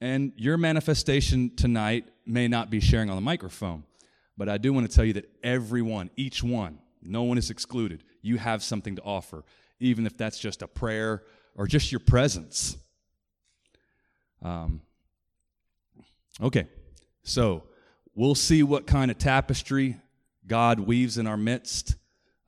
And 0.00 0.32
your 0.36 0.56
manifestation 0.56 1.54
tonight 1.56 2.06
may 2.24 2.48
not 2.48 2.70
be 2.70 2.80
sharing 2.80 3.10
on 3.10 3.16
the 3.16 3.22
microphone, 3.22 3.84
but 4.36 4.48
I 4.48 4.56
do 4.56 4.72
want 4.72 4.88
to 4.88 4.94
tell 4.94 5.04
you 5.04 5.12
that 5.14 5.30
everyone, 5.42 6.10
each 6.16 6.42
one, 6.42 6.78
no 7.02 7.22
one 7.22 7.36
is 7.36 7.50
excluded, 7.50 8.02
you 8.22 8.38
have 8.38 8.62
something 8.62 8.96
to 8.96 9.02
offer, 9.02 9.44
even 9.78 10.06
if 10.06 10.16
that's 10.16 10.38
just 10.38 10.62
a 10.62 10.68
prayer 10.68 11.22
or 11.54 11.66
just 11.66 11.92
your 11.92 12.00
presence. 12.00 12.76
Um, 14.42 14.80
okay, 16.40 16.66
so 17.22 17.64
we'll 18.14 18.34
see 18.34 18.62
what 18.62 18.86
kind 18.86 19.10
of 19.10 19.18
tapestry 19.18 19.98
God 20.46 20.80
weaves 20.80 21.18
in 21.18 21.26
our 21.26 21.36
midst. 21.36 21.96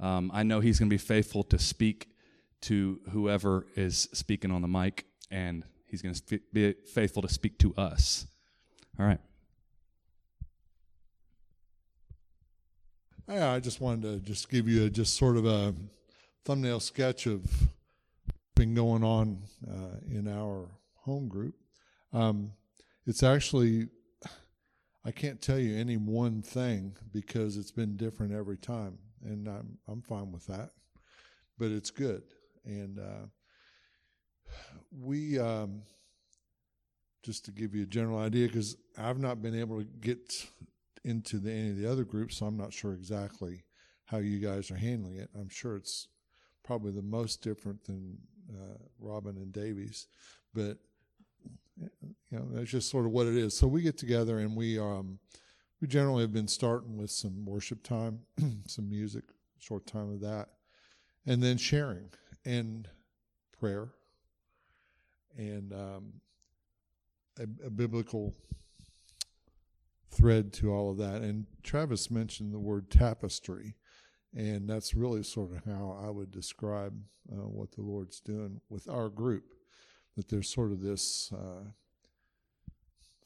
Um, 0.00 0.30
I 0.32 0.42
know 0.42 0.60
He's 0.60 0.78
going 0.78 0.88
to 0.88 0.94
be 0.94 0.98
faithful 0.98 1.44
to 1.44 1.58
speak 1.58 2.08
to 2.62 3.00
whoever 3.10 3.66
is 3.76 4.08
speaking 4.12 4.50
on 4.50 4.62
the 4.62 4.68
mic, 4.68 5.04
and 5.30 5.64
He's 5.92 6.00
going 6.00 6.14
to 6.14 6.40
be 6.54 6.72
faithful 6.72 7.20
to 7.20 7.28
speak 7.28 7.58
to 7.58 7.74
us. 7.76 8.26
All 8.98 9.04
right. 9.04 9.20
I 13.28 13.60
just 13.60 13.78
wanted 13.82 14.02
to 14.02 14.26
just 14.26 14.48
give 14.48 14.66
you 14.66 14.86
a, 14.86 14.90
just 14.90 15.18
sort 15.18 15.36
of 15.36 15.44
a 15.44 15.74
thumbnail 16.46 16.80
sketch 16.80 17.26
of 17.26 17.44
been 18.56 18.72
going 18.74 19.04
on 19.04 19.42
uh, 19.68 19.98
in 20.10 20.26
our 20.28 20.70
home 20.94 21.28
group. 21.28 21.56
Um, 22.14 22.52
it's 23.06 23.22
actually 23.22 23.88
I 25.04 25.10
can't 25.10 25.42
tell 25.42 25.58
you 25.58 25.76
any 25.76 25.98
one 25.98 26.40
thing 26.40 26.96
because 27.12 27.58
it's 27.58 27.70
been 27.70 27.98
different 27.98 28.32
every 28.32 28.56
time, 28.56 28.96
and 29.22 29.46
I'm 29.46 29.76
I'm 29.86 30.00
fine 30.00 30.32
with 30.32 30.46
that. 30.46 30.70
But 31.58 31.70
it's 31.70 31.90
good, 31.90 32.22
and 32.64 32.98
uh, 32.98 33.26
we 35.00 35.38
um, 35.38 35.82
just 37.22 37.44
to 37.46 37.52
give 37.52 37.74
you 37.74 37.82
a 37.82 37.86
general 37.86 38.18
idea 38.18 38.46
because 38.46 38.76
I've 38.98 39.18
not 39.18 39.42
been 39.42 39.58
able 39.58 39.78
to 39.78 39.86
get 40.00 40.46
into 41.04 41.38
the, 41.38 41.50
any 41.50 41.70
of 41.70 41.78
the 41.78 41.90
other 41.90 42.04
groups, 42.04 42.36
so 42.36 42.46
I'm 42.46 42.56
not 42.56 42.72
sure 42.72 42.92
exactly 42.92 43.64
how 44.06 44.18
you 44.18 44.38
guys 44.38 44.70
are 44.70 44.76
handling 44.76 45.16
it. 45.16 45.30
I'm 45.38 45.48
sure 45.48 45.76
it's 45.76 46.08
probably 46.64 46.92
the 46.92 47.02
most 47.02 47.42
different 47.42 47.84
than 47.84 48.18
uh, 48.50 48.78
Robin 49.00 49.36
and 49.36 49.52
Davey's, 49.52 50.06
but 50.54 50.78
you 51.80 51.88
know 52.38 52.46
that's 52.50 52.70
just 52.70 52.90
sort 52.90 53.06
of 53.06 53.12
what 53.12 53.26
it 53.26 53.36
is. 53.36 53.56
So 53.56 53.66
we 53.66 53.82
get 53.82 53.96
together 53.96 54.38
and 54.38 54.56
we 54.56 54.78
um, 54.78 55.18
we 55.80 55.88
generally 55.88 56.22
have 56.22 56.32
been 56.32 56.48
starting 56.48 56.96
with 56.96 57.10
some 57.10 57.44
worship 57.44 57.82
time, 57.82 58.20
some 58.66 58.88
music, 58.88 59.24
short 59.58 59.86
time 59.86 60.12
of 60.12 60.20
that, 60.20 60.48
and 61.26 61.42
then 61.42 61.56
sharing 61.56 62.10
and 62.44 62.88
prayer 63.58 63.90
and 65.36 65.72
um, 65.72 66.12
a, 67.38 67.66
a 67.66 67.70
biblical 67.70 68.34
thread 70.10 70.52
to 70.52 70.72
all 70.72 70.90
of 70.90 70.98
that. 70.98 71.22
And 71.22 71.46
Travis 71.62 72.10
mentioned 72.10 72.52
the 72.52 72.58
word 72.58 72.90
tapestry, 72.90 73.74
and 74.34 74.68
that's 74.68 74.94
really 74.94 75.22
sort 75.22 75.52
of 75.52 75.64
how 75.64 75.98
I 76.02 76.10
would 76.10 76.30
describe 76.30 76.94
uh, 77.30 77.48
what 77.48 77.72
the 77.72 77.82
Lord's 77.82 78.20
doing 78.20 78.60
with 78.68 78.88
our 78.88 79.08
group. 79.08 79.54
That 80.16 80.28
there's 80.28 80.52
sort 80.52 80.72
of 80.72 80.82
this 80.82 81.32
uh, 81.32 81.70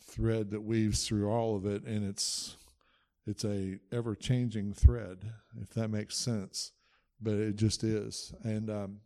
thread 0.00 0.50
that 0.50 0.62
weaves 0.62 1.06
through 1.06 1.28
all 1.28 1.56
of 1.56 1.66
it, 1.66 1.84
and 1.84 2.08
it's 2.08 2.56
it's 3.26 3.44
a 3.44 3.80
ever 3.90 4.14
changing 4.14 4.72
thread, 4.72 5.32
if 5.60 5.70
that 5.70 5.88
makes 5.88 6.16
sense. 6.16 6.72
But 7.20 7.34
it 7.34 7.56
just 7.56 7.82
is, 7.82 8.32
and 8.44 8.70
um, 8.70 9.00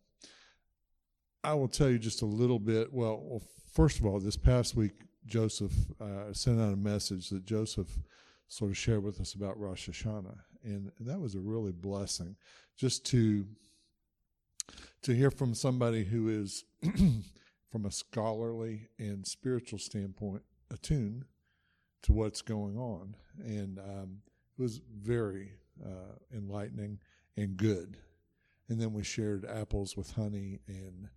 I 1.42 1.54
will 1.54 1.68
tell 1.68 1.88
you 1.88 1.98
just 1.98 2.22
a 2.22 2.26
little 2.26 2.58
bit. 2.58 2.92
Well, 2.92 3.20
well, 3.22 3.42
first 3.72 3.98
of 3.98 4.06
all, 4.06 4.20
this 4.20 4.36
past 4.36 4.74
week, 4.74 4.92
Joseph 5.26 5.72
uh, 6.00 6.32
sent 6.32 6.60
out 6.60 6.72
a 6.72 6.76
message 6.76 7.30
that 7.30 7.44
Joseph 7.44 7.88
sort 8.48 8.70
of 8.70 8.76
shared 8.76 9.02
with 9.02 9.20
us 9.20 9.34
about 9.34 9.58
Rosh 9.58 9.88
Hashanah, 9.88 10.38
and 10.64 10.90
that 11.00 11.20
was 11.20 11.34
a 11.34 11.40
really 11.40 11.72
blessing, 11.72 12.36
just 12.76 13.06
to 13.06 13.46
to 15.02 15.14
hear 15.14 15.30
from 15.30 15.54
somebody 15.54 16.04
who 16.04 16.28
is, 16.28 16.64
from 17.72 17.86
a 17.86 17.90
scholarly 17.90 18.88
and 18.98 19.26
spiritual 19.26 19.78
standpoint, 19.78 20.42
attuned 20.70 21.24
to 22.02 22.12
what's 22.12 22.42
going 22.42 22.76
on, 22.76 23.16
and 23.42 23.78
um, 23.78 24.18
it 24.58 24.62
was 24.62 24.80
very 24.94 25.52
uh, 25.82 26.16
enlightening 26.36 26.98
and 27.36 27.56
good. 27.56 27.96
And 28.68 28.80
then 28.80 28.92
we 28.92 29.02
shared 29.02 29.46
apples 29.46 29.96
with 29.96 30.12
honey 30.12 30.60
and 30.68 31.08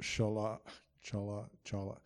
challah, 0.00 0.58
challah, 1.04 1.46
challah, 1.64 1.98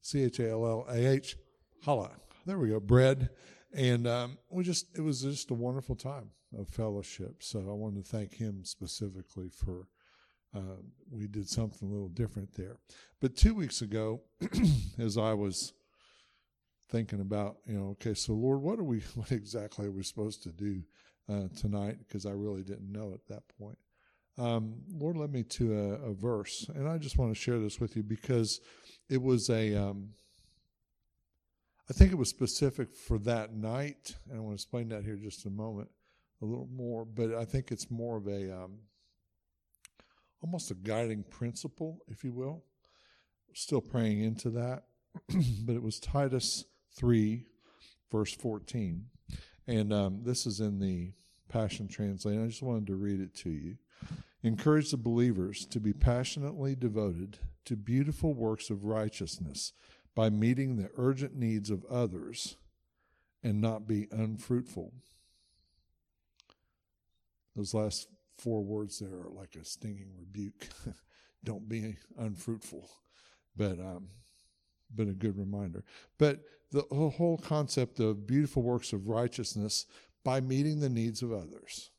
C 0.00 0.24
H 0.24 0.40
A 0.40 0.50
L 0.50 0.66
L 0.66 0.86
A 0.88 1.06
H, 1.06 1.36
challah. 1.84 2.10
There 2.44 2.58
we 2.58 2.68
go, 2.68 2.80
bread. 2.80 3.30
And 3.74 4.06
um, 4.06 4.38
we 4.48 4.64
just, 4.64 4.96
it 4.96 5.00
was 5.00 5.22
just 5.22 5.50
a 5.50 5.54
wonderful 5.54 5.96
time 5.96 6.30
of 6.58 6.68
fellowship. 6.68 7.42
So 7.42 7.58
I 7.58 7.72
wanted 7.72 8.04
to 8.04 8.10
thank 8.10 8.34
him 8.34 8.64
specifically 8.64 9.50
for, 9.50 9.88
uh, 10.54 10.80
we 11.10 11.26
did 11.26 11.48
something 11.48 11.88
a 11.88 11.92
little 11.92 12.08
different 12.08 12.54
there. 12.54 12.76
But 13.20 13.36
two 13.36 13.54
weeks 13.54 13.82
ago, 13.82 14.22
as 14.98 15.18
I 15.18 15.34
was 15.34 15.72
thinking 16.88 17.20
about, 17.20 17.56
you 17.66 17.74
know, 17.74 17.88
okay, 17.90 18.14
so 18.14 18.32
Lord, 18.32 18.62
what 18.62 18.78
are 18.78 18.84
we, 18.84 19.00
what 19.14 19.32
exactly 19.32 19.86
are 19.86 19.92
we 19.92 20.02
supposed 20.02 20.42
to 20.44 20.50
do 20.50 20.82
uh, 21.28 21.48
tonight? 21.56 21.98
Because 21.98 22.26
I 22.26 22.30
really 22.30 22.62
didn't 22.62 22.90
know 22.90 23.12
at 23.12 23.26
that 23.28 23.42
point. 23.58 23.78
Um, 24.38 24.74
Lord 24.92 25.16
led 25.16 25.32
me 25.32 25.42
to 25.44 25.72
a, 25.72 26.10
a, 26.10 26.14
verse, 26.14 26.68
and 26.74 26.86
I 26.86 26.98
just 26.98 27.16
want 27.16 27.34
to 27.34 27.40
share 27.40 27.58
this 27.58 27.80
with 27.80 27.96
you 27.96 28.02
because 28.02 28.60
it 29.08 29.22
was 29.22 29.48
a, 29.48 29.74
um, 29.74 30.10
I 31.88 31.94
think 31.94 32.12
it 32.12 32.16
was 32.16 32.28
specific 32.28 32.94
for 32.94 33.18
that 33.20 33.54
night, 33.54 34.14
and 34.28 34.36
I 34.36 34.40
want 34.40 34.50
to 34.50 34.62
explain 34.62 34.90
that 34.90 35.04
here 35.04 35.16
just 35.16 35.46
a 35.46 35.50
moment, 35.50 35.88
a 36.42 36.44
little 36.44 36.68
more. 36.70 37.06
But 37.06 37.34
I 37.34 37.46
think 37.46 37.72
it's 37.72 37.90
more 37.90 38.18
of 38.18 38.26
a, 38.26 38.54
um, 38.54 38.80
almost 40.42 40.70
a 40.70 40.74
guiding 40.74 41.24
principle, 41.24 42.00
if 42.08 42.22
you 42.22 42.32
will. 42.32 42.62
Still 43.54 43.80
praying 43.80 44.20
into 44.20 44.50
that, 44.50 44.84
but 45.64 45.76
it 45.76 45.82
was 45.82 45.98
Titus 45.98 46.66
3, 46.94 47.46
verse 48.12 48.34
14. 48.34 49.06
And 49.66 49.92
um, 49.94 50.20
this 50.24 50.46
is 50.46 50.60
in 50.60 50.78
the 50.78 51.12
Passion 51.48 51.88
Translation. 51.88 52.44
I 52.44 52.48
just 52.48 52.62
wanted 52.62 52.86
to 52.88 52.96
read 52.96 53.20
it 53.20 53.34
to 53.36 53.50
you. 53.50 53.76
Encourage 54.42 54.90
the 54.90 54.96
believers 54.96 55.66
to 55.66 55.80
be 55.80 55.92
passionately 55.92 56.74
devoted 56.74 57.38
to 57.64 57.76
beautiful 57.76 58.34
works 58.34 58.70
of 58.70 58.84
righteousness 58.84 59.72
by 60.14 60.30
meeting 60.30 60.76
the 60.76 60.90
urgent 60.96 61.34
needs 61.34 61.70
of 61.70 61.84
others 61.86 62.56
and 63.42 63.60
not 63.60 63.86
be 63.86 64.08
unfruitful. 64.10 64.92
Those 67.54 67.74
last 67.74 68.08
four 68.36 68.62
words 68.62 68.98
there 68.98 69.20
are 69.20 69.30
like 69.30 69.56
a 69.56 69.64
stinging 69.64 70.10
rebuke. 70.18 70.68
Don't 71.44 71.68
be 71.68 71.96
unfruitful. 72.18 72.88
But 73.56 73.78
um, 73.78 74.08
been 74.94 75.08
a 75.08 75.14
good 75.14 75.38
reminder. 75.38 75.84
But 76.18 76.40
the 76.70 76.82
whole 76.90 77.38
concept 77.38 78.00
of 78.00 78.26
beautiful 78.26 78.62
works 78.62 78.92
of 78.92 79.08
righteousness 79.08 79.86
by 80.24 80.40
meeting 80.40 80.80
the 80.80 80.88
needs 80.88 81.22
of 81.22 81.32
others 81.32 81.90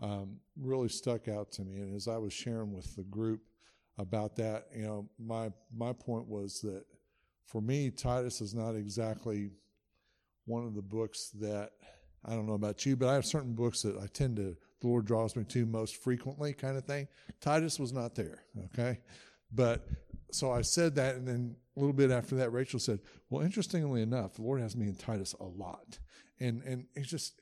um, 0.00 0.36
really 0.56 0.88
stuck 0.88 1.28
out 1.28 1.50
to 1.52 1.62
me. 1.62 1.80
And 1.80 1.94
as 1.94 2.08
I 2.08 2.18
was 2.18 2.32
sharing 2.32 2.72
with 2.72 2.94
the 2.96 3.04
group 3.04 3.40
about 3.98 4.36
that, 4.36 4.66
you 4.74 4.82
know, 4.82 5.08
my 5.18 5.50
my 5.74 5.92
point 5.92 6.26
was 6.26 6.60
that 6.60 6.84
for 7.46 7.60
me, 7.60 7.90
Titus 7.90 8.40
is 8.40 8.54
not 8.54 8.74
exactly 8.74 9.50
one 10.44 10.64
of 10.64 10.74
the 10.74 10.82
books 10.82 11.30
that 11.40 11.72
I 12.24 12.34
don't 12.34 12.46
know 12.46 12.54
about 12.54 12.84
you, 12.84 12.96
but 12.96 13.08
I 13.08 13.14
have 13.14 13.24
certain 13.24 13.54
books 13.54 13.82
that 13.82 13.96
I 13.98 14.06
tend 14.06 14.36
to 14.36 14.56
the 14.80 14.86
Lord 14.86 15.06
draws 15.06 15.34
me 15.34 15.44
to 15.44 15.66
most 15.66 15.96
frequently, 15.96 16.52
kind 16.52 16.76
of 16.76 16.84
thing. 16.84 17.08
Titus 17.40 17.80
was 17.80 17.92
not 17.92 18.14
there, 18.14 18.44
okay, 18.66 19.00
but 19.52 19.88
so 20.30 20.52
I 20.52 20.62
said 20.62 20.94
that, 20.96 21.16
and 21.16 21.26
then 21.26 21.56
a 21.76 21.80
little 21.80 21.94
bit 21.94 22.10
after 22.10 22.36
that, 22.36 22.52
Rachel 22.52 22.78
said, 22.78 23.00
"Well, 23.30 23.44
interestingly 23.44 24.02
enough, 24.02 24.34
the 24.34 24.42
Lord 24.42 24.60
has 24.60 24.76
me 24.76 24.86
in 24.86 24.94
Titus 24.94 25.34
a 25.40 25.44
lot," 25.44 25.98
and 26.38 26.62
and 26.62 26.86
it 26.94 27.04
just 27.04 27.40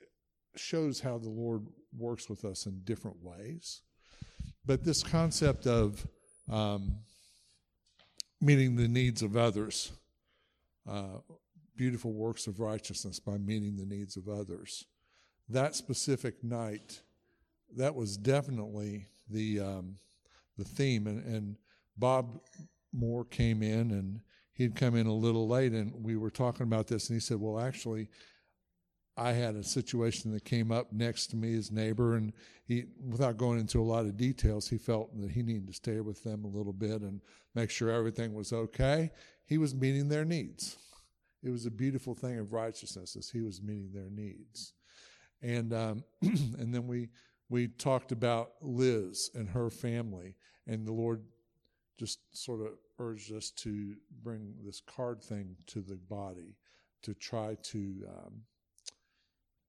shows 0.55 1.00
how 1.00 1.19
the 1.19 1.29
Lord 1.29 1.67
works 1.97 2.29
with 2.29 2.45
us 2.45 2.67
in 2.67 2.81
different 2.85 3.19
ways. 3.23 3.83
But 4.65 4.85
this 4.85 5.03
concept 5.03 5.67
of 5.67 6.07
um, 6.51 6.97
meeting 8.41 8.77
the 8.77 8.89
needs 8.89 9.23
of 9.23 9.37
others, 9.37 9.93
uh, 10.89 11.19
beautiful 11.77 12.13
works 12.13 12.47
of 12.47 12.61
righteousness 12.61 13.21
by 13.21 13.39
meeting 13.39 13.77
the 13.77 13.87
needs 13.87 14.17
of 14.17 14.29
others, 14.29 14.85
that 15.49 15.75
specific 15.75 16.43
night, 16.43 17.01
that 17.77 17.95
was 17.95 18.17
definitely 18.17 19.07
the 19.29 19.61
um, 19.61 19.97
the 20.57 20.65
theme, 20.65 21.07
and, 21.07 21.25
and 21.25 21.57
Bob 21.97 22.41
Moore 22.93 23.25
came 23.25 23.63
in 23.63 23.91
and 23.91 24.21
he'd 24.53 24.75
come 24.75 24.97
in 24.97 25.07
a 25.07 25.13
little 25.13 25.47
late 25.47 25.73
and 25.73 25.93
we 26.03 26.17
were 26.17 26.31
talking 26.31 26.65
about 26.65 26.87
this 26.87 27.09
and 27.09 27.17
he 27.17 27.21
said, 27.21 27.39
well, 27.39 27.61
actually, 27.61 28.09
I 29.17 29.33
had 29.33 29.55
a 29.55 29.63
situation 29.63 30.33
that 30.33 30.45
came 30.45 30.71
up 30.71 30.93
next 30.93 31.29
to 31.29 31.37
me, 31.37 31.53
his 31.53 31.73
neighbor, 31.73 32.17
and 32.17 32.33
he, 32.67 32.85
without 33.09 33.39
going 33.39 33.59
into 33.59 33.81
a 33.81 33.85
lot 33.85 34.05
of 34.05 34.17
details, 34.17 34.69
he 34.69 34.77
felt 34.77 35.19
that 35.21 35.31
he 35.31 35.43
needed 35.43 35.69
to 35.69 35.73
stay 35.73 36.01
with 36.01 36.23
them 36.23 36.45
a 36.45 36.49
little 36.49 36.73
bit 36.73 37.01
and 37.01 37.23
make 37.55 37.71
sure 37.71 37.91
everything 37.91 38.35
was 38.35 38.53
okay. 38.53 39.11
he 39.47 39.57
was 39.57 39.75
meeting 39.75 40.09
their 40.09 40.25
needs. 40.25 40.77
It 41.43 41.51
was 41.51 41.65
a 41.65 41.71
beautiful 41.71 42.15
thing 42.15 42.39
of 42.39 42.53
righteousness 42.53 43.17
as 43.17 43.31
he 43.31 43.41
was 43.41 43.63
meeting 43.63 43.91
their 43.93 44.11
needs. 44.11 44.75
And 45.43 45.73
um, 45.73 46.05
and 46.23 46.75
then 46.75 46.87
we 46.87 47.09
we 47.49 47.69
talked 47.69 48.11
about 48.11 48.53
Liz 48.61 49.31
and 49.35 49.49
her 49.49 49.71
family, 49.71 50.35
and 50.67 50.87
the 50.87 50.93
Lord 50.93 51.23
just 51.99 52.19
sort 52.33 52.61
of 52.61 52.73
urged 52.99 53.33
us 53.33 53.51
to 53.51 53.95
bring 54.23 54.55
this 54.65 54.81
card 54.81 55.23
thing 55.23 55.57
to 55.69 55.81
the 55.81 55.97
body 55.97 56.57
to 57.03 57.15
try 57.15 57.57
to 57.62 57.79
um, 58.09 58.43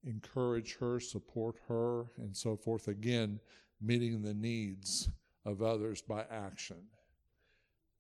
encourage 0.08 0.78
her, 0.78 1.00
support 1.00 1.58
her, 1.68 2.06
and 2.18 2.36
so 2.36 2.56
forth. 2.56 2.88
Again, 2.88 3.40
meeting 3.82 4.22
the 4.22 4.34
needs 4.34 5.10
of 5.46 5.62
others 5.62 6.02
by 6.02 6.26
action. 6.32 6.78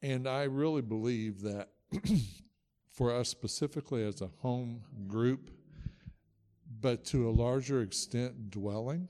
And 0.01 0.27
I 0.27 0.43
really 0.43 0.81
believe 0.81 1.41
that 1.41 1.69
for 2.91 3.13
us 3.13 3.29
specifically 3.29 4.03
as 4.03 4.21
a 4.21 4.29
home 4.41 4.81
group, 5.07 5.49
but 6.79 7.05
to 7.05 7.29
a 7.29 7.31
larger 7.31 7.81
extent, 7.81 8.49
dwelling, 8.49 9.09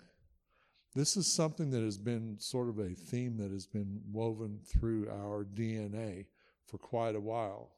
this 0.95 1.15
is 1.15 1.31
something 1.31 1.69
that 1.71 1.83
has 1.83 1.97
been 1.97 2.37
sort 2.39 2.69
of 2.69 2.79
a 2.79 2.95
theme 2.95 3.37
that 3.37 3.51
has 3.51 3.67
been 3.67 4.01
woven 4.11 4.59
through 4.65 5.09
our 5.09 5.45
DNA 5.45 6.25
for 6.65 6.77
quite 6.77 7.15
a 7.15 7.19
while. 7.19 7.71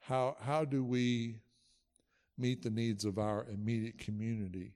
How, 0.00 0.36
how 0.40 0.64
do 0.64 0.82
we 0.82 1.36
meet 2.38 2.62
the 2.62 2.70
needs 2.70 3.04
of 3.04 3.18
our 3.18 3.46
immediate 3.52 3.98
community, 3.98 4.74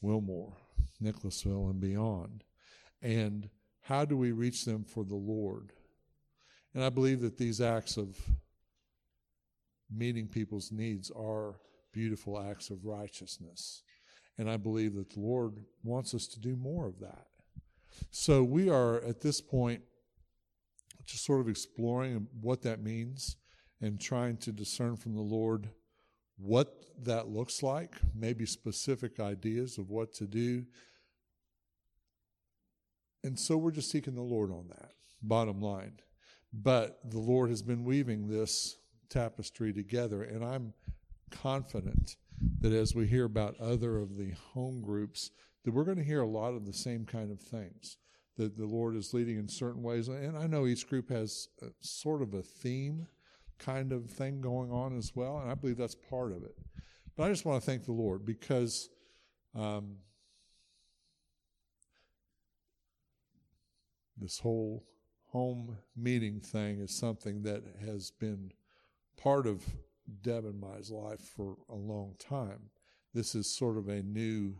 Wilmore, 0.00 0.56
Nicholasville, 1.00 1.68
and 1.68 1.80
beyond? 1.80 2.44
And 3.02 3.48
how 3.82 4.04
do 4.04 4.16
we 4.16 4.32
reach 4.32 4.64
them 4.64 4.84
for 4.84 5.04
the 5.04 5.14
Lord? 5.14 5.72
And 6.74 6.82
I 6.82 6.90
believe 6.90 7.20
that 7.20 7.38
these 7.38 7.60
acts 7.60 7.96
of 7.96 8.16
meeting 9.90 10.26
people's 10.26 10.72
needs 10.72 11.10
are 11.10 11.60
beautiful 11.92 12.38
acts 12.38 12.70
of 12.70 12.84
righteousness. 12.84 13.82
And 14.38 14.50
I 14.50 14.56
believe 14.56 14.94
that 14.96 15.10
the 15.10 15.20
Lord 15.20 15.64
wants 15.82 16.14
us 16.14 16.26
to 16.28 16.40
do 16.40 16.56
more 16.56 16.86
of 16.86 17.00
that. 17.00 17.26
So 18.10 18.42
we 18.42 18.68
are 18.68 19.02
at 19.04 19.20
this 19.20 19.40
point 19.40 19.82
just 21.06 21.24
sort 21.24 21.40
of 21.40 21.48
exploring 21.48 22.26
what 22.40 22.62
that 22.62 22.82
means 22.82 23.36
and 23.80 24.00
trying 24.00 24.36
to 24.38 24.52
discern 24.52 24.96
from 24.96 25.14
the 25.14 25.22
Lord 25.22 25.70
what 26.38 26.74
that 27.02 27.28
looks 27.28 27.62
like, 27.62 27.94
maybe 28.14 28.46
specific 28.46 29.20
ideas 29.20 29.78
of 29.78 29.90
what 29.90 30.12
to 30.14 30.26
do. 30.26 30.64
And 33.24 33.38
so 33.38 33.56
we're 33.56 33.70
just 33.70 33.90
seeking 33.90 34.14
the 34.14 34.22
Lord 34.22 34.50
on 34.50 34.68
that, 34.68 34.92
bottom 35.22 35.60
line. 35.60 35.98
But 36.52 36.98
the 37.04 37.18
Lord 37.18 37.50
has 37.50 37.62
been 37.62 37.84
weaving 37.84 38.28
this 38.28 38.76
tapestry 39.08 39.72
together, 39.72 40.22
and 40.22 40.44
I'm 40.44 40.72
confident 41.30 42.16
that 42.60 42.72
as 42.72 42.94
we 42.94 43.06
hear 43.06 43.24
about 43.24 43.60
other 43.60 43.98
of 43.98 44.16
the 44.16 44.32
home 44.52 44.82
groups, 44.82 45.30
that 45.64 45.74
we're 45.74 45.84
going 45.84 45.98
to 45.98 46.04
hear 46.04 46.22
a 46.22 46.28
lot 46.28 46.54
of 46.54 46.64
the 46.64 46.72
same 46.72 47.04
kind 47.04 47.30
of 47.30 47.40
things. 47.40 47.96
That 48.36 48.56
the 48.56 48.66
Lord 48.66 48.96
is 48.96 49.14
leading 49.14 49.38
in 49.38 49.48
certain 49.48 49.82
ways, 49.82 50.08
and 50.08 50.36
I 50.36 50.46
know 50.46 50.66
each 50.66 50.88
group 50.88 51.08
has 51.10 51.48
a, 51.62 51.68
sort 51.80 52.20
of 52.20 52.34
a 52.34 52.42
theme 52.42 53.06
kind 53.58 53.92
of 53.92 54.10
thing 54.10 54.40
going 54.40 54.70
on 54.70 54.96
as 54.96 55.12
well, 55.14 55.38
and 55.38 55.50
I 55.50 55.54
believe 55.54 55.76
that's 55.76 55.94
part 55.94 56.32
of 56.32 56.42
it. 56.42 56.56
But 57.16 57.24
I 57.24 57.28
just 57.30 57.44
want 57.44 57.62
to 57.62 57.66
thank 57.66 57.84
the 57.84 57.92
Lord 57.92 58.26
because 58.26 58.90
um, 59.54 59.96
this 64.18 64.38
whole 64.38 64.84
home 65.28 65.76
meeting 65.96 66.40
thing 66.40 66.80
is 66.80 66.94
something 66.94 67.42
that 67.42 67.62
has 67.84 68.10
been 68.10 68.52
part 69.16 69.46
of 69.46 69.64
Deb 70.22 70.44
and 70.44 70.60
my 70.60 70.78
life 70.90 71.20
for 71.20 71.56
a 71.68 71.74
long 71.74 72.14
time. 72.18 72.70
This 73.12 73.34
is 73.34 73.50
sort 73.50 73.76
of 73.76 73.88
a 73.88 74.02
new, 74.02 74.56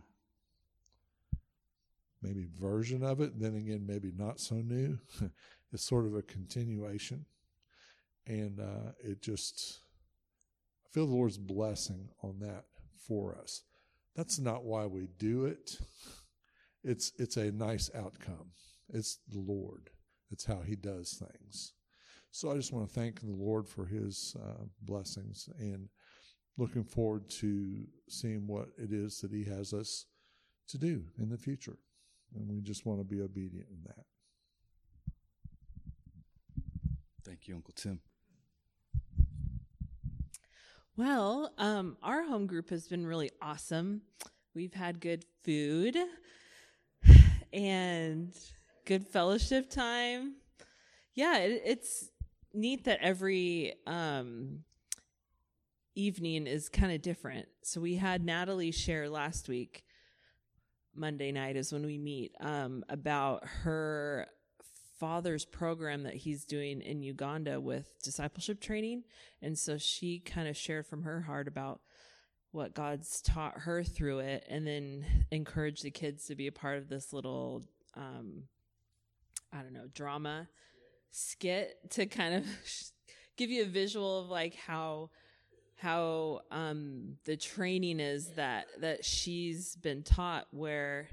maybe 2.21 2.47
version 2.59 3.03
of 3.03 3.21
it. 3.21 3.39
Then 3.39 3.55
again, 3.55 3.85
maybe 3.87 4.11
not 4.15 4.39
so 4.39 4.55
new. 4.55 4.99
it's 5.71 5.83
sort 5.83 6.05
of 6.05 6.15
a 6.15 6.21
continuation. 6.21 7.25
And 8.27 8.59
uh, 8.59 8.91
it 8.99 9.21
just, 9.21 9.79
I 10.85 10.87
feel 10.93 11.07
the 11.07 11.13
Lord's 11.13 11.37
blessing 11.37 12.09
on 12.21 12.39
that 12.39 12.65
for 13.07 13.37
us. 13.41 13.63
That's 14.15 14.39
not 14.39 14.65
why 14.65 14.85
we 14.85 15.07
do 15.17 15.45
it. 15.45 15.77
It's 16.83 17.11
it's 17.17 17.37
a 17.37 17.51
nice 17.51 17.89
outcome. 17.95 18.51
It's 18.89 19.19
the 19.29 19.39
Lord. 19.39 19.89
It's 20.31 20.45
how 20.45 20.61
He 20.61 20.75
does 20.75 21.13
things. 21.13 21.73
So 22.31 22.51
I 22.51 22.55
just 22.55 22.73
want 22.73 22.87
to 22.87 22.93
thank 22.93 23.21
the 23.21 23.31
Lord 23.31 23.67
for 23.67 23.85
His 23.85 24.35
uh, 24.41 24.63
blessings 24.81 25.49
and 25.59 25.89
looking 26.57 26.83
forward 26.83 27.29
to 27.29 27.85
seeing 28.09 28.47
what 28.47 28.69
it 28.77 28.91
is 28.91 29.19
that 29.19 29.31
He 29.31 29.45
has 29.45 29.73
us 29.73 30.05
to 30.69 30.77
do 30.77 31.03
in 31.19 31.29
the 31.29 31.37
future. 31.37 31.77
And 32.35 32.47
we 32.49 32.61
just 32.61 32.85
want 32.85 32.99
to 32.99 33.05
be 33.05 33.21
obedient 33.21 33.67
in 33.69 33.83
that. 33.85 34.05
Thank 37.23 37.47
you, 37.47 37.55
Uncle 37.55 37.73
Tim. 37.75 37.99
Well, 40.97 41.53
um, 41.59 41.95
our 42.01 42.23
home 42.23 42.47
group 42.47 42.71
has 42.71 42.87
been 42.87 43.05
really 43.05 43.29
awesome. 43.39 44.01
We've 44.55 44.73
had 44.73 44.99
good 44.99 45.25
food 45.43 45.95
and 47.53 48.33
good 48.83 49.05
fellowship 49.05 49.69
time. 49.69 50.37
Yeah, 51.13 51.37
it, 51.37 51.61
it's 51.63 52.09
neat 52.51 52.85
that 52.85 52.97
every 52.99 53.75
um, 53.85 54.63
evening 55.93 56.47
is 56.47 56.67
kind 56.67 56.91
of 56.91 57.03
different. 57.03 57.47
So 57.61 57.79
we 57.79 57.97
had 57.97 58.25
Natalie 58.25 58.71
share 58.71 59.07
last 59.07 59.47
week. 59.47 59.83
Monday 60.95 61.31
night 61.31 61.57
is 61.57 61.71
when 61.71 61.85
we 61.85 61.99
meet 61.99 62.31
um, 62.39 62.83
about 62.89 63.45
her 63.45 64.25
father's 64.99 65.45
program 65.45 66.03
that 66.03 66.15
he's 66.15 66.45
doing 66.45 66.81
in 66.81 67.03
Uganda 67.03 67.59
with 67.59 68.01
discipleship 68.03 68.59
training. 68.59 69.03
And 69.41 69.57
so 69.57 69.77
she 69.77 70.19
kind 70.19 70.47
of 70.47 70.57
shared 70.57 70.85
from 70.85 71.03
her 71.03 71.21
heart 71.21 71.47
about 71.47 71.81
what 72.51 72.73
God's 72.73 73.21
taught 73.21 73.59
her 73.59 73.83
through 73.83 74.19
it 74.19 74.45
and 74.49 74.65
then 74.65 75.05
encouraged 75.31 75.83
the 75.83 75.91
kids 75.91 76.25
to 76.25 76.35
be 76.35 76.47
a 76.47 76.51
part 76.51 76.77
of 76.77 76.89
this 76.89 77.13
little, 77.13 77.63
um, 77.95 78.43
I 79.53 79.61
don't 79.61 79.73
know, 79.73 79.87
drama 79.93 80.47
skit 81.11 81.77
to 81.91 82.05
kind 82.05 82.35
of 82.35 82.45
give 83.37 83.49
you 83.49 83.63
a 83.63 83.67
visual 83.67 84.19
of 84.19 84.29
like 84.29 84.55
how 84.55 85.09
how 85.75 86.41
um 86.51 87.17
the 87.25 87.37
training 87.37 87.99
is 87.99 88.29
that 88.31 88.65
that 88.81 89.05
she's 89.05 89.75
been 89.75 90.01
taught 90.01 90.47
where 90.51 91.07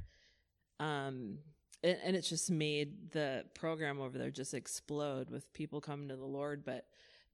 um 0.81 1.39
and, 1.85 1.99
and 2.03 2.17
it's 2.17 2.29
just 2.29 2.51
made 2.51 3.13
the 3.13 3.45
program 3.55 4.01
over 4.01 4.19
there 4.19 4.31
just 4.31 4.55
explode 4.55 5.31
with 5.31 5.53
people 5.53 5.81
coming 5.81 6.09
to 6.09 6.17
the 6.17 6.25
Lord 6.25 6.65
but 6.65 6.87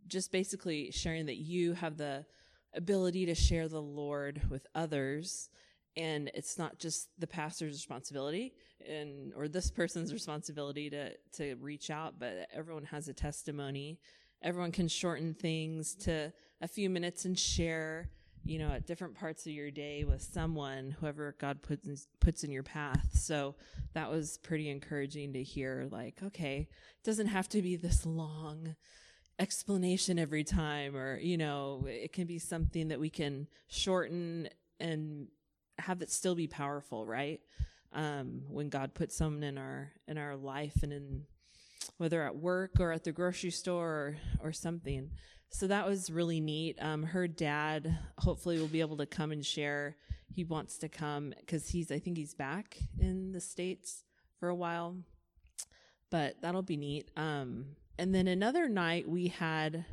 just 0.07 0.33
basically 0.33 0.91
sharing 0.91 1.27
that 1.27 1.37
you 1.37 1.73
have 1.75 1.97
the 1.97 2.27
ability 2.75 3.27
to 3.27 3.35
share 3.35 3.69
the 3.69 3.81
Lord 3.81 4.43
with 4.51 4.67
others 4.75 5.49
and 5.97 6.31
it's 6.35 6.59
not 6.59 6.79
just 6.79 7.09
the 7.19 7.27
pastor's 7.27 7.75
responsibility 7.75 8.53
and 8.89 9.33
or 9.35 9.49
this 9.49 9.71
person's 9.71 10.13
responsibility 10.13 10.89
to 10.91 11.13
to 11.33 11.55
reach 11.57 11.91
out 11.91 12.15
but 12.19 12.47
everyone 12.55 12.85
has 12.85 13.09
a 13.09 13.13
testimony. 13.13 13.99
Everyone 14.43 14.73
can 14.73 14.89
shorten 14.89 15.35
things 15.35 15.95
to 15.97 16.33
a 16.63 16.69
few 16.69 16.89
minutes 16.89 17.25
and 17.25 17.39
share 17.39 18.11
you 18.45 18.59
know 18.59 18.71
at 18.71 18.87
different 18.87 19.15
parts 19.15 19.47
of 19.47 19.53
your 19.53 19.71
day 19.71 20.05
with 20.05 20.23
someone 20.23 20.97
whoever 21.01 21.37
god 21.39 21.63
puts 21.63 21.87
in, 21.87 21.97
puts 22.21 22.45
in 22.45 22.51
your 22.51 22.63
path 22.63 23.09
so 23.13 23.55
that 23.95 24.11
was 24.11 24.39
pretty 24.39 24.69
encouraging 24.69 25.33
to 25.33 25.43
hear 25.43 25.87
like 25.91 26.23
okay 26.23 26.69
it 26.71 27.05
doesn't 27.05 27.29
have 27.29 27.49
to 27.49 27.63
be 27.63 27.77
this 27.77 28.07
long 28.07 28.75
explanation 29.39 30.19
every 30.19 30.45
time 30.45 30.97
or 30.97 31.19
you 31.19 31.37
know 31.37 31.85
it 31.89 32.13
can 32.13 32.27
be 32.27 32.39
something 32.39 32.89
that 32.89 33.01
we 33.01 33.11
can 33.11 33.47
shorten 33.69 34.49
and 34.81 35.29
have 35.81 36.03
it 36.03 36.11
still 36.11 36.35
be 36.35 36.47
powerful, 36.47 37.07
right? 37.07 37.41
Um, 37.93 38.43
when 38.49 38.69
God 38.69 38.95
puts 38.95 39.17
someone 39.17 39.43
in 39.43 39.59
our 39.59 39.91
in 40.07 40.17
our 40.17 40.37
life 40.37 40.83
and 40.83 40.93
in 40.93 41.25
whether 41.97 42.23
at 42.23 42.37
work 42.37 42.73
or 42.81 42.93
at 42.93 43.05
the 43.05 43.13
grocery 43.13 43.51
store 43.51 43.89
or, 43.89 44.17
or 44.43 44.53
something. 44.53 45.11
So 45.51 45.67
that 45.67 45.87
was 45.87 46.11
really 46.11 46.41
neat. 46.41 46.79
Um, 46.81 47.03
her 47.03 47.27
dad 47.27 47.99
hopefully 48.19 48.59
will 48.59 48.69
be 48.69 48.81
able 48.81 48.97
to 48.99 49.07
come 49.07 49.33
and 49.33 49.45
share. 49.45 49.97
He 50.33 50.45
wants 50.45 50.79
to 50.79 50.89
come 50.89 51.35
because 51.41 51.69
he's 51.69 51.91
I 51.91 51.99
think 51.99 52.17
he's 52.17 52.35
back 52.35 52.79
in 52.99 53.33
the 53.33 53.41
states 53.41 54.05
for 54.39 54.49
a 54.49 54.55
while, 54.55 54.97
but 56.11 56.41
that'll 56.41 56.63
be 56.63 56.77
neat. 56.77 57.11
Um, 57.17 57.77
and 57.99 58.15
then 58.15 58.29
another 58.29 58.69
night 58.69 59.09
we 59.09 59.27
had 59.29 59.85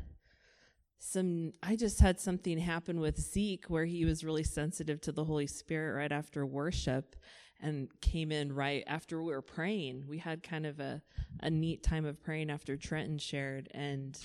some 1.00 1.52
I 1.62 1.76
just 1.76 2.00
had 2.00 2.20
something 2.20 2.58
happen 2.58 3.00
with 3.00 3.20
Zeke 3.20 3.66
where 3.66 3.84
he 3.84 4.04
was 4.04 4.24
really 4.24 4.44
sensitive 4.44 5.00
to 5.02 5.12
the 5.12 5.24
Holy 5.24 5.46
Spirit 5.46 5.96
right 5.96 6.12
after 6.12 6.46
worship 6.46 7.16
and 7.60 7.88
came 8.00 8.30
in 8.30 8.52
right 8.52 8.84
after 8.86 9.22
we 9.22 9.32
were 9.32 9.42
praying. 9.42 10.04
We 10.08 10.18
had 10.18 10.42
kind 10.42 10.66
of 10.66 10.80
a, 10.80 11.02
a 11.40 11.50
neat 11.50 11.82
time 11.82 12.04
of 12.04 12.22
praying 12.22 12.50
after 12.50 12.76
Trenton 12.76 13.18
shared 13.18 13.68
and 13.72 14.18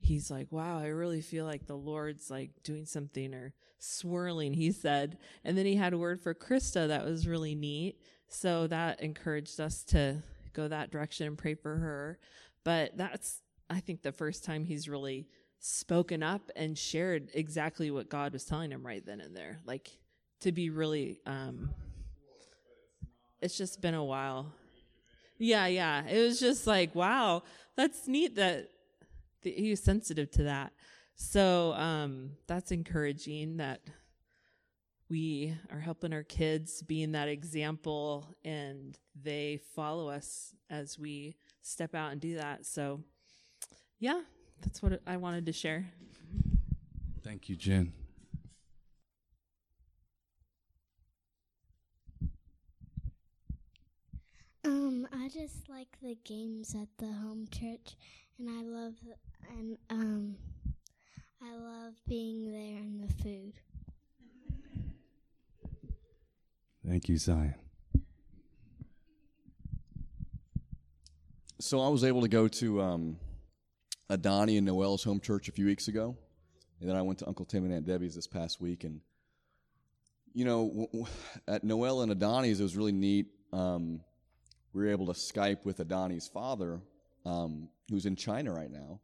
he's 0.00 0.30
like, 0.30 0.50
wow, 0.50 0.78
I 0.78 0.86
really 0.86 1.20
feel 1.20 1.44
like 1.44 1.66
the 1.66 1.76
Lord's 1.76 2.30
like 2.30 2.50
doing 2.62 2.86
something 2.86 3.34
or 3.34 3.52
swirling, 3.78 4.54
he 4.54 4.72
said. 4.72 5.18
And 5.44 5.56
then 5.56 5.66
he 5.66 5.76
had 5.76 5.92
a 5.92 5.98
word 5.98 6.20
for 6.20 6.34
Krista 6.34 6.88
that 6.88 7.04
was 7.04 7.26
really 7.26 7.54
neat. 7.54 8.00
So 8.28 8.66
that 8.66 9.00
encouraged 9.00 9.60
us 9.60 9.84
to 9.84 10.22
go 10.52 10.68
that 10.68 10.90
direction 10.90 11.26
and 11.26 11.38
pray 11.38 11.54
for 11.54 11.76
her. 11.76 12.18
But 12.64 12.96
that's, 12.96 13.42
I 13.70 13.80
think, 13.80 14.02
the 14.02 14.12
first 14.12 14.44
time 14.44 14.64
he's 14.64 14.88
really 14.88 15.28
spoken 15.60 16.22
up 16.22 16.50
and 16.54 16.76
shared 16.78 17.30
exactly 17.34 17.90
what 17.90 18.08
God 18.08 18.32
was 18.32 18.44
telling 18.44 18.70
him 18.70 18.86
right 18.86 19.04
then 19.04 19.20
and 19.20 19.36
there. 19.36 19.58
Like 19.64 19.90
to 20.40 20.52
be 20.52 20.70
really, 20.70 21.20
um, 21.26 21.70
it's 23.40 23.56
just 23.56 23.80
been 23.80 23.94
a 23.94 24.04
while. 24.04 24.52
Yeah, 25.38 25.66
yeah. 25.66 26.04
It 26.06 26.20
was 26.22 26.40
just 26.40 26.66
like, 26.66 26.94
wow, 26.94 27.42
that's 27.76 28.08
neat 28.08 28.36
that 28.36 28.68
he 29.42 29.70
was 29.70 29.80
sensitive 29.80 30.30
to 30.32 30.44
that. 30.44 30.72
So 31.14 31.72
um, 31.74 32.32
that's 32.46 32.70
encouraging 32.70 33.58
that 33.58 33.80
we 35.08 35.56
are 35.72 35.80
helping 35.80 36.12
our 36.12 36.22
kids 36.22 36.82
being 36.82 37.12
that 37.12 37.28
example 37.28 38.36
and 38.44 38.98
they 39.20 39.60
follow 39.74 40.08
us 40.08 40.54
as 40.70 40.98
we 40.98 41.36
step 41.62 41.94
out 41.94 42.12
and 42.12 42.20
do 42.20 42.36
that. 42.36 42.66
So, 42.66 43.00
yeah, 43.98 44.20
that's 44.60 44.82
what 44.82 45.00
I 45.06 45.16
wanted 45.16 45.46
to 45.46 45.52
share. 45.52 45.86
Thank 47.24 47.48
you, 47.48 47.56
Jen. 47.56 47.92
Um, 54.68 55.08
I 55.14 55.30
just 55.30 55.66
like 55.70 55.88
the 56.02 56.14
games 56.24 56.74
at 56.74 56.88
the 56.98 57.10
home 57.10 57.48
church, 57.50 57.96
and 58.38 58.50
I 58.50 58.60
love 58.60 58.92
and 59.56 59.78
um, 59.88 60.36
I 61.42 61.54
love 61.56 61.94
being 62.06 62.52
there 62.52 62.76
and 62.76 63.02
the 63.02 63.14
food. 63.22 63.54
Thank 66.86 67.08
you, 67.08 67.16
Zion. 67.16 67.54
So 71.58 71.80
I 71.80 71.88
was 71.88 72.04
able 72.04 72.20
to 72.20 72.28
go 72.28 72.46
to 72.46 72.82
um, 72.82 73.16
Adani 74.10 74.58
and 74.58 74.66
Noel's 74.66 75.02
home 75.02 75.20
church 75.20 75.48
a 75.48 75.52
few 75.52 75.64
weeks 75.64 75.88
ago, 75.88 76.14
and 76.82 76.90
then 76.90 76.94
I 76.94 77.00
went 77.00 77.20
to 77.20 77.26
Uncle 77.26 77.46
Tim 77.46 77.64
and 77.64 77.72
Aunt 77.72 77.86
Debbie's 77.86 78.16
this 78.16 78.26
past 78.26 78.60
week. 78.60 78.84
And 78.84 79.00
you 80.34 80.44
know, 80.44 80.68
w- 80.68 80.88
w- 80.88 81.06
at 81.48 81.64
Noel 81.64 82.02
and 82.02 82.12
Adani's, 82.12 82.60
it 82.60 82.64
was 82.64 82.76
really 82.76 82.92
neat. 82.92 83.28
Um, 83.50 84.02
we 84.72 84.82
were 84.82 84.90
able 84.90 85.06
to 85.06 85.12
Skype 85.12 85.64
with 85.64 85.78
Adani's 85.78 86.28
father, 86.28 86.80
um, 87.24 87.68
who's 87.90 88.06
in 88.06 88.16
China 88.16 88.52
right 88.52 88.70
now. 88.70 89.00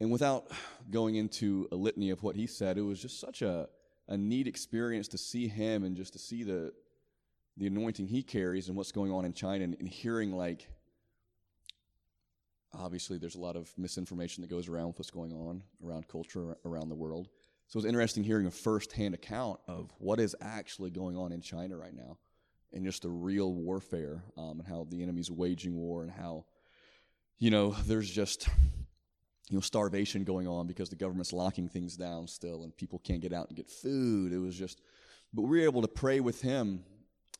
And 0.00 0.10
without 0.10 0.50
going 0.90 1.16
into 1.16 1.68
a 1.72 1.76
litany 1.76 2.10
of 2.10 2.22
what 2.22 2.36
he 2.36 2.46
said, 2.46 2.78
it 2.78 2.82
was 2.82 3.00
just 3.00 3.20
such 3.20 3.42
a, 3.42 3.68
a 4.08 4.16
neat 4.16 4.46
experience 4.46 5.08
to 5.08 5.18
see 5.18 5.48
him 5.48 5.84
and 5.84 5.96
just 5.96 6.12
to 6.14 6.18
see 6.18 6.42
the 6.42 6.72
the 7.56 7.66
anointing 7.66 8.06
he 8.06 8.22
carries 8.22 8.68
and 8.68 8.76
what's 8.76 8.92
going 8.92 9.12
on 9.12 9.24
in 9.24 9.34
China 9.34 9.64
and, 9.64 9.76
and 9.80 9.88
hearing 9.88 10.32
like 10.32 10.68
obviously 12.72 13.18
there's 13.18 13.34
a 13.34 13.40
lot 13.40 13.56
of 13.56 13.70
misinformation 13.76 14.40
that 14.40 14.48
goes 14.48 14.68
around 14.68 14.86
with 14.86 14.98
what's 14.98 15.10
going 15.10 15.32
on 15.32 15.62
around 15.84 16.08
culture 16.08 16.56
around 16.64 16.88
the 16.88 16.94
world. 16.94 17.28
So 17.66 17.76
it 17.76 17.82
was 17.82 17.84
interesting 17.84 18.24
hearing 18.24 18.46
a 18.46 18.50
first-hand 18.50 19.14
account 19.14 19.60
of 19.68 19.92
what 19.98 20.18
is 20.18 20.34
actually 20.40 20.90
going 20.90 21.16
on 21.16 21.32
in 21.32 21.40
China 21.40 21.76
right 21.76 21.94
now, 21.94 22.18
and 22.72 22.84
just 22.84 23.02
the 23.02 23.08
real 23.08 23.52
warfare 23.52 24.22
um, 24.36 24.60
and 24.60 24.68
how 24.68 24.86
the 24.90 25.02
enemy's 25.02 25.30
waging 25.30 25.76
war 25.76 26.02
and 26.02 26.10
how, 26.10 26.44
you 27.38 27.50
know, 27.50 27.74
there's 27.86 28.10
just 28.10 28.48
you 29.48 29.56
know 29.56 29.60
starvation 29.60 30.24
going 30.24 30.46
on 30.46 30.66
because 30.66 30.88
the 30.88 30.96
government's 30.96 31.32
locking 31.32 31.68
things 31.68 31.96
down 31.96 32.26
still, 32.26 32.62
and 32.62 32.76
people 32.76 33.00
can't 33.00 33.20
get 33.20 33.32
out 33.32 33.48
and 33.48 33.56
get 33.56 33.68
food. 33.68 34.32
It 34.32 34.38
was 34.38 34.56
just, 34.56 34.80
but 35.32 35.42
we 35.42 35.58
were 35.58 35.64
able 35.64 35.82
to 35.82 35.88
pray 35.88 36.20
with 36.20 36.40
him, 36.40 36.84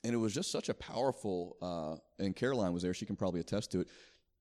and 0.03 0.13
it 0.13 0.19
was 0.19 0.35
just 0.35 0.51
such 0.51 0.69
a 0.69 0.75
powerful. 0.75 1.57
Uh, 1.63 2.23
and 2.23 2.35
Caroline 2.35 2.73
was 2.73 2.83
there; 2.83 2.95
she 2.95 3.07
can 3.07 3.17
probably 3.17 3.41
attest 3.41 3.73
to 3.73 3.81
it 3.81 3.89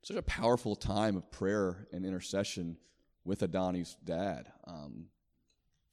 such 0.02 0.18
a 0.18 0.24
powerful 0.24 0.76
time 0.76 1.16
of 1.16 1.30
prayer 1.32 1.88
and 1.92 2.06
intercession 2.06 2.78
with 3.26 3.42
Adani's 3.42 3.96
dad. 4.04 4.52
Um, 4.66 5.08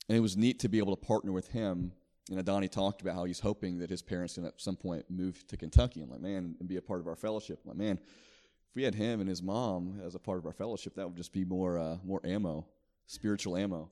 and 0.09 0.17
it 0.17 0.21
was 0.21 0.37
neat 0.37 0.61
to 0.61 0.69
be 0.69 0.79
able 0.79 0.95
to 0.97 1.07
partner 1.07 1.33
with 1.33 1.49
him. 1.49 1.93
And 2.31 2.45
Adani 2.45 2.71
talked 2.71 3.03
about 3.03 3.15
how 3.15 3.25
he's 3.25 3.41
hoping 3.41 3.79
that 3.79 3.91
his 3.91 4.03
parents 4.03 4.35
can 4.35 4.45
at 4.45 4.61
some 4.61 4.77
point 4.77 5.05
move 5.09 5.47
to 5.47 5.57
Kentucky. 5.57 6.03
I'm 6.03 6.11
like, 6.11 6.21
man, 6.21 6.57
and 6.59 6.69
be 6.69 6.77
a 6.77 6.83
part 6.83 7.01
of 7.01 7.07
our 7.07 7.15
fellowship. 7.15 7.61
Like, 7.65 7.77
man, 7.77 7.99
if 7.99 8.75
we 8.75 8.83
had 8.83 8.95
him 8.95 9.21
and 9.21 9.29
his 9.29 9.43
mom 9.43 10.01
as 10.05 10.15
a 10.15 10.19
part 10.19 10.39
of 10.39 10.47
our 10.47 10.53
fellowship, 10.53 10.97
that 10.97 11.07
would 11.07 11.17
just 11.17 11.33
be 11.33 11.45
more 11.45 11.79
uh, 11.79 11.99
more 12.05 12.21
ammo, 12.25 12.67
spiritual 13.07 13.57
ammo. 13.57 13.91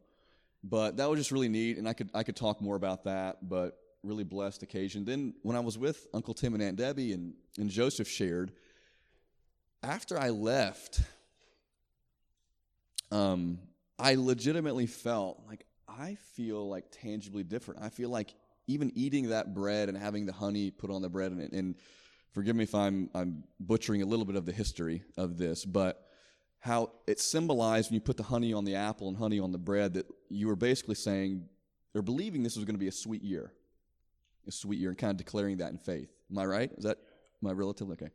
But 0.65 0.97
that 0.97 1.09
was 1.09 1.21
just 1.21 1.31
really 1.31 1.49
neat, 1.49 1.79
and 1.79 1.89
I 1.89 1.93
could 1.93 2.11
I 2.13 2.23
could 2.25 2.37
talk 2.37 2.61
more 2.61 2.77
about 2.77 3.05
that. 3.05 3.49
But 3.49 3.79
really 4.03 4.25
blessed 4.25 4.63
occasion. 4.63 5.05
Then 5.05 5.35
when 5.43 5.57
I 5.57 5.61
was 5.61 5.79
with 5.79 6.09
Uncle 6.13 6.35
Tim 6.35 6.55
and 6.55 6.63
Aunt 6.63 6.77
Debbie 6.77 7.13
and 7.13 7.35
and 7.59 7.71
Joseph 7.71 8.09
shared 8.09 8.53
after 9.85 10.19
I 10.19 10.31
left, 10.31 11.01
um, 13.11 13.59
I 13.99 14.15
legitimately 14.15 14.87
felt 14.87 15.43
like 15.47 15.67
I 15.89 16.17
feel 16.35 16.69
like 16.69 16.85
tangibly 16.91 17.45
different. 17.45 17.83
I 17.83 17.89
feel 17.89 18.09
like 18.09 18.35
even 18.67 18.93
eating 18.95 19.29
that 19.29 19.55
bread 19.55 19.89
and 19.89 19.97
having 19.97 20.27
the 20.27 20.33
honey 20.33 20.71
put 20.71 20.91
on 20.91 21.03
the 21.03 21.09
bread, 21.09 21.33
and, 21.33 21.53
and 21.53 21.75
forgive 22.33 22.57
me 22.57 22.65
if 22.65 22.75
I'm 22.75 23.11
I'm 23.15 23.45
butchering 23.61 24.03
a 24.03 24.07
little 24.07 24.25
bit 24.25 24.37
of 24.37 24.47
the 24.47 24.53
history 24.53 25.03
of 25.17 25.39
this, 25.39 25.65
but 25.65 26.09
how 26.61 26.91
it 27.07 27.21
symbolized 27.21 27.91
when 27.91 27.95
you 27.95 28.01
put 28.01 28.17
the 28.17 28.23
honey 28.23 28.55
on 28.55 28.65
the 28.65 28.75
apple 28.75 29.09
and 29.09 29.17
honey 29.17 29.39
on 29.39 29.53
the 29.53 29.59
bread 29.59 29.95
that 29.95 30.07
you 30.31 30.47
were 30.47 30.57
basically 30.57 30.95
saying 30.95 31.47
or 31.95 32.01
believing 32.01 32.43
this 32.43 32.57
was 32.57 32.65
going 32.65 32.75
to 32.75 32.81
be 32.81 32.89
a 32.89 32.93
sweet 32.93 33.23
year, 33.23 33.53
a 34.49 34.51
sweet 34.51 34.79
year, 34.79 34.89
and 34.89 34.99
kind 34.99 35.11
of 35.11 35.19
declaring 35.19 35.59
that 35.59 35.71
in 35.71 35.79
faith. 35.79 36.09
Am 36.31 36.39
I 36.39 36.47
right? 36.47 36.73
Is 36.77 36.85
that 36.85 36.99
my 37.41 37.53
relative? 37.53 37.91
Okay. 37.91 38.09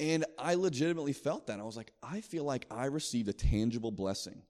And 0.00 0.24
I 0.38 0.54
legitimately 0.54 1.12
felt 1.12 1.46
that. 1.46 1.60
I 1.60 1.62
was 1.62 1.76
like, 1.76 1.92
I 2.02 2.22
feel 2.22 2.44
like 2.44 2.66
I 2.70 2.86
received 2.86 3.28
a 3.28 3.32
tangible 3.32 3.92
blessing. 3.92 4.42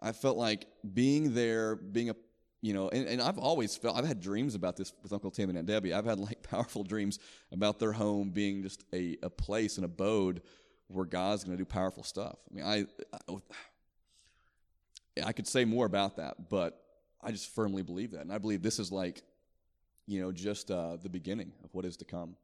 I 0.00 0.12
felt 0.12 0.36
like 0.36 0.66
being 0.94 1.34
there, 1.34 1.76
being 1.76 2.10
a, 2.10 2.16
you 2.60 2.72
know, 2.72 2.88
and, 2.88 3.06
and 3.06 3.22
I've 3.22 3.38
always 3.38 3.76
felt, 3.76 3.96
I've 3.96 4.06
had 4.06 4.20
dreams 4.20 4.54
about 4.54 4.76
this 4.76 4.92
with 5.02 5.12
Uncle 5.12 5.30
Tim 5.30 5.48
and 5.48 5.58
Aunt 5.58 5.66
Debbie. 5.66 5.92
I've 5.92 6.04
had 6.04 6.18
like 6.18 6.42
powerful 6.48 6.84
dreams 6.84 7.18
about 7.52 7.78
their 7.78 7.92
home 7.92 8.30
being 8.30 8.62
just 8.62 8.84
a, 8.92 9.16
a 9.22 9.30
place, 9.30 9.78
an 9.78 9.84
abode 9.84 10.42
where 10.88 11.04
God's 11.04 11.44
going 11.44 11.56
to 11.56 11.60
do 11.60 11.66
powerful 11.66 12.02
stuff. 12.02 12.38
I 12.50 12.54
mean, 12.54 12.64
I, 12.64 12.86
I, 13.28 13.36
I 15.26 15.32
could 15.32 15.46
say 15.46 15.64
more 15.64 15.86
about 15.86 16.16
that, 16.16 16.48
but 16.48 16.80
I 17.22 17.32
just 17.32 17.54
firmly 17.54 17.82
believe 17.82 18.12
that. 18.12 18.20
And 18.20 18.32
I 18.32 18.38
believe 18.38 18.62
this 18.62 18.78
is 18.78 18.90
like, 18.92 19.22
you 20.06 20.20
know, 20.20 20.32
just 20.32 20.70
uh, 20.70 20.96
the 20.96 21.08
beginning 21.08 21.52
of 21.64 21.74
what 21.74 21.84
is 21.84 21.96
to 21.98 22.04
come 22.04 22.36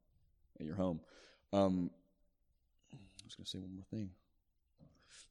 at 0.61 0.67
your 0.67 0.75
home. 0.75 1.01
Um, 1.53 1.91
I 2.93 2.97
was 3.25 3.35
going 3.35 3.45
to 3.45 3.51
say 3.51 3.59
one 3.59 3.75
more 3.75 3.85
thing. 3.91 4.11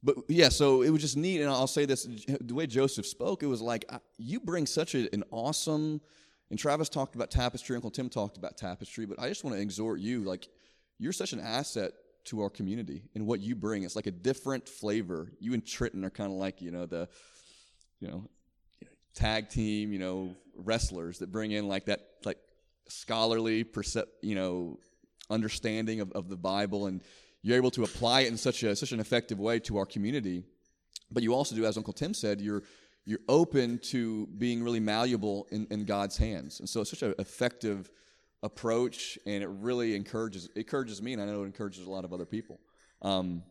But 0.04 0.18
yeah, 0.28 0.50
so 0.50 0.82
it 0.82 0.90
was 0.90 1.02
just 1.02 1.16
neat. 1.16 1.40
And 1.42 1.50
I'll 1.50 1.66
say 1.68 1.86
this 1.86 2.08
the 2.42 2.54
way 2.54 2.68
Joseph 2.68 3.06
spoke, 3.06 3.42
it 3.42 3.48
was 3.48 3.62
like, 3.62 3.90
you 4.18 4.40
bring 4.40 4.66
such 4.66 4.96
a, 4.96 5.14
an 5.14 5.24
awesome, 5.32 6.02
and 6.50 6.60
Travis 6.60 6.90
talked 6.90 7.16
about 7.16 7.32
tapestry, 7.32 7.76
Uncle 7.76 7.90
Tim 7.90 8.10
talked 8.10 8.38
about 8.38 8.58
tapestry, 8.58 9.06
but 9.06 9.20
I 9.20 9.30
just 9.30 9.44
want 9.44 9.56
to 9.56 9.62
exhort 9.62 10.00
you, 10.00 10.24
like, 10.24 10.48
you're 11.00 11.14
such 11.14 11.34
an 11.34 11.40
asset 11.40 11.94
to 12.26 12.42
our 12.42 12.50
community 12.50 13.04
and 13.16 13.26
what 13.26 13.40
you 13.40 13.56
bring. 13.56 13.84
It's 13.84 13.96
like 13.96 14.08
a 14.08 14.12
different 14.12 14.68
flavor. 14.70 15.32
You 15.40 15.54
and 15.54 15.66
Trenton 15.66 16.06
are 16.06 16.10
kind 16.10 16.32
of 16.32 16.38
like, 16.38 16.62
you 16.62 16.72
know, 16.72 16.86
the, 16.86 17.10
you 18.00 18.08
know, 18.08 18.30
tag 19.14 19.50
team, 19.50 19.92
you 19.92 20.00
know, 20.00 20.36
wrestlers 20.56 21.20
that 21.20 21.32
bring 21.32 21.52
in 21.52 21.68
like 21.68 21.86
that, 21.86 22.02
like 22.26 22.38
scholarly, 22.88 23.64
percept, 23.64 24.10
you 24.22 24.36
know, 24.36 24.80
understanding 25.30 26.02
of, 26.02 26.12
of 26.12 26.30
the 26.30 26.38
Bible 26.38 26.88
and 26.88 27.02
you're 27.44 27.58
able 27.58 27.72
to 27.72 27.84
apply 27.84 28.22
it 28.22 28.30
in 28.30 28.38
such 28.38 28.64
a 28.64 28.76
such 28.76 28.94
an 28.94 29.00
effective 29.00 29.40
way 29.40 29.60
to 29.60 29.78
our 29.78 29.86
community. 29.86 30.44
But 31.12 31.22
you 31.22 31.36
also 31.36 31.56
do, 31.56 31.66
as 31.66 31.78
Uncle 31.78 31.94
Tim 31.94 32.14
said, 32.14 32.42
you're 32.42 32.64
you're 33.06 33.20
open 33.28 33.80
to 33.80 34.28
being 34.38 34.64
really 34.64 34.80
malleable 34.80 35.46
in, 35.52 35.68
in 35.70 35.86
God's 35.86 36.18
hands, 36.18 36.60
and 36.60 36.68
so 36.68 36.82
it's 36.82 36.90
such 36.90 37.04
an 37.04 37.14
effective 37.20 37.92
approach, 38.42 39.20
and 39.26 39.44
it 39.44 39.50
really 39.50 39.96
encourages 39.96 40.50
encourages 40.56 41.02
me, 41.02 41.14
and 41.14 41.22
I 41.22 41.26
know 41.26 41.44
it 41.44 41.48
encourages 41.48 41.86
a 41.86 41.92
lot 41.92 42.06
of 42.06 42.14
other 42.14 42.26
people. 42.26 42.60
Um, 43.02 43.44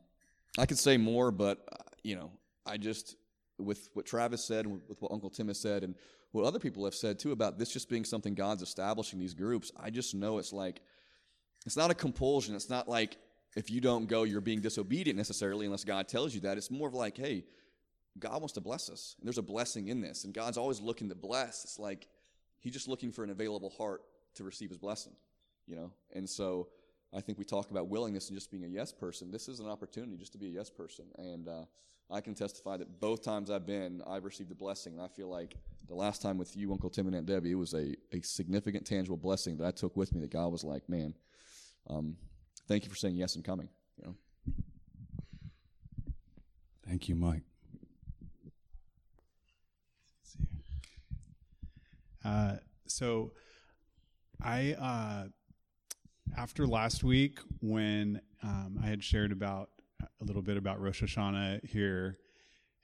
I 0.58 0.66
could 0.66 0.78
say 0.78 0.96
more, 0.96 1.30
but 1.30 1.68
uh, 1.70 1.76
you 2.02 2.16
know, 2.16 2.30
I 2.66 2.78
just 2.78 3.16
with 3.58 3.90
what 3.92 4.06
Travis 4.06 4.44
said, 4.44 4.66
with 4.66 5.00
what 5.00 5.12
Uncle 5.12 5.30
Tim 5.30 5.49
has 5.49 5.61
said, 5.61 5.84
and 5.84 5.94
what 6.32 6.46
other 6.46 6.58
people 6.58 6.84
have 6.87 6.94
said 6.94 7.18
too 7.18 7.32
about 7.32 7.58
this 7.58 7.70
just 7.70 7.90
being 7.90 8.04
something 8.04 8.34
God's 8.34 8.62
establishing 8.62 9.18
these 9.18 9.34
groups. 9.34 9.70
I 9.78 9.90
just 9.90 10.14
know 10.14 10.38
it's 10.38 10.52
like 10.52 10.80
it's 11.66 11.76
not 11.76 11.90
a 11.90 11.94
compulsion. 11.94 12.54
It's 12.54 12.70
not 12.70 12.88
like 12.88 13.18
if 13.56 13.71
you 13.71 13.80
don't 13.80 14.06
go, 14.06 14.23
you're 14.23 14.40
being 14.40 14.61
disobedient 14.61 15.16
necessarily, 15.16 15.66
unless 15.66 15.85
God 15.85 16.09
tells 16.09 16.35
you 16.35 16.40
that. 16.42 16.56
It's 16.56 16.71
more 16.71 16.88
of 16.88 16.94
like, 16.94 17.16
hey, 17.16 17.44
God 18.18 18.40
wants 18.40 18.52
to 18.54 18.61
bless 18.61 18.90
us. 18.90 19.16
And 19.18 19.26
there's 19.26 19.38
a 19.38 19.42
blessing 19.42 19.88
in 19.88 20.00
this. 20.00 20.25
And 20.25 20.32
God's 20.32 20.59
always 20.59 20.80
looking 20.80 21.09
to 21.09 21.14
bless. 21.14 21.64
It's 21.64 21.78
like 21.78 22.09
He's 22.61 22.73
just 22.73 22.88
looking 22.88 23.11
for 23.11 23.25
an 23.25 23.30
available 23.30 23.71
heart 23.71 24.02
to 24.37 24.44
receive 24.44 24.71
His 24.71 24.78
blessing, 24.78 25.14
you 25.66 25.76
know? 25.76 25.90
And 26.14 26.28
so 26.28 26.68
I 27.12 27.21
think 27.21 27.38
we 27.38 27.44
talk 27.44 27.71
about 27.71 27.88
willingness 27.88 28.28
and 28.28 28.37
just 28.37 28.50
being 28.50 28.64
a 28.64 28.68
yes 28.68 28.92
person. 28.92 29.30
This 29.30 29.49
is 29.49 29.61
an 29.61 29.68
opportunity 29.68 30.16
just 30.16 30.32
to 30.32 30.38
be 30.38 30.47
a 30.47 30.50
yes 30.50 30.71
person. 30.71 31.06
And 31.18 31.49
uh, 31.49 31.64
I 32.11 32.21
can 32.21 32.35
testify 32.35 32.76
that 32.78 33.00
both 33.00 33.23
times 33.23 33.50
I've 33.50 33.66
been, 33.66 34.02
I've 34.06 34.25
received 34.25 34.50
a 34.50 34.54
blessing. 34.54 34.94
And 34.94 35.02
I 35.02 35.09
feel 35.09 35.28
like 35.28 35.56
the 35.88 35.94
last 35.94 36.23
time 36.23 36.38
with 36.38 36.56
you, 36.56 36.73
Uncle 36.73 36.88
Tim 36.88 37.06
and 37.06 37.16
Aunt 37.16 37.26
Debbie, 37.26 37.52
it 37.52 37.56
was 37.56 37.75
a, 37.75 37.94
a 38.12 38.21
significant, 38.23 38.87
tangible 38.87 39.16
blessing 39.16 39.59
that 39.59 39.66
I 39.66 39.71
took 39.73 39.97
with 39.97 40.14
me 40.14 40.21
that 40.21 40.30
God 40.30 40.49
was 40.49 40.64
like, 40.64 40.88
man, 40.88 41.14
um, 41.90 42.16
thank 42.72 42.84
you 42.84 42.90
for 42.90 42.96
saying 42.96 43.16
yes 43.16 43.36
and 43.36 43.44
coming. 43.44 43.68
You 43.98 44.04
know? 44.06 44.14
Thank 46.88 47.06
you, 47.06 47.14
Mike. 47.14 47.42
Uh, 52.24 52.56
so 52.86 53.32
I, 54.42 54.72
uh, 54.72 55.24
after 56.34 56.66
last 56.66 57.04
week, 57.04 57.40
when 57.60 58.22
um, 58.42 58.80
I 58.82 58.86
had 58.86 59.04
shared 59.04 59.32
about 59.32 59.68
a 60.00 60.24
little 60.24 60.40
bit 60.40 60.56
about 60.56 60.80
Rosh 60.80 61.02
Hashanah 61.02 61.66
here, 61.68 62.16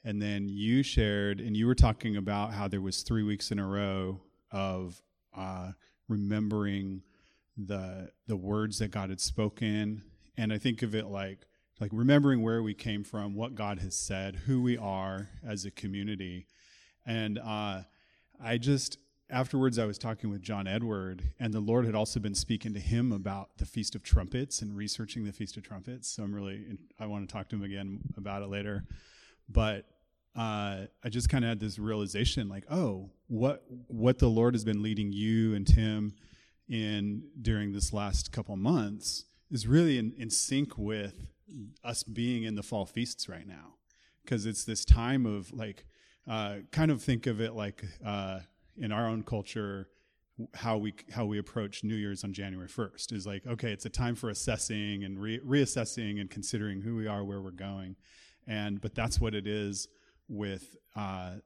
and 0.05 0.21
then 0.21 0.51
you 0.51 0.83
shared, 0.83 1.41
and 1.41 1.57
you 1.57 1.67
were 1.67 1.75
talking 1.75 2.19
about 2.19 2.53
how 2.53 2.69
there 2.69 2.83
was 2.83 3.03
three 3.03 3.23
weeks 3.23 3.53
in 3.53 3.59
a 3.59 3.67
row 3.67 4.21
of 4.51 5.01
uh, 5.35 5.71
remembering 6.09 7.01
the 7.59 8.11
the 8.27 8.37
words 8.37 8.79
that 8.79 8.91
God 8.91 9.11
had 9.11 9.21
spoken, 9.21 10.03
and 10.37 10.53
I 10.53 10.59
think 10.59 10.83
of 10.83 10.95
it 10.95 11.07
like 11.07 11.47
like 11.81 11.91
remembering 11.93 12.43
where 12.43 12.63
we 12.63 12.75
came 12.75 13.05
from, 13.05 13.35
what 13.35 13.55
God 13.55 13.81
has 13.81 13.97
said, 13.97 14.37
who 14.47 14.63
we 14.63 14.79
are 14.79 15.29
as 15.47 15.65
a 15.65 15.71
community, 15.71 16.47
and 17.05 17.39
uh, 17.39 17.83
I 18.43 18.59
just 18.59 18.99
afterwards 19.31 19.79
I 19.79 19.85
was 19.85 19.99
talking 19.99 20.31
with 20.31 20.41
John 20.41 20.67
Edward, 20.69 21.33
and 21.41 21.53
the 21.53 21.61
Lord 21.61 21.85
had 21.85 21.95
also 21.97 22.21
been 22.21 22.35
speaking 22.35 22.73
to 22.75 22.81
him 22.81 23.13
about 23.13 23.59
the 23.59 23.67
Feast 23.67 23.95
of 23.95 24.03
Trumpets 24.03 24.63
and 24.63 24.77
researching 24.77 25.25
the 25.25 25.33
Feast 25.33 25.57
of 25.57 25.65
Trumpets. 25.65 26.09
So 26.09 26.23
I'm 26.23 26.35
really 26.35 26.79
I 27.01 27.07
want 27.07 27.29
to 27.29 27.33
talk 27.33 27.49
to 27.49 27.57
him 27.57 27.65
again 27.65 28.01
about 28.17 28.43
it 28.43 28.49
later, 28.49 28.85
but. 29.49 29.85
Uh, 30.37 30.87
I 31.03 31.09
just 31.09 31.29
kind 31.29 31.43
of 31.43 31.49
had 31.49 31.59
this 31.59 31.81
realization, 31.81 32.49
like, 32.49 32.65
oh, 32.71 33.11
what 33.27 33.65
what 33.89 34.19
the 34.19 34.29
Lord 34.29 34.55
has 34.55 34.63
been 34.63 34.85
leading 34.85 35.13
you 35.13 35.53
and 35.57 35.67
Tim 35.67 36.15
in 36.69 37.23
during 37.41 37.73
this 37.73 37.93
last 37.93 38.33
couple 38.33 38.57
months 38.57 39.25
is 39.51 39.67
really 39.67 39.99
in, 39.99 40.13
in 40.19 40.31
sync 40.31 40.77
with 40.77 41.27
us 41.83 42.03
being 42.03 42.43
in 42.43 42.55
the 42.55 42.63
fall 42.63 42.85
feasts 42.85 43.29
right 43.29 43.47
now, 43.47 43.75
because 44.23 44.47
it's 44.47 44.65
this 44.65 44.85
time 44.85 45.25
of 45.25 45.53
like, 45.53 45.87
uh, 46.29 46.57
kind 46.71 46.91
of 46.91 47.03
think 47.03 47.27
of 47.27 47.41
it 47.41 47.55
like 47.55 47.85
uh, 48.05 48.41
in 48.77 48.93
our 48.93 49.09
own 49.09 49.23
culture 49.23 49.89
how 50.55 50.77
we 50.77 50.95
how 51.11 51.25
we 51.25 51.39
approach 51.39 51.83
New 51.83 51.97
Year's 51.97 52.23
on 52.23 52.33
January 52.33 52.69
1st 52.69 53.13
is 53.13 53.27
like 53.27 53.47
okay 53.47 53.73
it's 53.73 53.87
a 53.87 53.91
time 53.91 54.15
for 54.15 54.31
assessing 54.31 55.05
and 55.05 55.21
re- 55.21 55.41
reassessing 55.41 56.21
and 56.21 56.31
considering 56.31 56.81
who 56.81 56.97
we 56.97 57.07
are 57.07 57.25
where 57.25 57.41
we're 57.41 57.51
going. 57.51 57.97
And 58.47 58.81
but 58.81 58.95
that's 58.95 59.21
what 59.21 59.35
it 59.35 59.47
is 59.47 59.89
with 60.29 60.77
uh, 60.97 61.37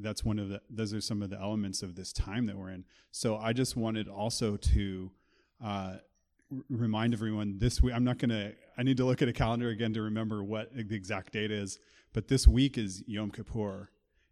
that's 0.00 0.24
one 0.24 0.38
of 0.38 0.48
the 0.48 0.60
those 0.70 0.94
are 0.94 1.00
some 1.00 1.22
of 1.22 1.30
the 1.30 1.40
elements 1.40 1.82
of 1.82 1.94
this 1.94 2.12
time 2.12 2.46
that 2.46 2.56
we're 2.56 2.70
in. 2.70 2.84
So 3.10 3.36
I 3.36 3.52
just 3.52 3.76
wanted 3.76 4.08
also 4.08 4.56
to 4.56 5.10
uh, 5.64 5.96
remind 6.68 7.12
everyone 7.12 7.58
this 7.58 7.82
week 7.82 7.94
I'm 7.94 8.04
not 8.04 8.18
gonna 8.18 8.52
I 8.78 8.82
need 8.82 8.96
to 8.98 9.04
look 9.04 9.22
at 9.22 9.28
a 9.28 9.32
calendar 9.32 9.68
again 9.70 9.92
to 9.94 10.02
remember 10.02 10.44
what 10.44 10.70
the 10.74 10.94
exact 10.94 11.32
date 11.32 11.50
is 11.50 11.78
but 12.16 12.28
this 12.28 12.48
week 12.48 12.78
is 12.78 13.04
Yom 13.06 13.30
Kippur. 13.30 13.90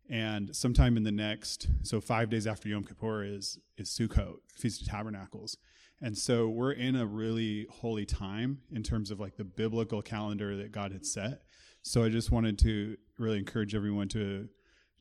And 0.09 0.57
sometime 0.57 0.97
in 0.97 1.03
the 1.03 1.12
next, 1.12 1.69
so 1.83 2.00
five 2.00 2.31
days 2.31 2.47
after 2.47 2.67
Yom 2.67 2.85
Kippur 2.85 3.25
is 3.25 3.59
is 3.76 3.91
Sukkot, 3.91 4.37
Feast 4.55 4.81
of 4.81 4.88
Tabernacles, 4.88 5.59
and 6.00 6.17
so 6.17 6.49
we're 6.49 6.73
in 6.73 6.97
a 6.97 7.05
really 7.07 7.67
holy 7.71 8.07
time 8.07 8.62
in 8.73 8.83
terms 8.83 9.11
of 9.11 9.21
like 9.21 9.37
the 9.37 9.45
biblical 9.45 10.00
calendar 10.00 10.57
that 10.57 10.73
God 10.73 10.93
had 10.93 11.05
set. 11.05 11.43
So 11.83 12.03
I 12.05 12.09
just 12.09 12.31
wanted 12.31 12.59
to 12.61 12.97
really 13.19 13.38
encourage 13.38 13.75
everyone 13.75 14.09
to 14.09 14.49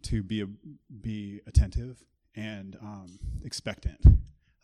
to 0.03 0.23
be 0.23 0.41
a, 0.41 0.47
be 1.01 1.41
attentive 1.47 2.03
and 2.35 2.77
um, 2.81 3.19
expectant, 3.43 3.99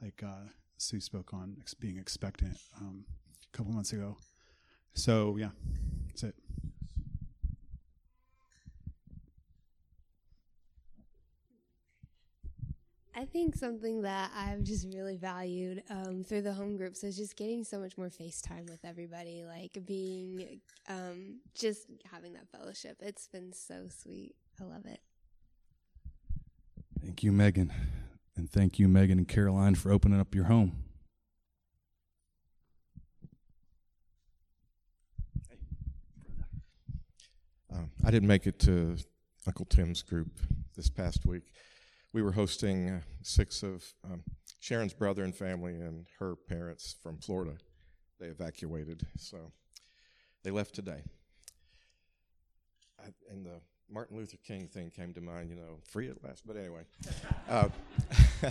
like 0.02 0.22
uh, 0.24 0.48
Sue 0.78 1.00
spoke 1.00 1.34
on 1.34 1.58
ex- 1.60 1.74
being 1.74 1.98
expectant 1.98 2.58
um, 2.80 3.06
a 3.52 3.58
couple 3.58 3.74
months 3.74 3.94
ago. 3.94 4.18
So 4.94 5.38
yeah, 5.38 5.50
that's 6.08 6.24
it. 6.24 6.36
I 13.16 13.26
think 13.26 13.56
something 13.56 14.04
that 14.04 14.32
I've 14.34 14.64
just 14.64 14.88
really 14.94 15.18
valued 15.18 15.84
um, 15.90 16.24
through 16.24 16.44
the 16.44 16.54
home 16.54 16.78
groups 16.78 17.04
is 17.04 17.18
just 17.18 17.36
getting 17.36 17.66
so 17.66 17.78
much 17.78 17.98
more 17.98 18.08
FaceTime 18.08 18.70
with 18.70 18.80
everybody, 18.86 19.44
like 19.44 19.78
being 19.86 20.62
um, 20.88 21.42
just 21.54 21.88
having 22.10 22.32
that 22.34 22.48
fellowship. 22.50 22.96
It's 23.02 23.28
been 23.28 23.52
so 23.52 23.88
sweet. 23.90 24.36
I 24.62 24.64
love 24.64 24.86
it. 24.86 25.02
Thank 27.10 27.24
you, 27.24 27.32
Megan. 27.32 27.74
And 28.38 28.48
thank 28.48 28.78
you, 28.78 28.88
Megan 28.88 29.18
and 29.18 29.28
Caroline, 29.28 29.74
for 29.74 29.92
opening 29.92 30.20
up 30.20 30.36
your 30.36 30.44
home. 30.44 30.84
Um, 37.74 37.90
I 38.06 38.12
didn't 38.12 38.28
make 38.28 38.46
it 38.46 38.60
to 38.60 38.96
Uncle 39.48 39.66
Tim's 39.66 40.04
group 40.04 40.40
this 40.76 40.88
past 40.92 41.26
week. 41.26 41.52
We 42.14 42.22
were 42.22 42.34
hosting 42.34 42.92
uh, 42.92 43.02
six 43.24 43.64
of 43.64 43.84
um, 44.06 44.22
Sharon's 44.60 44.94
brother 44.94 45.24
and 45.24 45.36
family 45.36 45.82
and 45.82 46.06
her 46.20 46.36
parents 46.36 46.96
from 47.02 47.18
Florida. 47.18 47.58
They 48.20 48.28
evacuated, 48.28 49.08
so 49.18 49.52
they 50.44 50.52
left 50.52 50.76
today. 50.76 51.02
I, 53.00 53.08
and 53.32 53.48
the 53.48 53.62
Martin 53.92 54.18
Luther 54.18 54.38
King 54.46 54.68
thing 54.68 54.90
came 54.90 55.14
to 55.14 55.22
mind, 55.22 55.50
you 55.50 55.56
know, 55.56 55.80
free 55.84 56.10
at 56.10 56.24
last. 56.24 56.46
But 56.46 56.58
anyway, 56.58 56.82
uh, 57.50 57.70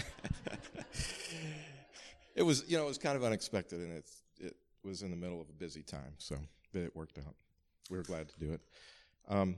it 2.35 2.43
was, 2.43 2.65
you 2.69 2.77
know, 2.77 2.85
it 2.85 2.89
was 2.89 2.99
kind 2.99 3.17
of 3.17 3.25
unexpected, 3.25 3.81
and 3.81 3.97
it's, 3.97 4.23
it 4.39 4.57
was 4.85 5.03
in 5.03 5.11
the 5.11 5.17
middle 5.17 5.41
of 5.41 5.49
a 5.49 5.53
busy 5.53 5.83
time, 5.83 6.15
so 6.19 6.37
but 6.73 6.83
it 6.83 6.95
worked 6.95 7.19
out. 7.19 7.35
We 7.91 7.97
were 7.97 8.03
glad 8.03 8.29
to 8.29 8.39
do 8.39 8.53
it. 8.53 8.61
Um, 9.29 9.57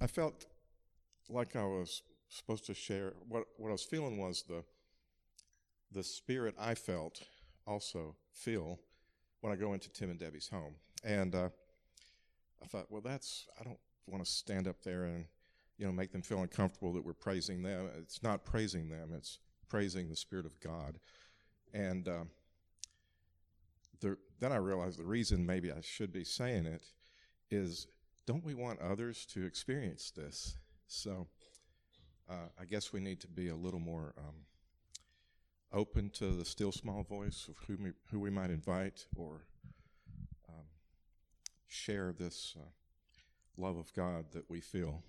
I 0.00 0.06
felt 0.06 0.46
like 1.28 1.56
I 1.56 1.64
was 1.64 2.02
supposed 2.28 2.66
to 2.66 2.74
share 2.74 3.12
what 3.28 3.44
what 3.56 3.68
I 3.68 3.72
was 3.72 3.84
feeling 3.84 4.18
was 4.18 4.44
the 4.48 4.64
the 5.92 6.02
spirit 6.02 6.54
I 6.58 6.74
felt 6.74 7.22
also 7.66 8.16
feel 8.32 8.78
when 9.40 9.52
I 9.52 9.56
go 9.56 9.72
into 9.72 9.88
Tim 9.90 10.10
and 10.10 10.18
Debbie's 10.18 10.48
home, 10.48 10.74
and 11.04 11.34
uh, 11.34 11.48
I 12.62 12.66
thought, 12.66 12.86
well, 12.90 13.00
that's 13.00 13.46
I 13.60 13.64
don't 13.64 13.78
want 14.10 14.24
to 14.24 14.30
stand 14.30 14.66
up 14.66 14.82
there 14.82 15.04
and 15.04 15.26
you 15.76 15.86
know 15.86 15.92
make 15.92 16.12
them 16.12 16.22
feel 16.22 16.42
uncomfortable 16.42 16.92
that 16.92 17.04
we're 17.04 17.12
praising 17.12 17.62
them. 17.62 17.88
It's 17.98 18.22
not 18.22 18.44
praising 18.44 18.88
them; 18.88 19.10
it's 19.14 19.38
praising 19.68 20.08
the 20.08 20.16
Spirit 20.16 20.46
of 20.46 20.58
God, 20.60 20.98
and. 21.72 22.08
Uh, 22.08 22.24
the, 24.00 24.16
then 24.40 24.52
I 24.52 24.56
realized 24.56 24.98
the 24.98 25.04
reason 25.04 25.44
maybe 25.44 25.72
I 25.72 25.80
should 25.80 26.12
be 26.12 26.24
saying 26.24 26.66
it 26.66 26.86
is 27.50 27.86
don't 28.26 28.44
we 28.44 28.54
want 28.54 28.80
others 28.80 29.26
to 29.34 29.44
experience 29.44 30.10
this? 30.10 30.56
So 30.86 31.26
uh, 32.28 32.48
I 32.60 32.64
guess 32.64 32.92
we 32.92 33.00
need 33.00 33.20
to 33.20 33.28
be 33.28 33.48
a 33.48 33.56
little 33.56 33.80
more 33.80 34.14
um, 34.18 34.34
open 35.72 36.10
to 36.10 36.30
the 36.30 36.44
still 36.44 36.72
small 36.72 37.02
voice 37.02 37.48
of 37.48 37.56
who, 37.66 37.82
we, 37.82 37.92
who 38.10 38.20
we 38.20 38.30
might 38.30 38.50
invite 38.50 39.06
or 39.16 39.46
um, 40.48 40.64
share 41.66 42.12
this 42.12 42.54
uh, 42.58 42.68
love 43.58 43.76
of 43.76 43.92
God 43.92 44.26
that 44.32 44.48
we 44.48 44.60
feel 44.60 45.02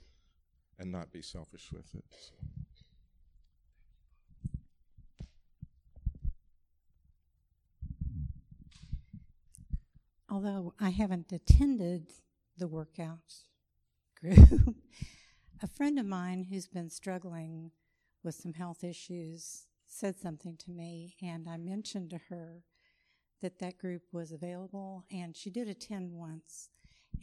and 0.78 0.92
not 0.92 1.12
be 1.12 1.22
selfish 1.22 1.72
with 1.72 1.94
it. 1.96 2.06
So. 2.10 2.34
although 10.32 10.74
I 10.80 10.90
haven't 10.90 11.32
attended 11.32 12.12
the 12.58 12.68
workouts 12.68 13.48
group, 14.20 14.76
a 15.64 15.68
friend 15.68 16.00
of 16.00 16.06
mine 16.06 16.46
who's 16.50 16.68
been 16.68 16.90
struggling 16.90 17.72
with 18.24 18.36
some 18.36 18.54
health 18.54 18.84
issues 18.84 19.66
said 19.86 20.20
something 20.20 20.56
to 20.58 20.72
me, 20.72 21.16
and 21.22 21.50
I 21.50 21.58
mentioned 21.58 22.12
to 22.12 22.20
her 22.30 22.64
that 23.42 23.60
that 23.60 23.78
group 23.78 24.04
was 24.12 24.32
available, 24.32 25.06
and 25.12 25.36
she 25.36 25.50
did 25.50 25.68
attend 25.68 26.12
once 26.12 26.70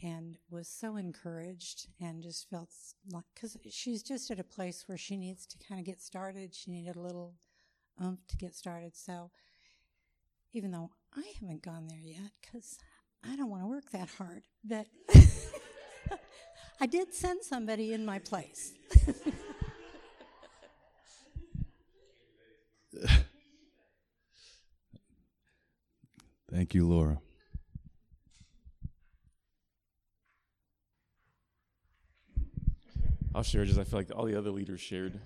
and 0.03 0.37
was 0.49 0.67
so 0.67 0.95
encouraged 0.95 1.87
and 1.99 2.21
just 2.21 2.49
felt 2.49 2.69
like 3.11 3.23
because 3.33 3.57
she's 3.69 4.03
just 4.03 4.29
at 4.31 4.39
a 4.39 4.43
place 4.43 4.83
where 4.87 4.97
she 4.97 5.17
needs 5.17 5.45
to 5.47 5.57
kind 5.67 5.79
of 5.79 5.85
get 5.85 6.01
started. 6.01 6.53
She 6.53 6.71
needed 6.71 6.95
a 6.95 7.01
little 7.01 7.33
oomph 8.03 8.25
to 8.27 8.37
get 8.37 8.55
started. 8.55 8.95
So 8.95 9.31
even 10.53 10.71
though 10.71 10.91
I 11.15 11.23
haven't 11.39 11.61
gone 11.61 11.87
there 11.87 11.99
yet 12.01 12.31
because 12.41 12.77
I 13.23 13.35
don't 13.35 13.49
want 13.49 13.63
to 13.63 13.67
work 13.67 13.91
that 13.91 14.09
hard, 14.17 14.43
but 14.63 14.87
I 16.81 16.85
did 16.85 17.13
send 17.13 17.43
somebody 17.43 17.93
in 17.93 18.05
my 18.05 18.19
place. 18.19 18.73
Thank 26.49 26.73
you, 26.73 26.87
Laura. 26.87 27.19
I'll 33.37 33.43
share 33.43 33.65
just 33.65 33.77
I 33.77 33.83
feel 33.83 33.99
like 33.99 34.09
all 34.15 34.25
the 34.25 34.35
other 34.35 34.49
leaders 34.49 34.81
shared. 34.81 35.19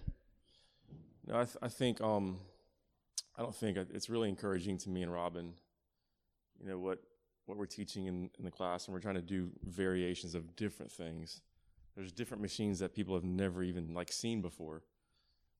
No, 1.25 1.35
I, 1.35 1.45
th- 1.45 1.55
I 1.61 1.69
think 1.69 2.01
um, 2.01 2.39
I 3.37 3.41
don't 3.41 3.55
think 3.55 3.77
it's 3.77 4.09
really 4.09 4.27
encouraging 4.27 4.77
to 4.79 4.89
me 4.89 5.01
and 5.01 5.13
Robin. 5.13 5.53
You 6.59 6.67
know 6.67 6.77
what 6.77 6.99
what 7.45 7.57
we're 7.57 7.65
teaching 7.65 8.07
in, 8.07 8.29
in 8.37 8.43
the 8.43 8.51
class, 8.51 8.85
and 8.85 8.93
we're 8.93 8.99
trying 8.99 9.15
to 9.15 9.21
do 9.21 9.49
variations 9.63 10.35
of 10.35 10.57
different 10.57 10.91
things. 10.91 11.39
There's 11.95 12.11
different 12.11 12.41
machines 12.41 12.79
that 12.79 12.93
people 12.93 13.15
have 13.15 13.23
never 13.23 13.63
even 13.63 13.93
like 13.93 14.11
seen 14.11 14.41
before, 14.41 14.83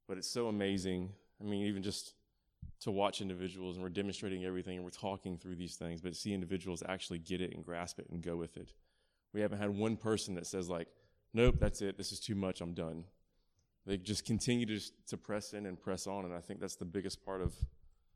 but 0.06 0.18
it's 0.18 0.30
so 0.30 0.50
amazing. 0.50 1.14
I 1.40 1.46
mean, 1.46 1.66
even 1.68 1.82
just 1.82 2.16
to 2.82 2.92
watch 2.92 3.22
individuals, 3.22 3.78
and 3.78 3.84
we're 3.84 3.90
demonstrating 3.90 4.44
everything, 4.44 4.76
and 4.76 4.84
we're 4.84 4.90
talking 4.90 5.38
through 5.38 5.56
these 5.56 5.76
things, 5.78 6.02
but 6.02 6.18
see 6.18 6.34
individuals 6.34 6.84
actually 6.86 7.20
get 7.20 7.40
it 7.40 7.54
and 7.56 7.64
grasp 7.64 7.98
it 7.98 8.10
and 8.12 8.22
go 8.22 8.36
with 8.36 8.58
it. 8.58 8.74
We 9.32 9.40
haven't 9.40 9.60
had 9.60 9.70
one 9.70 9.96
person 9.96 10.36
that 10.36 10.46
says 10.46 10.70
like, 10.70 10.90
"Nope, 11.34 11.56
that's 11.60 11.82
it. 11.82 11.98
This 11.98 12.12
is 12.12 12.20
too 12.20 12.36
much. 12.36 12.62
I'm 12.62 12.74
done." 12.74 13.06
They 13.86 13.98
just 13.98 14.26
continue 14.26 14.66
to 14.68 14.80
to 15.08 15.18
press 15.18 15.54
in 15.54 15.66
and 15.66 15.80
press 15.80 16.08
on, 16.08 16.26
and 16.26 16.34
I 16.34 16.40
think 16.40 16.60
that's 16.60 16.76
the 16.76 16.86
biggest 16.86 17.26
part 17.26 17.42
of. 17.42 17.54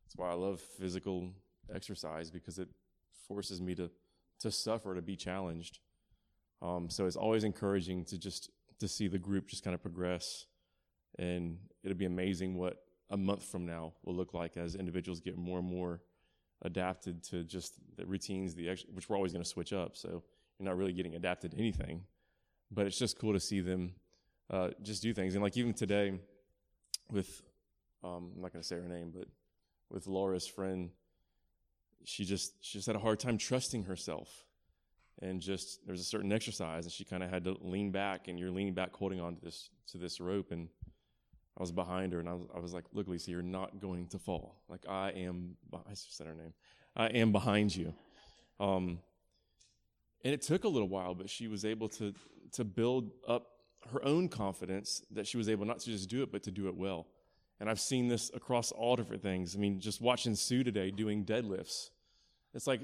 That's 0.04 0.16
why 0.16 0.30
I 0.30 0.34
love 0.34 0.60
physical 0.60 1.32
exercise 1.74 2.30
because 2.30 2.58
it 2.58 2.68
forces 3.26 3.60
me 3.60 3.74
to 3.74 3.90
to 4.40 4.50
suffer 4.50 4.94
to 4.94 5.02
be 5.02 5.16
challenged. 5.16 5.80
Um, 6.62 6.88
so 6.88 7.06
it's 7.06 7.16
always 7.16 7.44
encouraging 7.44 8.04
to 8.06 8.18
just 8.18 8.50
to 8.78 8.88
see 8.88 9.08
the 9.08 9.18
group 9.18 9.48
just 9.48 9.64
kind 9.64 9.74
of 9.74 9.82
progress, 9.82 10.46
and 11.18 11.58
it'll 11.82 11.96
be 11.96 12.04
amazing 12.06 12.56
what 12.56 12.82
a 13.10 13.16
month 13.16 13.44
from 13.44 13.66
now 13.66 13.92
will 14.04 14.14
look 14.14 14.34
like 14.34 14.56
as 14.56 14.74
individuals 14.74 15.20
get 15.20 15.36
more 15.36 15.58
and 15.58 15.68
more 15.68 16.00
adapted 16.62 17.22
to 17.22 17.44
just 17.44 17.74
the 17.96 18.06
routines, 18.06 18.54
the 18.54 18.68
ex- 18.68 18.84
which 18.92 19.08
we're 19.08 19.16
always 19.16 19.32
going 19.32 19.42
to 19.42 19.48
switch 19.48 19.72
up. 19.72 19.96
So 19.96 20.22
you're 20.58 20.68
not 20.68 20.76
really 20.76 20.92
getting 20.92 21.14
adapted 21.14 21.52
to 21.52 21.58
anything, 21.58 22.02
but 22.70 22.86
it's 22.86 22.98
just 22.98 23.18
cool 23.18 23.32
to 23.32 23.40
see 23.40 23.60
them 23.60 23.94
uh, 24.50 24.70
just 24.82 25.02
do 25.02 25.12
things. 25.12 25.34
And 25.34 25.42
like 25.42 25.56
even 25.56 25.74
today, 25.74 26.18
with 27.10 27.42
um, 28.04 28.32
I'm 28.34 28.42
not 28.42 28.52
going 28.52 28.62
to 28.62 28.66
say 28.66 28.76
her 28.76 28.88
name, 28.88 29.12
but 29.14 29.26
with 29.90 30.06
Laura's 30.06 30.46
friend, 30.46 30.90
she 32.04 32.24
just 32.24 32.54
she 32.60 32.78
just 32.78 32.86
had 32.86 32.96
a 32.96 33.00
hard 33.00 33.18
time 33.18 33.38
trusting 33.38 33.84
herself 33.84 34.44
and 35.22 35.40
just 35.40 35.84
there's 35.86 36.00
a 36.00 36.04
certain 36.04 36.32
exercise 36.32 36.84
and 36.84 36.92
she 36.92 37.04
kind 37.04 37.22
of 37.22 37.30
had 37.30 37.44
to 37.44 37.56
lean 37.60 37.90
back 37.90 38.28
and 38.28 38.38
you're 38.38 38.50
leaning 38.50 38.74
back 38.74 38.94
holding 38.94 39.20
on 39.20 39.34
to 39.34 39.44
this 39.44 39.70
to 39.90 39.98
this 39.98 40.20
rope 40.20 40.52
and 40.52 40.68
I 41.58 41.62
was 41.62 41.72
behind 41.72 42.12
her 42.12 42.20
and 42.20 42.28
I 42.28 42.34
was, 42.34 42.46
I 42.54 42.58
was 42.58 42.74
like, 42.74 42.84
look, 42.92 43.08
Lisa, 43.08 43.30
you're 43.30 43.42
not 43.42 43.80
going 43.80 44.08
to 44.08 44.18
fall. 44.18 44.56
Like 44.68 44.86
I 44.88 45.10
am, 45.12 45.56
I 45.72 45.94
said 45.94 46.26
her 46.26 46.34
name. 46.34 46.52
I 46.94 47.06
am 47.06 47.32
behind 47.32 47.74
you. 47.74 47.94
Um, 48.60 48.98
and 50.22 50.34
it 50.34 50.42
took 50.42 50.64
a 50.64 50.68
little 50.68 50.88
while, 50.88 51.14
but 51.14 51.30
she 51.30 51.48
was 51.48 51.64
able 51.64 51.88
to, 51.90 52.12
to 52.52 52.64
build 52.64 53.10
up 53.26 53.48
her 53.92 54.04
own 54.04 54.28
confidence 54.28 55.02
that 55.10 55.26
she 55.26 55.36
was 55.36 55.48
able 55.48 55.64
not 55.64 55.78
to 55.80 55.90
just 55.90 56.08
do 56.08 56.22
it, 56.22 56.32
but 56.32 56.42
to 56.44 56.50
do 56.50 56.68
it 56.68 56.76
well. 56.76 57.06
And 57.60 57.70
I've 57.70 57.80
seen 57.80 58.08
this 58.08 58.30
across 58.34 58.72
all 58.72 58.96
different 58.96 59.22
things. 59.22 59.56
I 59.56 59.58
mean, 59.58 59.80
just 59.80 60.00
watching 60.00 60.34
Sue 60.34 60.62
today 60.62 60.90
doing 60.90 61.24
deadlifts. 61.24 61.90
It's 62.52 62.66
like 62.66 62.80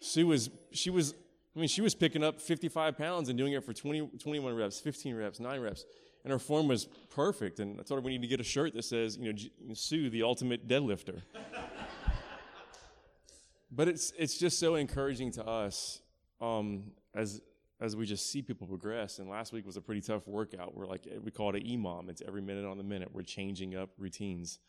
Sue 0.00 0.26
was, 0.26 0.50
she 0.72 0.90
was, 0.90 1.14
I 1.56 1.58
mean, 1.58 1.68
she 1.68 1.80
was 1.80 1.94
picking 1.94 2.22
up 2.22 2.40
55 2.40 2.96
pounds 2.96 3.28
and 3.28 3.38
doing 3.38 3.52
it 3.52 3.64
for 3.64 3.72
20, 3.72 4.10
21 4.18 4.54
reps, 4.54 4.80
15 4.80 5.16
reps, 5.16 5.40
9 5.40 5.60
reps 5.60 5.84
and 6.24 6.32
her 6.32 6.38
form 6.38 6.68
was 6.68 6.86
perfect. 7.10 7.60
And 7.60 7.78
I 7.80 7.82
told 7.82 8.00
her 8.00 8.04
we 8.04 8.12
need 8.12 8.22
to 8.22 8.28
get 8.28 8.40
a 8.40 8.44
shirt 8.44 8.74
that 8.74 8.84
says, 8.84 9.16
you 9.16 9.32
know, 9.32 9.74
Sue, 9.74 10.10
the 10.10 10.22
ultimate 10.22 10.68
deadlifter. 10.68 11.22
but 13.70 13.88
it's 13.88 14.12
it's 14.18 14.38
just 14.38 14.58
so 14.58 14.76
encouraging 14.76 15.32
to 15.32 15.46
us 15.46 16.00
um, 16.40 16.84
as 17.14 17.40
as 17.82 17.96
we 17.96 18.06
just 18.06 18.30
see 18.30 18.40
people 18.40 18.66
progress. 18.66 19.18
And 19.18 19.28
last 19.28 19.52
week 19.52 19.66
was 19.66 19.76
a 19.76 19.80
pretty 19.80 20.00
tough 20.00 20.26
workout. 20.28 20.74
We're 20.74 20.86
like 20.86 21.06
eh, 21.06 21.18
we 21.22 21.30
call 21.30 21.54
it 21.54 21.62
an 21.62 21.68
EMOM. 21.68 22.08
It's 22.08 22.22
every 22.26 22.40
minute 22.40 22.64
on 22.64 22.78
the 22.78 22.84
minute. 22.84 23.10
We're 23.12 23.22
changing 23.22 23.74
up 23.74 23.90
routines. 23.98 24.60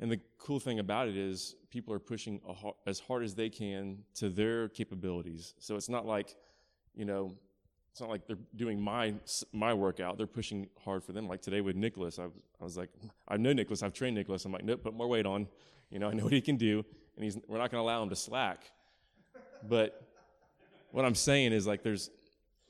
And 0.00 0.10
the 0.10 0.20
cool 0.38 0.60
thing 0.60 0.78
about 0.78 1.08
it 1.08 1.16
is 1.16 1.54
people 1.70 1.94
are 1.94 2.00
pushing 2.00 2.40
as 2.86 2.98
hard 2.98 3.22
as 3.22 3.34
they 3.34 3.48
can 3.48 3.98
to 4.16 4.28
their 4.28 4.68
capabilities. 4.68 5.54
So 5.60 5.76
it's 5.76 5.88
not 5.88 6.04
like, 6.04 6.34
you 6.94 7.04
know, 7.04 7.32
it's 7.92 8.00
not 8.00 8.10
like 8.10 8.26
they're 8.26 8.38
doing 8.56 8.80
my 8.80 9.14
my 9.52 9.72
workout. 9.72 10.18
They're 10.18 10.26
pushing 10.26 10.68
hard 10.84 11.02
for 11.02 11.12
them. 11.12 11.28
Like 11.28 11.40
today 11.40 11.60
with 11.62 11.76
Nicholas, 11.76 12.18
I 12.18 12.24
was, 12.24 12.32
I 12.60 12.64
was 12.64 12.76
like, 12.76 12.90
I 13.26 13.36
know 13.36 13.52
Nicholas. 13.52 13.82
I've 13.82 13.94
trained 13.94 14.16
Nicholas. 14.16 14.44
I'm 14.44 14.52
like, 14.52 14.64
nope, 14.64 14.82
put 14.82 14.94
more 14.94 15.08
weight 15.08 15.26
on. 15.26 15.48
You 15.90 15.98
know, 16.00 16.08
I 16.08 16.12
know 16.12 16.24
what 16.24 16.32
he 16.32 16.40
can 16.40 16.56
do, 16.56 16.84
and 17.16 17.24
he's 17.24 17.38
we're 17.46 17.58
not 17.58 17.70
going 17.70 17.80
to 17.80 17.86
allow 17.86 18.02
him 18.02 18.10
to 18.10 18.16
slack. 18.16 18.64
But 19.66 20.02
what 20.90 21.04
I'm 21.04 21.14
saying 21.14 21.52
is 21.52 21.66
like, 21.66 21.82
there's 21.82 22.10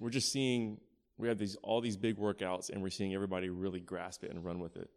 we're 0.05 0.11
just 0.11 0.31
seeing 0.31 0.79
we 1.17 1.29
have 1.29 1.39
these 1.39 1.57
all 1.63 1.81
these 1.81 1.97
big 1.97 2.17
workouts, 2.19 2.71
and 2.71 2.83
we're 2.83 2.91
seeing 2.91 3.15
everybody 3.15 3.49
really 3.49 3.81
grasp 3.81 4.23
it 4.23 4.31
and 4.31 4.45
run 4.45 4.59
with 4.59 4.77
it. 4.77 4.91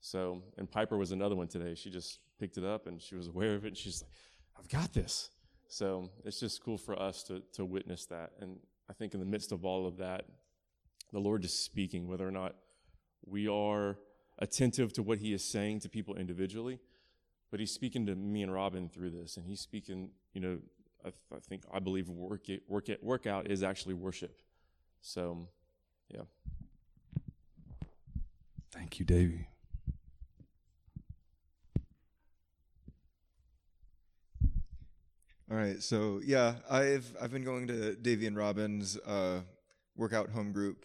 So, 0.00 0.42
and 0.56 0.70
Piper 0.70 0.96
was 0.96 1.12
another 1.12 1.34
one 1.34 1.48
today. 1.48 1.74
She 1.74 1.90
just 1.90 2.20
picked 2.38 2.56
it 2.58 2.64
up 2.64 2.86
and 2.86 3.02
she 3.02 3.14
was 3.16 3.26
aware 3.34 3.54
of 3.54 3.64
it, 3.64 3.68
and 3.68 3.76
she's 3.76 4.02
like, 4.02 4.12
I've 4.58 4.68
got 4.68 4.92
this. 4.92 5.30
So 5.68 6.10
it's 6.24 6.38
just 6.38 6.62
cool 6.62 6.78
for 6.78 7.00
us 7.00 7.24
to 7.24 7.42
to 7.54 7.64
witness 7.64 8.06
that 8.06 8.30
and 8.40 8.58
I 8.88 8.92
think 8.92 9.14
in 9.14 9.20
the 9.20 9.26
midst 9.26 9.52
of 9.52 9.64
all 9.64 9.86
of 9.86 9.96
that, 9.96 10.26
the 11.12 11.18
Lord 11.18 11.44
is 11.44 11.52
speaking, 11.52 12.06
whether 12.06 12.26
or 12.26 12.30
not 12.30 12.54
we 13.24 13.48
are 13.48 13.98
attentive 14.38 14.92
to 14.92 15.02
what 15.02 15.18
He 15.18 15.32
is 15.32 15.44
saying 15.44 15.80
to 15.80 15.88
people 15.88 16.14
individually, 16.14 16.78
but 17.50 17.58
He's 17.58 17.72
speaking 17.72 18.06
to 18.06 18.14
me 18.14 18.42
and 18.42 18.52
Robin 18.52 18.88
through 18.88 19.10
this, 19.10 19.36
and 19.36 19.46
He's 19.46 19.60
speaking, 19.60 20.10
you 20.32 20.40
know, 20.40 20.58
I, 21.06 21.10
th- 21.10 21.22
I 21.34 21.38
think, 21.38 21.62
I 21.72 21.78
believe 21.78 22.08
work 22.08 22.48
it, 22.48 22.62
work 22.66 22.88
it, 22.88 23.02
workout 23.02 23.48
is 23.48 23.62
actually 23.62 23.94
worship. 23.94 24.40
So, 25.00 25.46
yeah. 26.12 26.22
Thank 28.72 28.98
you, 28.98 29.06
Davey. 29.06 29.46
All 35.48 35.56
right, 35.56 35.80
so 35.80 36.20
yeah, 36.24 36.56
I've 36.68 37.06
I've 37.22 37.30
been 37.30 37.44
going 37.44 37.68
to 37.68 37.94
Davey 37.94 38.26
and 38.26 38.36
Robin's 38.36 38.98
uh, 38.98 39.42
workout 39.94 40.30
home 40.30 40.50
group. 40.50 40.84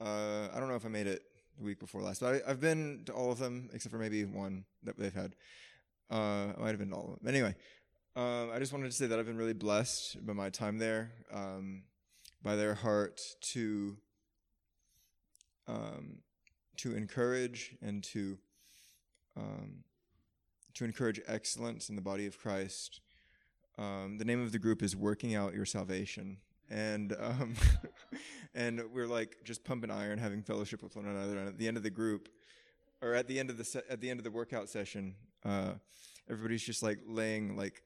Uh, 0.00 0.48
I 0.54 0.58
don't 0.58 0.68
know 0.68 0.74
if 0.74 0.86
I 0.86 0.88
made 0.88 1.06
it 1.06 1.22
the 1.58 1.64
week 1.64 1.78
before 1.78 2.00
last, 2.00 2.22
but 2.22 2.42
I, 2.46 2.48
have 2.48 2.60
been 2.60 3.02
to 3.06 3.12
all 3.12 3.30
of 3.30 3.38
them 3.38 3.68
except 3.74 3.92
for 3.92 3.98
maybe 3.98 4.24
one 4.24 4.64
that 4.84 4.98
they've 4.98 5.12
had. 5.12 5.34
Uh, 6.10 6.54
I 6.56 6.60
might 6.60 6.68
have 6.70 6.78
been 6.78 6.88
to 6.90 6.96
all 6.96 7.12
of 7.12 7.20
them. 7.20 7.28
Anyway, 7.28 7.54
uh, 8.16 8.50
I 8.50 8.58
just 8.58 8.72
wanted 8.72 8.90
to 8.90 8.96
say 8.96 9.06
that 9.06 9.18
I've 9.18 9.26
been 9.26 9.36
really 9.36 9.52
blessed 9.52 10.24
by 10.26 10.32
my 10.32 10.50
time 10.50 10.78
there, 10.78 11.12
um, 11.32 11.82
by 12.42 12.56
their 12.56 12.74
heart 12.74 13.20
to 13.52 13.96
um, 15.66 16.18
to 16.78 16.94
encourage 16.94 17.76
and 17.82 18.02
to 18.04 18.38
um, 19.36 19.84
to 20.74 20.84
encourage 20.84 21.20
excellence 21.26 21.88
in 21.88 21.96
the 21.96 22.02
body 22.02 22.26
of 22.26 22.38
Christ 22.38 23.00
um, 23.78 24.18
the 24.18 24.24
name 24.24 24.42
of 24.42 24.50
the 24.50 24.58
group 24.58 24.82
is 24.82 24.96
Working 24.96 25.36
Out 25.36 25.54
Your 25.54 25.64
Salvation. 25.64 26.38
And 26.68 27.14
um, 27.18 27.54
and 28.54 28.82
we're 28.92 29.06
like 29.06 29.36
just 29.44 29.64
pumping 29.64 29.90
iron, 29.90 30.18
having 30.18 30.42
fellowship 30.42 30.82
with 30.82 30.96
one 30.96 31.06
another. 31.06 31.38
And 31.38 31.48
at 31.48 31.58
the 31.58 31.68
end 31.68 31.76
of 31.76 31.82
the 31.82 31.90
group, 31.90 32.28
or 33.00 33.14
at 33.14 33.28
the 33.28 33.38
end 33.38 33.50
of 33.50 33.56
the 33.56 33.64
se- 33.64 33.84
at 33.88 34.00
the 34.00 34.10
end 34.10 34.20
of 34.20 34.24
the 34.24 34.30
workout 34.30 34.68
session, 34.68 35.14
uh, 35.44 35.74
everybody's 36.28 36.62
just 36.62 36.82
like 36.82 36.98
laying 37.06 37.56
like 37.56 37.82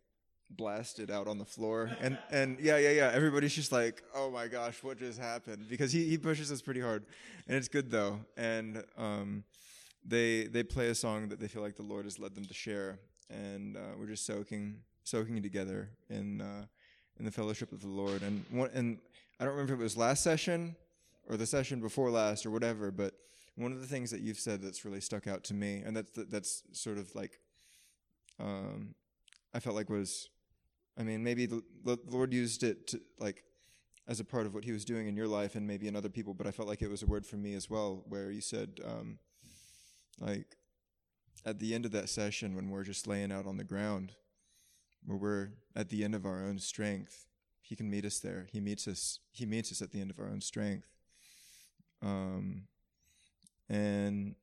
blasted 0.56 1.10
out 1.10 1.26
on 1.26 1.38
the 1.38 1.44
floor. 1.44 1.90
And 2.00 2.18
and 2.30 2.58
yeah 2.60 2.78
yeah 2.78 2.90
yeah 2.90 3.10
everybody's 3.12 3.54
just 3.54 3.72
like 3.72 4.02
oh 4.14 4.30
my 4.30 4.48
gosh 4.48 4.82
what 4.82 4.98
just 4.98 5.20
happened? 5.20 5.66
Because 5.68 5.92
he, 5.92 6.04
he 6.04 6.18
pushes 6.18 6.50
us 6.52 6.62
pretty 6.62 6.80
hard. 6.80 7.04
And 7.46 7.56
it's 7.56 7.68
good 7.68 7.90
though. 7.90 8.20
And 8.36 8.84
um, 8.96 9.44
they 10.04 10.44
they 10.44 10.62
play 10.62 10.88
a 10.88 10.94
song 10.94 11.28
that 11.28 11.40
they 11.40 11.48
feel 11.48 11.62
like 11.62 11.76
the 11.76 11.82
lord 11.82 12.04
has 12.04 12.18
led 12.18 12.34
them 12.34 12.44
to 12.44 12.54
share. 12.54 12.98
And 13.30 13.76
uh, 13.76 13.80
we're 13.98 14.08
just 14.08 14.26
soaking 14.26 14.78
soaking 15.04 15.42
together 15.42 15.90
in 16.08 16.40
uh, 16.40 16.64
in 17.18 17.24
the 17.24 17.30
fellowship 17.30 17.72
of 17.72 17.80
the 17.80 17.88
Lord. 17.88 18.22
And 18.22 18.44
one, 18.50 18.70
and 18.74 18.98
I 19.38 19.44
don't 19.44 19.54
remember 19.54 19.74
if 19.74 19.80
it 19.80 19.82
was 19.82 19.96
last 19.96 20.22
session 20.22 20.76
or 21.28 21.36
the 21.36 21.46
session 21.46 21.80
before 21.80 22.10
last 22.10 22.46
or 22.46 22.50
whatever, 22.50 22.90
but 22.90 23.14
one 23.56 23.72
of 23.72 23.80
the 23.80 23.86
things 23.86 24.10
that 24.10 24.20
you've 24.20 24.38
said 24.38 24.62
that's 24.62 24.84
really 24.84 25.00
stuck 25.00 25.26
out 25.26 25.44
to 25.44 25.54
me, 25.54 25.82
and 25.84 25.96
that's 25.96 26.10
that's 26.28 26.62
sort 26.72 26.98
of 26.98 27.14
like, 27.14 27.38
um, 28.40 28.94
I 29.54 29.60
felt 29.60 29.76
like 29.76 29.90
was, 29.90 30.30
I 30.98 31.02
mean, 31.02 31.24
maybe 31.24 31.46
the, 31.46 31.62
the 31.84 31.98
Lord 32.06 32.32
used 32.32 32.62
it 32.62 32.86
to 32.88 33.00
like 33.18 33.44
as 34.08 34.20
a 34.20 34.24
part 34.24 34.46
of 34.46 34.54
what 34.54 34.64
He 34.64 34.72
was 34.72 34.84
doing 34.84 35.08
in 35.08 35.16
your 35.16 35.28
life 35.28 35.54
and 35.54 35.66
maybe 35.66 35.88
in 35.88 35.96
other 35.96 36.08
people, 36.08 36.34
but 36.34 36.46
I 36.46 36.50
felt 36.50 36.68
like 36.68 36.82
it 36.82 36.90
was 36.90 37.02
a 37.02 37.06
word 37.06 37.24
for 37.24 37.36
me 37.36 37.54
as 37.54 37.70
well, 37.70 38.04
where 38.08 38.30
you 38.30 38.40
said, 38.40 38.80
um, 38.84 39.18
like, 40.20 40.56
at 41.44 41.58
the 41.58 41.74
end 41.74 41.84
of 41.84 41.92
that 41.92 42.08
session 42.08 42.54
when 42.54 42.70
we're 42.70 42.84
just 42.84 43.06
laying 43.06 43.32
out 43.32 43.46
on 43.46 43.56
the 43.56 43.64
ground 43.64 44.12
where 45.04 45.18
we're 45.18 45.48
at 45.74 45.88
the 45.88 46.04
end 46.04 46.14
of 46.14 46.24
our 46.24 46.44
own 46.44 46.58
strength. 46.58 47.26
He 47.60 47.76
can 47.76 47.90
meet 47.90 48.04
us 48.04 48.18
there. 48.18 48.48
He 48.52 48.60
meets 48.60 48.86
us. 48.86 49.18
He 49.32 49.46
meets 49.46 49.72
us 49.72 49.82
at 49.82 49.90
the 49.90 50.00
end 50.00 50.10
of 50.10 50.18
our 50.18 50.26
own 50.26 50.40
strength. 50.40 50.88
Um, 52.02 52.64
and 53.68 54.34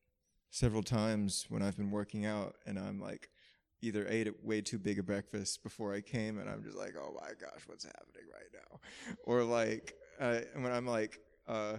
several 0.49 0.83
times 0.83 1.45
when 1.49 1.61
I've 1.61 1.77
been 1.77 1.91
working 1.91 2.25
out 2.25 2.55
and 2.65 2.79
I'm 2.79 2.99
like, 2.99 3.29
either 3.81 4.05
ate 4.07 4.43
way 4.43 4.61
too 4.61 4.77
big 4.77 4.99
a 4.99 5.03
breakfast 5.03 5.63
before 5.63 5.93
I 5.93 6.01
came, 6.01 6.39
and 6.39 6.49
I'm 6.49 6.63
just 6.63 6.77
like, 6.77 6.95
oh 6.97 7.13
my 7.19 7.29
gosh, 7.39 7.61
what's 7.67 7.85
happening 7.85 8.25
right 8.31 8.51
now? 8.53 8.79
Or 9.23 9.43
like 9.43 9.95
uh, 10.19 10.39
when 10.55 10.71
I'm 10.71 10.85
like, 10.85 11.19
uh, 11.47 11.77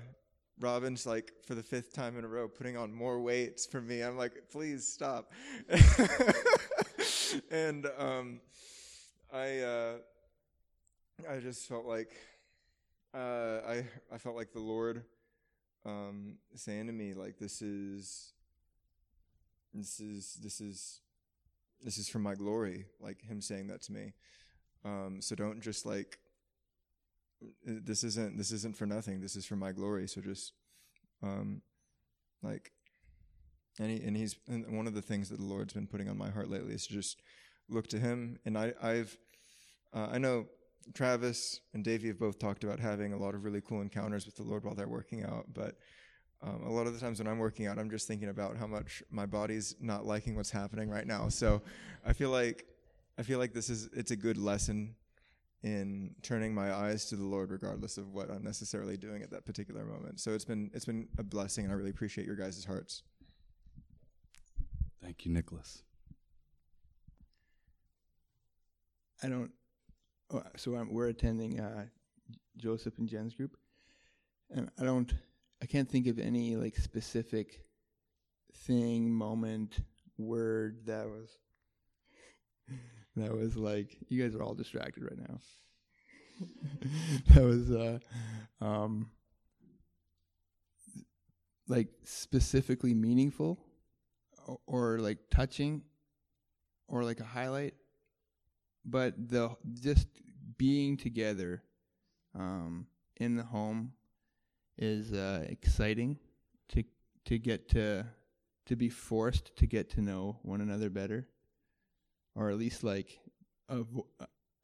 Robin's 0.59 1.07
like 1.07 1.33
for 1.47 1.55
the 1.55 1.63
fifth 1.63 1.93
time 1.93 2.19
in 2.19 2.25
a 2.25 2.29
row 2.29 2.49
putting 2.49 2.77
on 2.77 2.93
more 2.93 3.21
weights 3.21 3.67
for 3.67 3.81
me. 3.81 4.03
I'm 4.03 4.17
like, 4.17 4.33
please 4.51 4.87
stop. 4.87 5.33
and 7.51 7.87
um, 7.99 8.41
I 9.33 9.59
uh, 9.61 9.93
I 11.29 11.39
just 11.39 11.69
felt 11.69 11.87
like 11.87 12.15
uh, 13.15 13.61
I 13.67 13.85
I 14.13 14.19
felt 14.19 14.37
like 14.37 14.53
the 14.53 14.61
Lord 14.61 15.05
um, 15.85 16.35
saying 16.55 16.87
to 16.87 16.93
me 16.93 17.15
like 17.15 17.39
this 17.39 17.63
is 17.63 18.33
this 19.73 20.01
is 20.01 20.39
this 20.43 20.61
is 20.61 21.01
this 21.83 21.99
is 21.99 22.09
for 22.09 22.19
my 22.19 22.35
glory 22.35 22.87
like 23.01 23.23
him 23.23 23.41
saying 23.41 23.69
that 23.69 23.83
to 23.83 23.93
me. 23.93 24.13
Um, 24.85 25.19
so 25.21 25.35
don't 25.35 25.61
just 25.61 25.85
like 25.85 26.19
this 27.65 28.05
isn't 28.05 28.37
this 28.37 28.53
isn't 28.53 28.77
for 28.77 28.87
nothing. 28.87 29.21
This 29.21 29.37
is 29.37 29.47
for 29.47 29.57
my 29.57 29.73
glory. 29.73 30.07
So 30.09 30.21
just 30.21 30.53
um, 31.23 31.63
like 32.43 32.73
and 33.79 33.91
he 33.91 34.03
and 34.03 34.17
he's 34.17 34.37
and 34.49 34.77
one 34.77 34.87
of 34.87 34.95
the 34.95 35.03
things 35.03 35.29
that 35.29 35.39
the 35.39 35.45
lord's 35.45 35.73
been 35.73 35.87
putting 35.87 36.09
on 36.09 36.19
my 36.19 36.31
heart 36.31 36.51
lately 36.51 36.75
is 36.75 36.87
to 36.87 36.93
just 36.93 37.21
look 37.69 37.87
to 37.89 37.99
him. 37.99 38.39
And 38.45 38.59
i 38.59 38.73
i've 38.83 39.17
uh, 39.95 40.09
i 40.13 40.19
know 40.19 40.47
Travis 40.95 41.61
and 41.75 41.85
Davey 41.85 42.09
have 42.09 42.19
both 42.19 42.39
talked 42.39 42.65
about 42.65 42.81
having 42.81 43.13
a 43.13 43.19
lot 43.19 43.35
of 43.35 43.45
really 43.45 43.61
cool 43.61 43.81
encounters 43.81 44.27
with 44.27 44.37
the 44.37 44.43
Lord 44.43 44.65
while 44.65 44.75
they're 44.75 44.89
working 44.89 45.25
out, 45.25 45.47
but 45.53 45.77
um, 46.43 46.63
a 46.65 46.71
lot 46.71 46.87
of 46.87 46.95
the 46.95 47.01
times 47.01 47.19
when 47.19 47.29
I'm 47.29 47.39
working 47.39 47.67
out, 47.67 47.79
I'm 47.79 47.91
just 47.91 48.09
thinking 48.09 48.29
about 48.29 48.57
how 48.57 48.67
much 48.67 49.03
my 49.11 49.27
body's 49.27 49.77
not 49.81 50.07
liking 50.07 50.37
what's 50.37 50.51
happening 50.51 50.89
right 50.89 51.07
now. 51.07 51.29
So 51.29 51.63
I 52.05 52.13
feel 52.13 52.31
like 52.31 52.67
I 53.19 53.23
feel 53.23 53.39
like 53.39 53.53
this 53.53 53.69
is 53.69 53.89
it's 53.93 54.11
a 54.11 54.17
good 54.17 54.39
lesson 54.39 54.95
in 55.63 56.15
turning 56.23 56.55
my 56.55 56.73
eyes 56.73 57.05
to 57.07 57.17
the 57.17 57.25
Lord, 57.25 57.51
regardless 57.51 57.99
of 57.99 58.15
what 58.15 58.31
I'm 58.31 58.43
necessarily 58.43 58.97
doing 58.97 59.23
at 59.23 59.31
that 59.31 59.45
particular 59.45 59.85
moment. 59.85 60.21
So 60.21 60.33
it's 60.33 60.45
been 60.45 60.71
it's 60.73 60.87
been 60.87 61.09
a 61.19 61.23
blessing, 61.23 61.65
and 61.65 61.73
I 61.73 61.77
really 61.77 61.91
appreciate 61.91 62.27
your 62.27 62.37
guys' 62.37 62.65
hearts. 62.65 63.03
Thank 65.03 65.27
you, 65.27 65.33
Nicholas. 65.33 65.83
I 69.23 69.29
don't 69.29 69.51
Oh, 70.33 70.43
so 70.57 70.77
I'm, 70.77 70.93
we're 70.93 71.09
attending 71.09 71.59
uh, 71.59 71.87
Joseph 72.57 72.99
and 72.99 73.09
Jen's 73.09 73.35
group, 73.35 73.57
and 74.51 74.71
I 74.79 74.85
don't, 74.85 75.13
I 75.63 75.67
can't 75.67 75.89
think 75.89 76.07
of 76.07 76.19
any 76.19 76.57
like 76.57 76.77
specific 76.77 77.61
thing, 78.53 79.11
moment, 79.11 79.81
word 80.19 80.87
that 80.87 81.07
was 81.07 81.31
that 83.17 83.33
was 83.33 83.57
like 83.57 83.97
you 84.09 84.23
guys 84.23 84.35
are 84.35 84.43
all 84.43 84.55
distracted 84.55 85.05
right 85.05 85.19
now. 85.19 85.39
that 87.35 87.43
was 87.43 87.71
uh, 87.71 87.99
um, 88.61 89.11
like 91.69 91.89
specifically 92.05 92.95
meaningful, 92.95 93.59
or, 94.47 94.59
or 94.67 94.99
like 95.01 95.19
touching, 95.31 95.83
or 96.89 97.05
like 97.05 97.21
a 97.21 97.25
highlight 97.25 97.75
but 98.85 99.15
the 99.29 99.51
just 99.75 100.09
being 100.57 100.97
together 100.97 101.63
um, 102.35 102.87
in 103.17 103.37
the 103.37 103.43
home 103.43 103.93
is 104.79 105.13
uh, 105.13 105.45
exciting 105.49 106.19
to 106.71 106.85
to 107.27 107.39
get 107.39 107.69
to 107.71 108.05
to 108.67 108.77
be 108.77 108.89
forced 108.89 109.55
to 109.57 109.67
get 109.67 109.91
to 109.91 110.01
know 110.01 110.39
one 110.43 110.61
another 110.61 110.91
better, 110.91 111.29
or 112.35 112.51
at 112.51 112.57
least 112.57 112.85
like 112.85 113.19
avo- 113.71 114.07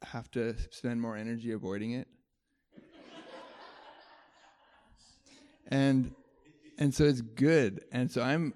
have 0.02 0.30
to 0.30 0.54
spend 0.70 1.00
more 1.00 1.16
energy 1.16 1.52
avoiding 1.52 1.92
it. 1.92 2.08
and 5.68 6.14
and 6.78 6.94
so 6.94 7.04
it's 7.04 7.20
good, 7.20 7.84
and 7.92 8.10
so 8.10 8.22
I'm 8.22 8.54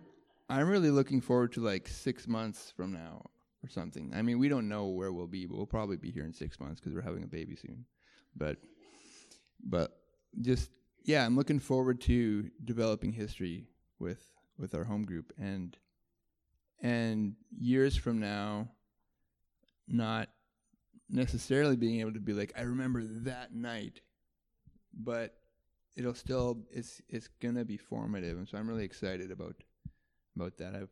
I'm 0.48 0.68
really 0.68 0.90
looking 0.90 1.20
forward 1.20 1.52
to 1.52 1.60
like 1.60 1.88
six 1.88 2.26
months 2.26 2.72
from 2.76 2.92
now 2.92 3.22
or 3.62 3.68
something. 3.68 4.12
I 4.14 4.22
mean, 4.22 4.38
we 4.38 4.48
don't 4.48 4.68
know 4.68 4.88
where 4.88 5.12
we'll 5.12 5.26
be, 5.26 5.46
but 5.46 5.56
we'll 5.56 5.66
probably 5.66 5.96
be 5.96 6.10
here 6.10 6.24
in 6.24 6.32
six 6.32 6.58
months 6.58 6.80
because 6.80 6.94
we're 6.94 7.02
having 7.02 7.24
a 7.24 7.28
baby 7.28 7.56
soon. 7.56 7.84
But, 8.36 8.56
but 9.62 9.92
just 10.40 10.70
yeah, 11.04 11.24
I'm 11.24 11.36
looking 11.36 11.58
forward 11.58 12.00
to 12.02 12.50
developing 12.64 13.12
history 13.12 13.68
with 13.98 14.22
with 14.58 14.74
our 14.74 14.84
home 14.84 15.04
group 15.04 15.32
and 15.38 15.76
and 16.82 17.34
years 17.58 17.96
from 17.96 18.20
now, 18.20 18.68
not 19.88 20.28
necessarily 21.08 21.76
being 21.76 22.00
able 22.00 22.12
to 22.12 22.20
be 22.20 22.32
like 22.32 22.52
I 22.56 22.62
remember 22.62 23.02
that 23.04 23.54
night, 23.54 24.00
but 24.94 25.34
it'll 25.96 26.14
still 26.14 26.58
it's 26.70 27.00
it's 27.08 27.28
gonna 27.40 27.64
be 27.64 27.76
formative, 27.76 28.38
and 28.38 28.48
so 28.48 28.58
I'm 28.58 28.68
really 28.68 28.84
excited 28.84 29.30
about 29.30 29.56
about 30.36 30.56
that. 30.58 30.74
I've 30.74 30.90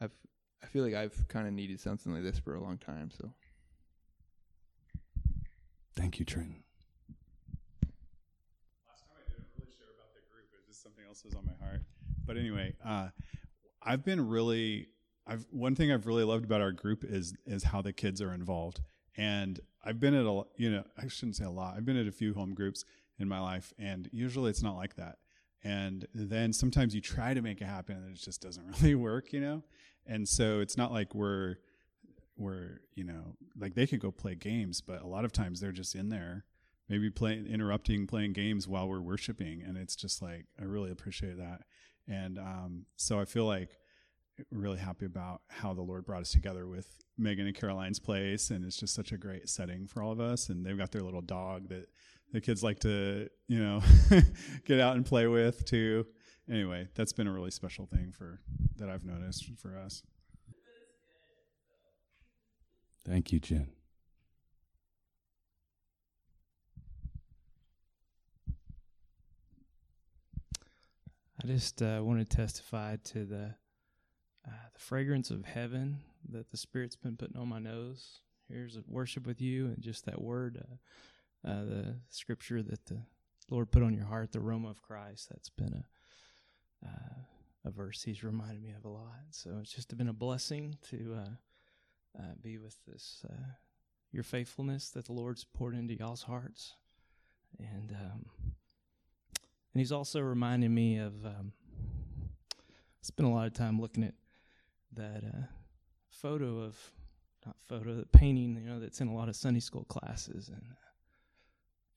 I've 0.00 0.12
I 0.62 0.66
feel 0.66 0.84
like 0.84 0.94
I've 0.94 1.28
kind 1.28 1.46
of 1.46 1.52
needed 1.52 1.80
something 1.80 2.12
like 2.12 2.22
this 2.22 2.38
for 2.38 2.54
a 2.54 2.60
long 2.62 2.78
time. 2.78 3.10
So, 3.10 3.32
thank 5.94 6.18
you, 6.18 6.24
Trenton. 6.24 6.62
Last 8.88 9.04
time 9.04 9.16
I 9.20 9.28
didn't 9.28 9.44
really 9.58 9.70
share 9.76 9.92
about 9.92 10.14
the 10.16 10.24
group. 10.32 10.48
It 10.52 10.56
was 10.56 10.66
just 10.68 10.82
something 10.82 11.03
else 11.14 11.24
was 11.24 11.34
on 11.34 11.44
my 11.46 11.66
heart. 11.66 11.82
But 12.26 12.36
anyway, 12.36 12.74
uh, 12.84 13.08
I've 13.82 14.04
been 14.04 14.28
really. 14.28 14.88
I've 15.26 15.46
one 15.50 15.74
thing 15.74 15.90
I've 15.90 16.06
really 16.06 16.24
loved 16.24 16.44
about 16.44 16.60
our 16.60 16.72
group 16.72 17.04
is 17.04 17.34
is 17.46 17.64
how 17.64 17.80
the 17.82 17.92
kids 17.92 18.20
are 18.20 18.32
involved. 18.32 18.80
And 19.16 19.60
I've 19.84 20.00
been 20.00 20.14
at 20.14 20.26
a 20.26 20.42
you 20.56 20.70
know 20.70 20.84
I 20.98 21.08
shouldn't 21.08 21.36
say 21.36 21.44
a 21.44 21.50
lot. 21.50 21.76
I've 21.76 21.84
been 21.84 21.96
at 21.96 22.06
a 22.06 22.12
few 22.12 22.34
home 22.34 22.54
groups 22.54 22.84
in 23.18 23.28
my 23.28 23.40
life, 23.40 23.72
and 23.78 24.08
usually 24.12 24.50
it's 24.50 24.62
not 24.62 24.76
like 24.76 24.96
that. 24.96 25.18
And 25.62 26.06
then 26.12 26.52
sometimes 26.52 26.94
you 26.94 27.00
try 27.00 27.32
to 27.32 27.40
make 27.40 27.60
it 27.60 27.66
happen, 27.66 27.96
and 27.96 28.16
it 28.16 28.20
just 28.20 28.42
doesn't 28.42 28.64
really 28.82 28.94
work, 28.94 29.32
you 29.32 29.40
know 29.40 29.62
and 30.06 30.28
so 30.28 30.60
it's 30.60 30.76
not 30.76 30.92
like 30.92 31.14
we're 31.14 31.56
we're 32.36 32.80
you 32.94 33.04
know 33.04 33.36
like 33.58 33.74
they 33.74 33.86
could 33.86 34.00
go 34.00 34.10
play 34.10 34.34
games 34.34 34.80
but 34.80 35.02
a 35.02 35.06
lot 35.06 35.24
of 35.24 35.32
times 35.32 35.60
they're 35.60 35.72
just 35.72 35.94
in 35.94 36.08
there 36.08 36.44
maybe 36.88 37.10
playing 37.10 37.46
interrupting 37.46 38.06
playing 38.06 38.32
games 38.32 38.68
while 38.68 38.88
we're 38.88 39.00
worshiping 39.00 39.62
and 39.66 39.76
it's 39.76 39.96
just 39.96 40.22
like 40.22 40.46
i 40.60 40.64
really 40.64 40.90
appreciate 40.90 41.36
that 41.38 41.62
and 42.08 42.38
um, 42.38 42.84
so 42.96 43.20
i 43.20 43.24
feel 43.24 43.46
like 43.46 43.78
really 44.50 44.78
happy 44.78 45.06
about 45.06 45.42
how 45.48 45.72
the 45.72 45.82
lord 45.82 46.04
brought 46.04 46.22
us 46.22 46.32
together 46.32 46.66
with 46.66 47.04
megan 47.16 47.46
and 47.46 47.56
caroline's 47.56 48.00
place 48.00 48.50
and 48.50 48.64
it's 48.64 48.76
just 48.76 48.94
such 48.94 49.12
a 49.12 49.16
great 49.16 49.48
setting 49.48 49.86
for 49.86 50.02
all 50.02 50.10
of 50.10 50.20
us 50.20 50.48
and 50.48 50.66
they've 50.66 50.78
got 50.78 50.90
their 50.90 51.02
little 51.02 51.22
dog 51.22 51.68
that 51.68 51.86
the 52.32 52.40
kids 52.40 52.62
like 52.64 52.80
to 52.80 53.28
you 53.46 53.58
know 53.58 53.80
get 54.64 54.80
out 54.80 54.96
and 54.96 55.06
play 55.06 55.26
with 55.26 55.64
too 55.64 56.04
anyway, 56.50 56.88
that's 56.94 57.12
been 57.12 57.26
a 57.26 57.32
really 57.32 57.50
special 57.50 57.86
thing 57.86 58.12
for 58.12 58.40
that 58.76 58.88
I've 58.88 59.04
noticed 59.04 59.50
for 59.58 59.76
us. 59.76 60.02
Thank 63.04 63.32
you, 63.32 63.40
Jen. 63.40 63.68
I 71.44 71.46
just 71.46 71.82
uh, 71.82 72.00
want 72.02 72.18
to 72.20 72.36
testify 72.36 72.96
to 73.04 73.26
the 73.26 73.54
uh, 74.46 74.66
the 74.72 74.80
fragrance 74.80 75.30
of 75.30 75.44
heaven 75.44 75.98
that 76.30 76.50
the 76.50 76.56
Spirit's 76.56 76.96
been 76.96 77.18
putting 77.18 77.36
on 77.36 77.48
my 77.48 77.58
nose. 77.58 78.20
Here's 78.48 78.78
worship 78.88 79.26
with 79.26 79.42
you, 79.42 79.66
and 79.66 79.80
just 79.80 80.06
that 80.06 80.22
word, 80.22 80.64
uh, 81.46 81.50
uh 81.50 81.64
the 81.64 81.96
scripture 82.08 82.62
that 82.62 82.86
the 82.86 83.02
Lord 83.50 83.70
put 83.70 83.82
on 83.82 83.92
your 83.92 84.06
heart, 84.06 84.32
the 84.32 84.38
aroma 84.38 84.70
of 84.70 84.80
Christ. 84.80 85.28
That's 85.30 85.50
been 85.50 85.74
a 85.74 86.86
uh, 86.86 87.14
a 87.66 87.70
verse 87.70 88.02
he's 88.02 88.24
reminded 88.24 88.62
me 88.62 88.72
of 88.72 88.86
a 88.86 88.88
lot. 88.88 89.24
So 89.30 89.58
it's 89.60 89.72
just 89.72 89.94
been 89.96 90.08
a 90.08 90.14
blessing 90.14 90.78
to 90.90 91.16
uh, 91.18 92.22
uh, 92.22 92.34
be 92.42 92.56
with 92.56 92.76
this, 92.86 93.22
uh, 93.28 93.52
your 94.12 94.22
faithfulness 94.22 94.88
that 94.90 95.06
the 95.06 95.12
Lord's 95.12 95.44
poured 95.44 95.74
into 95.74 95.94
y'all's 95.94 96.22
hearts, 96.22 96.74
and 97.58 97.92
um, 97.92 98.26
and 99.74 99.80
he's 99.80 99.92
also 99.92 100.20
reminding 100.20 100.74
me 100.74 100.98
of. 100.98 101.26
Um, 101.26 101.52
spent 103.04 103.28
a 103.28 103.32
lot 103.32 103.46
of 103.46 103.52
time 103.52 103.78
looking 103.78 104.02
at 104.02 104.14
that 104.94 105.24
uh, 105.24 105.42
photo 106.08 106.60
of 106.60 106.76
not 107.44 107.56
photo, 107.68 107.94
the 107.94 108.06
painting, 108.06 108.56
you 108.56 108.66
know, 108.66 108.80
that's 108.80 109.02
in 109.02 109.08
a 109.08 109.14
lot 109.14 109.28
of 109.28 109.36
Sunday 109.36 109.60
school 109.60 109.84
classes, 109.84 110.48
and 110.48 110.62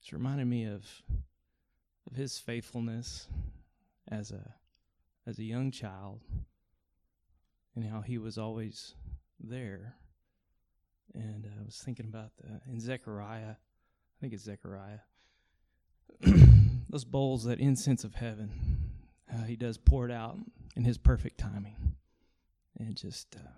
it's 0.00 0.12
reminded 0.12 0.46
me 0.46 0.64
of 0.66 0.84
of 2.10 2.16
his 2.16 2.38
faithfulness 2.38 3.26
as 4.10 4.30
a 4.30 4.54
as 5.26 5.38
a 5.38 5.44
young 5.44 5.70
child 5.70 6.20
and 7.74 7.84
how 7.86 8.02
he 8.02 8.18
was 8.18 8.36
always 8.36 8.94
there. 9.40 9.94
And 11.14 11.46
uh, 11.46 11.60
I 11.60 11.64
was 11.64 11.80
thinking 11.82 12.06
about 12.06 12.32
the, 12.36 12.60
in 12.70 12.80
Zechariah, 12.80 13.52
I 13.52 14.20
think 14.20 14.34
it's 14.34 14.42
Zechariah, 14.42 14.98
those 16.88 17.04
bowls, 17.04 17.44
that 17.44 17.60
incense 17.60 18.04
of 18.04 18.14
heaven, 18.16 18.50
how 19.28 19.44
he 19.44 19.56
does 19.56 19.78
pour 19.78 20.06
it 20.06 20.12
out 20.12 20.38
in 20.76 20.84
his 20.84 20.98
perfect 20.98 21.38
timing. 21.38 21.76
And 22.78 22.96
just, 22.96 23.34
uh, 23.36 23.50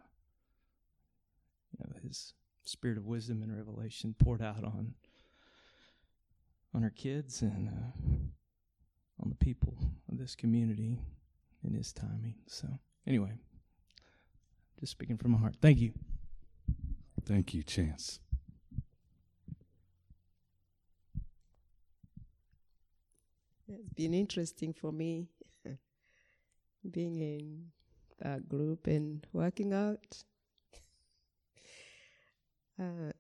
you 1.73 1.85
know, 1.85 1.97
His 2.03 2.33
spirit 2.65 2.99
of 2.99 3.07
wisdom 3.07 3.43
and 3.43 3.55
revelation 3.55 4.15
poured 4.19 4.43
out 4.43 4.65
on 4.65 4.95
on 6.73 6.85
our 6.85 6.91
kids 6.91 7.43
and 7.43 7.69
uh, 7.69 9.23
on 9.23 9.29
the 9.29 9.35
people 9.35 9.77
of 10.11 10.19
this 10.19 10.35
community 10.37 11.01
in 11.65 11.75
His 11.75 11.93
timing. 11.93 12.37
So, 12.47 12.69
anyway, 13.07 13.33
just 14.79 14.93
speaking 14.93 15.19
from 15.19 15.33
my 15.33 15.39
heart. 15.39 15.57
Thank 15.61 15.79
you. 15.79 15.93
Thank 17.27 17.53
you, 17.53 17.63
Chance. 17.63 18.21
It's 23.81 23.95
been 23.95 24.13
interesting 24.13 24.75
for 24.75 24.93
me 24.93 25.27
being 26.91 27.21
in 27.23 27.71
that 28.19 28.47
group 28.47 28.87
and 28.87 29.27
working 29.33 29.73
out. 29.73 30.23
Uh, 32.81 33.13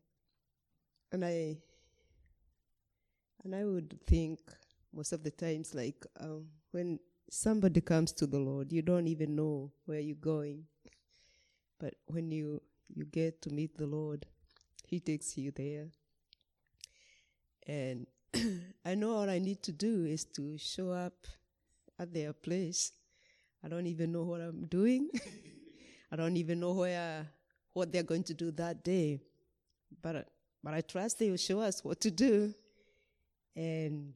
and 1.12 1.22
I 1.22 1.58
and 3.44 3.54
I 3.54 3.64
would 3.66 3.98
think 4.06 4.38
most 4.90 5.12
of 5.12 5.22
the 5.22 5.30
times 5.30 5.74
like 5.74 6.06
um, 6.18 6.46
when 6.70 6.98
somebody 7.30 7.82
comes 7.82 8.12
to 8.12 8.26
the 8.26 8.38
Lord, 8.38 8.72
you 8.72 8.80
don't 8.80 9.06
even 9.06 9.36
know 9.36 9.70
where 9.84 10.00
you're 10.00 10.16
going, 10.16 10.64
but 11.78 11.94
when 12.06 12.30
you 12.30 12.62
you 12.88 13.04
get 13.04 13.42
to 13.42 13.50
meet 13.50 13.76
the 13.76 13.86
Lord, 13.86 14.24
He 14.86 14.98
takes 14.98 15.36
you 15.36 15.50
there. 15.50 15.88
And 17.66 18.06
I 18.84 18.94
know 18.94 19.12
all 19.12 19.28
I 19.28 19.38
need 19.38 19.62
to 19.64 19.72
do 19.72 20.04
is 20.06 20.24
to 20.36 20.56
show 20.58 20.90
up 20.90 21.26
at 21.98 22.12
their 22.12 22.32
place. 22.32 22.92
I 23.62 23.68
don't 23.68 23.86
even 23.86 24.12
know 24.12 24.22
what 24.22 24.40
I'm 24.40 24.66
doing. 24.66 25.10
I 26.12 26.16
don't 26.16 26.36
even 26.36 26.60
know 26.60 26.72
where 26.72 27.26
what 27.72 27.92
they're 27.92 28.02
going 28.02 28.24
to 28.24 28.34
do 28.34 28.50
that 28.52 28.82
day. 28.82 29.20
But 30.02 30.28
but 30.62 30.74
I 30.74 30.80
trust 30.80 31.18
they 31.18 31.30
will 31.30 31.36
show 31.36 31.60
us 31.60 31.84
what 31.84 32.00
to 32.00 32.10
do. 32.10 32.54
And 33.54 34.14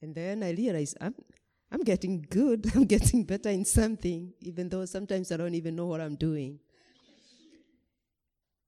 and 0.00 0.14
then 0.14 0.42
I 0.42 0.52
realize 0.52 0.94
I'm 1.00 1.14
I'm 1.70 1.82
getting 1.84 2.26
good. 2.28 2.70
I'm 2.74 2.84
getting 2.86 3.24
better 3.24 3.50
in 3.50 3.64
something, 3.64 4.32
even 4.40 4.68
though 4.68 4.84
sometimes 4.86 5.30
I 5.30 5.36
don't 5.36 5.54
even 5.54 5.76
know 5.76 5.86
what 5.86 6.00
I'm 6.00 6.16
doing. 6.16 6.58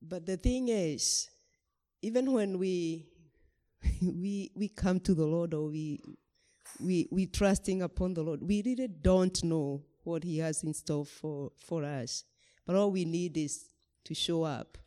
But 0.03 0.25
the 0.25 0.37
thing 0.37 0.69
is, 0.69 1.29
even 2.03 2.33
when 2.33 2.59
we 2.59 3.10
we 4.03 4.51
we 4.55 4.69
come 4.69 5.01
to 5.01 5.15
the 5.15 5.25
Lord 5.27 5.55
or 5.55 5.69
we 5.69 6.01
we 6.81 7.09
we 7.11 7.27
trusting 7.27 7.83
upon 7.83 8.15
the 8.15 8.23
Lord, 8.23 8.43
we 8.43 8.63
really 8.65 8.89
don't 8.89 9.43
know 9.45 9.83
what 10.05 10.25
He 10.25 10.39
has 10.39 10.63
in 10.63 10.75
store 10.75 11.05
for 11.05 11.53
for 11.57 11.85
us. 11.85 12.25
But 12.67 12.77
all 12.77 12.91
we 12.91 13.05
need 13.05 13.37
is 13.37 13.65
to 14.05 14.15
show 14.15 14.45
up. 14.45 14.79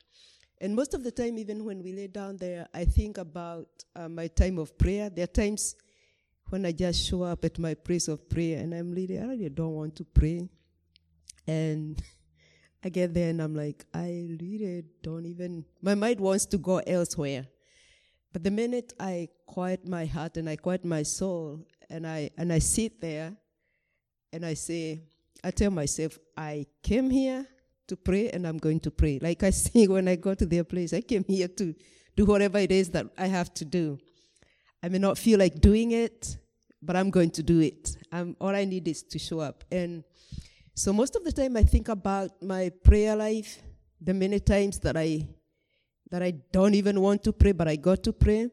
And 0.61 0.75
most 0.75 0.93
of 0.93 1.03
the 1.03 1.11
time, 1.11 1.37
even 1.37 1.65
when 1.65 1.83
we 1.83 1.91
lay 1.91 2.07
down 2.07 2.37
there, 2.37 2.67
I 2.73 2.85
think 2.85 3.17
about 3.17 3.67
uh, 3.95 4.07
my 4.07 4.27
time 4.27 4.57
of 4.57 4.77
prayer. 4.77 5.09
There 5.09 5.23
are 5.23 5.27
times 5.27 5.75
when 6.49 6.65
I 6.65 6.71
just 6.71 7.05
show 7.05 7.23
up 7.23 7.43
at 7.43 7.59
my 7.59 7.73
place 7.73 8.07
of 8.07 8.29
prayer 8.29 8.59
and 8.59 8.73
I'm 8.73 8.91
really, 8.91 9.19
I 9.19 9.25
really 9.25 9.49
don't 9.49 9.73
want 9.73 9.95
to 9.97 10.05
pray. 10.05 10.47
And 11.47 12.01
I 12.83 12.89
get 12.89 13.13
there 13.13 13.29
and 13.29 13.41
I'm 13.41 13.55
like, 13.55 13.85
I 13.93 14.27
really 14.39 14.83
don't 15.01 15.25
even, 15.25 15.65
my 15.81 15.95
mind 15.95 16.19
wants 16.19 16.45
to 16.47 16.57
go 16.57 16.77
elsewhere. 16.77 17.47
But 18.33 18.43
the 18.43 18.51
minute 18.51 18.93
I 18.99 19.29
quiet 19.45 19.87
my 19.87 20.05
heart 20.05 20.37
and 20.37 20.49
I 20.49 20.55
quiet 20.55 20.83
my 20.83 21.03
soul 21.03 21.59
and 21.89 22.05
I, 22.07 22.31
and 22.35 22.51
I 22.51 22.57
sit 22.57 22.99
there 22.99 23.37
and 24.33 24.43
I 24.43 24.55
say, 24.55 25.03
I 25.43 25.51
tell 25.51 25.69
myself, 25.69 26.17
I 26.35 26.65
came 26.81 27.11
here 27.11 27.45
to 27.87 27.95
pray 27.95 28.31
and 28.31 28.47
I'm 28.47 28.57
going 28.57 28.79
to 28.81 28.91
pray. 28.91 29.19
Like 29.21 29.43
I 29.43 29.49
say 29.65 29.85
when 29.85 30.07
I 30.07 30.15
go 30.15 30.33
to 30.33 30.45
their 30.47 30.63
place, 30.63 30.93
I 30.93 31.01
came 31.01 31.23
here 31.27 31.47
to 31.47 31.75
do 32.15 32.25
whatever 32.25 32.57
it 32.57 32.71
is 32.71 32.89
that 32.89 33.05
I 33.17 33.27
have 33.27 33.53
to 33.55 33.65
do. 33.65 33.99
I 34.81 34.89
may 34.89 34.97
not 34.97 35.19
feel 35.19 35.37
like 35.37 35.61
doing 35.61 35.91
it, 35.91 36.37
but 36.81 36.95
I'm 36.95 37.11
going 37.11 37.29
to 37.31 37.43
do 37.43 37.59
it. 37.59 37.95
I'm, 38.11 38.35
all 38.41 38.49
I 38.55 38.65
need 38.65 38.87
is 38.87 39.03
to 39.03 39.19
show 39.19 39.39
up. 39.39 39.63
And 39.71 40.03
so 40.73 40.91
most 40.91 41.15
of 41.15 41.23
the 41.23 41.31
time 41.31 41.55
I 41.55 41.63
think 41.63 41.87
about 41.87 42.41
my 42.41 42.71
prayer 42.83 43.15
life, 43.15 43.61
the 44.01 44.13
many 44.13 44.39
times 44.39 44.79
that 44.79 44.97
I 44.97 45.27
that 46.13 46.21
I 46.21 46.29
don't 46.51 46.75
even 46.75 47.01
want 47.01 47.23
to 47.23 47.33
pray, 47.33 47.53
but 47.53 47.67
I 47.67 47.75
got 47.75 48.03
to 48.03 48.13
pray. 48.13 48.47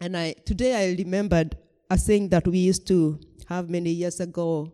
And 0.00 0.16
I 0.16 0.32
today 0.46 0.74
I 0.74 0.96
remembered 0.96 1.54
a 1.90 1.98
saying 1.98 2.30
that 2.30 2.48
we 2.48 2.60
used 2.60 2.86
to 2.86 3.20
have 3.46 3.68
many 3.68 3.90
years 3.90 4.20
ago. 4.20 4.72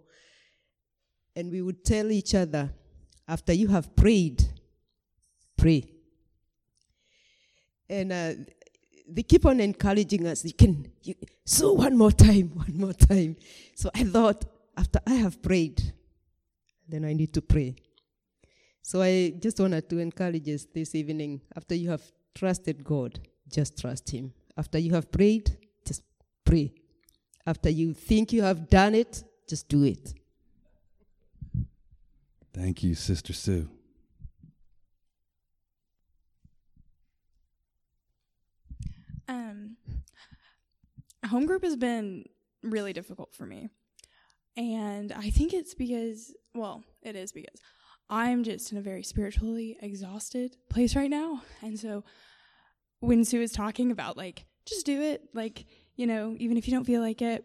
And 1.34 1.50
we 1.50 1.60
would 1.60 1.84
tell 1.84 2.12
each 2.12 2.36
other, 2.36 2.72
after 3.26 3.52
you 3.52 3.66
have 3.66 3.96
prayed, 3.96 4.44
pray. 5.56 5.90
And 7.90 8.12
uh, 8.12 8.32
they 9.08 9.24
keep 9.24 9.44
on 9.44 9.58
encouraging 9.58 10.24
us. 10.28 10.44
You 10.44 10.52
can, 10.52 10.92
you, 11.02 11.16
so 11.44 11.72
one 11.72 11.98
more 11.98 12.12
time, 12.12 12.50
one 12.54 12.78
more 12.78 12.92
time. 12.92 13.34
So 13.74 13.90
I 13.92 14.04
thought, 14.04 14.44
after 14.76 15.00
I 15.04 15.14
have 15.14 15.42
prayed, 15.42 15.82
then 16.88 17.04
I 17.04 17.12
need 17.12 17.34
to 17.34 17.42
pray. 17.42 17.74
So 18.84 19.00
I 19.00 19.32
just 19.40 19.58
wanted 19.58 19.88
to 19.88 19.98
encourage 19.98 20.46
us 20.50 20.66
this 20.66 20.94
evening. 20.94 21.40
After 21.56 21.74
you 21.74 21.88
have 21.88 22.02
trusted 22.34 22.84
God, 22.84 23.18
just 23.48 23.80
trust 23.80 24.10
Him. 24.10 24.34
After 24.58 24.78
you 24.78 24.92
have 24.92 25.10
prayed, 25.10 25.56
just 25.86 26.02
pray. 26.44 26.74
After 27.46 27.70
you 27.70 27.94
think 27.94 28.30
you 28.30 28.42
have 28.42 28.68
done 28.68 28.94
it, 28.94 29.24
just 29.48 29.70
do 29.70 29.84
it. 29.84 30.12
Thank 32.52 32.82
you, 32.82 32.94
Sister 32.94 33.32
Sue. 33.32 33.70
Um, 39.26 39.78
home 41.24 41.46
group 41.46 41.64
has 41.64 41.76
been 41.76 42.26
really 42.62 42.92
difficult 42.92 43.34
for 43.34 43.46
me. 43.46 43.70
And 44.58 45.10
I 45.10 45.30
think 45.30 45.54
it's 45.54 45.72
because, 45.72 46.34
well, 46.54 46.84
it 47.02 47.16
is 47.16 47.32
because 47.32 47.60
I'm 48.10 48.44
just 48.44 48.70
in 48.72 48.78
a 48.78 48.82
very 48.82 49.02
spiritually 49.02 49.76
exhausted 49.80 50.56
place 50.68 50.94
right 50.94 51.10
now. 51.10 51.42
And 51.62 51.78
so 51.78 52.04
when 53.00 53.24
Sue 53.24 53.40
is 53.40 53.52
talking 53.52 53.90
about, 53.90 54.16
like, 54.16 54.44
just 54.66 54.86
do 54.86 55.00
it, 55.00 55.22
like, 55.32 55.66
you 55.96 56.06
know, 56.06 56.34
even 56.38 56.56
if 56.56 56.66
you 56.66 56.74
don't 56.74 56.84
feel 56.84 57.00
like 57.00 57.22
it, 57.22 57.44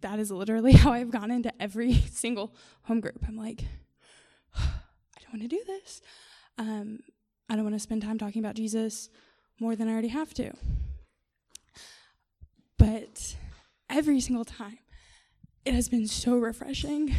that 0.00 0.18
is 0.18 0.30
literally 0.30 0.72
how 0.74 0.92
I've 0.92 1.10
gone 1.10 1.30
into 1.30 1.52
every 1.60 1.92
single 2.12 2.54
home 2.82 3.00
group. 3.00 3.24
I'm 3.26 3.36
like, 3.36 3.64
I 4.56 5.20
don't 5.20 5.32
want 5.32 5.42
to 5.42 5.48
do 5.48 5.62
this. 5.66 6.00
Um, 6.58 7.00
I 7.48 7.54
don't 7.54 7.64
want 7.64 7.76
to 7.76 7.80
spend 7.80 8.02
time 8.02 8.18
talking 8.18 8.42
about 8.42 8.56
Jesus 8.56 9.08
more 9.60 9.74
than 9.74 9.88
I 9.88 9.92
already 9.92 10.08
have 10.08 10.34
to. 10.34 10.52
But 12.76 13.36
every 13.90 14.20
single 14.20 14.44
time, 14.44 14.78
it 15.64 15.74
has 15.74 15.88
been 15.88 16.06
so 16.06 16.36
refreshing. 16.36 17.14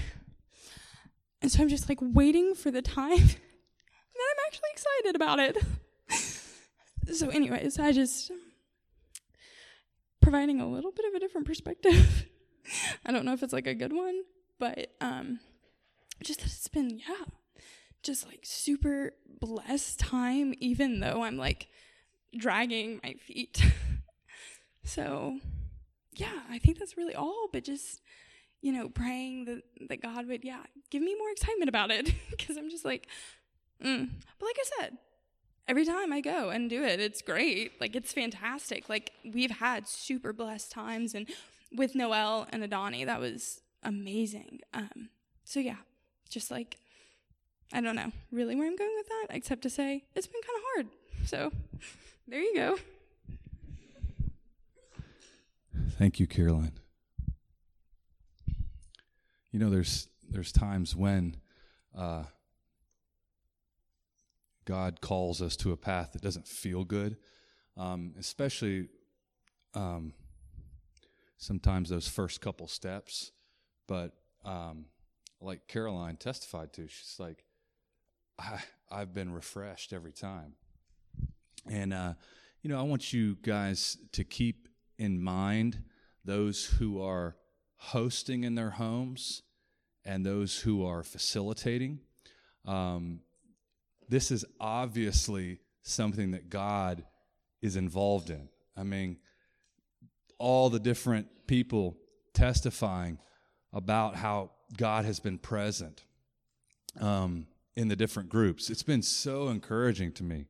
And 1.42 1.52
so 1.52 1.62
I'm 1.62 1.70
just 1.70 1.88
like 1.88 2.00
waiting 2.02 2.54
for 2.54 2.72
the 2.72 2.82
time 2.82 3.18
that 3.18 3.18
I'm 3.18 4.46
actually 4.48 4.70
excited 4.72 5.16
about 5.16 5.40
it. 5.40 5.58
so, 7.16 7.30
anyways, 7.30 7.80
I 7.80 7.92
just 7.92 8.32
providing 10.22 10.60
a 10.60 10.68
little 10.68 10.92
bit 10.92 11.06
of 11.06 11.14
a 11.14 11.20
different 11.20 11.48
perspective. 11.48 12.26
I 13.06 13.12
don't 13.12 13.26
know 13.26 13.34
if 13.34 13.42
it's 13.42 13.54
like 13.54 13.68
a 13.68 13.74
good 13.74 13.94
one, 13.94 14.22
but 14.60 14.94
um 15.02 15.40
just 16.22 16.42
that 16.42 16.48
it's 16.48 16.68
been 16.68 17.00
yeah, 17.00 17.26
just 18.04 18.28
like 18.28 18.42
super 18.44 19.14
blessed 19.40 20.00
time 20.00 20.54
even 20.60 21.00
though 21.00 21.24
I'm 21.24 21.38
like 21.38 21.68
dragging 22.38 23.00
my 23.04 23.14
feet. 23.14 23.64
so, 24.84 25.40
yeah, 26.14 26.42
I 26.50 26.60
think 26.60 26.78
that's 26.78 26.98
really 26.98 27.16
all, 27.16 27.48
but 27.52 27.64
just 27.64 28.02
you 28.62 28.72
know, 28.72 28.90
praying 28.90 29.46
that 29.46 29.62
that 29.90 30.02
God 30.02 30.28
would 30.28 30.44
yeah, 30.44 30.64
give 30.90 31.02
me 31.02 31.16
more 31.16 31.30
excitement 31.32 31.70
about 31.70 31.92
it 31.92 32.14
because 32.30 32.58
I'm 32.58 32.70
just 32.70 32.86
like 32.86 33.08
mm. 33.84 34.10
but 34.40 34.46
like 34.46 34.58
I 34.60 34.82
said, 34.82 34.98
every 35.68 35.86
time 35.86 36.12
I 36.12 36.22
go 36.22 36.50
and 36.50 36.70
do 36.70 36.84
it, 36.84 37.00
it's 37.00 37.22
great. 37.22 37.80
Like 37.80 37.96
it's 37.96 38.12
fantastic. 38.12 38.90
Like 38.90 39.12
we've 39.24 39.52
had 39.52 39.88
super 39.88 40.34
blessed 40.34 40.72
times 40.72 41.14
and 41.14 41.28
with 41.76 41.96
Noel 41.96 42.48
and 42.52 42.64
Adani, 42.64 43.06
that 43.06 43.20
was 43.20 43.62
amazing. 43.84 44.62
Um, 44.74 45.10
so 45.44 45.60
yeah, 45.60 45.78
just 46.30 46.52
like 46.52 46.78
I 47.72 47.82
don't 47.82 47.96
know 47.96 48.12
really 48.32 48.56
where 48.56 48.68
I'm 48.68 48.76
going 48.76 48.96
with 48.98 49.08
that, 49.08 49.28
except 49.36 49.62
to 49.64 49.70
say 49.70 50.04
it's 50.16 50.28
been 50.28 50.42
kind 50.42 50.58
of 50.58 50.64
hard. 50.74 50.88
So 51.28 51.52
there 52.28 52.42
you 52.42 52.56
go. 52.56 52.78
Thank 55.98 56.20
you, 56.20 56.28
Caroline. 56.28 56.72
You 59.52 59.60
know, 59.60 59.70
there's 59.70 60.08
there's 60.30 60.52
times 60.52 60.96
when 60.96 61.38
uh, 61.98 62.24
God 64.66 65.02
calls 65.02 65.42
us 65.42 65.56
to 65.58 65.72
a 65.72 65.78
path 65.78 66.12
that 66.14 66.22
doesn't 66.22 66.48
feel 66.48 66.84
good, 66.84 67.18
um, 67.76 68.14
especially 68.20 68.90
um, 69.74 70.14
sometimes 71.38 71.90
those 71.90 72.08
first 72.08 72.42
couple 72.42 72.68
steps. 72.68 73.32
But 73.88 74.14
um, 74.46 74.86
like 75.42 75.68
Caroline 75.68 76.18
testified 76.18 76.74
to, 76.74 76.88
she's 76.88 77.16
like, 77.18 77.44
I, 78.38 78.60
I've 78.92 79.14
been 79.14 79.32
refreshed 79.32 79.94
every 79.94 80.12
time. 80.12 80.54
And, 81.68 81.92
uh, 81.94 82.14
you 82.62 82.70
know, 82.70 82.80
I 82.80 82.84
want 82.84 83.12
you 83.12 83.38
guys 83.42 83.98
to 84.12 84.24
keep 84.24 84.68
in 85.00 85.20
mind 85.22 85.82
those 86.24 86.66
who 86.66 87.02
are 87.02 87.36
hosting 87.80 88.44
in 88.44 88.56
their 88.56 88.72
homes 88.72 89.42
and 90.06 90.26
those 90.26 90.60
who 90.60 90.86
are 90.86 91.04
facilitating. 91.04 92.00
Um, 92.66 93.22
this 94.08 94.32
is 94.32 94.46
obviously 94.60 95.60
something 95.82 96.32
that 96.32 96.50
God 96.50 97.04
is 97.62 97.76
involved 97.76 98.30
in. 98.30 98.50
I 98.76 98.84
mean, 98.84 99.18
all 100.38 100.70
the 100.70 100.80
different 100.80 101.28
people 101.48 101.98
testifying 102.34 103.18
about 103.74 104.16
how 104.16 104.52
God 104.78 105.06
has 105.06 105.20
been 105.20 105.38
present 105.38 106.04
um, 107.00 107.48
in 107.76 107.88
the 107.88 107.96
different 107.96 108.30
groups. 108.30 108.70
It's 108.70 108.84
been 108.84 109.02
so 109.02 109.50
encouraging 109.50 110.14
to 110.14 110.24
me. 110.24 110.48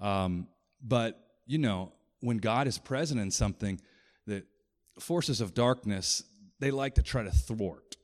Um, 0.00 0.48
but, 0.82 1.18
you 1.46 1.58
know, 1.58 1.92
when 2.20 2.38
God 2.38 2.66
is 2.66 2.78
present 2.78 3.20
in 3.20 3.30
something, 3.30 3.80
that 4.26 4.44
forces 4.98 5.40
of 5.40 5.54
darkness, 5.54 6.22
they 6.62 6.70
like 6.70 6.94
to 6.94 7.02
try 7.02 7.24
to 7.24 7.30
thwart. 7.30 7.96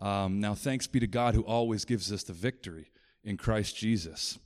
Um, 0.00 0.40
now, 0.40 0.54
thanks 0.54 0.88
be 0.88 0.98
to 0.98 1.06
God 1.06 1.36
who 1.36 1.42
always 1.42 1.84
gives 1.84 2.12
us 2.12 2.24
the 2.24 2.32
victory 2.32 2.90
in 3.22 3.36
Christ 3.36 3.76
Jesus. 3.76 4.36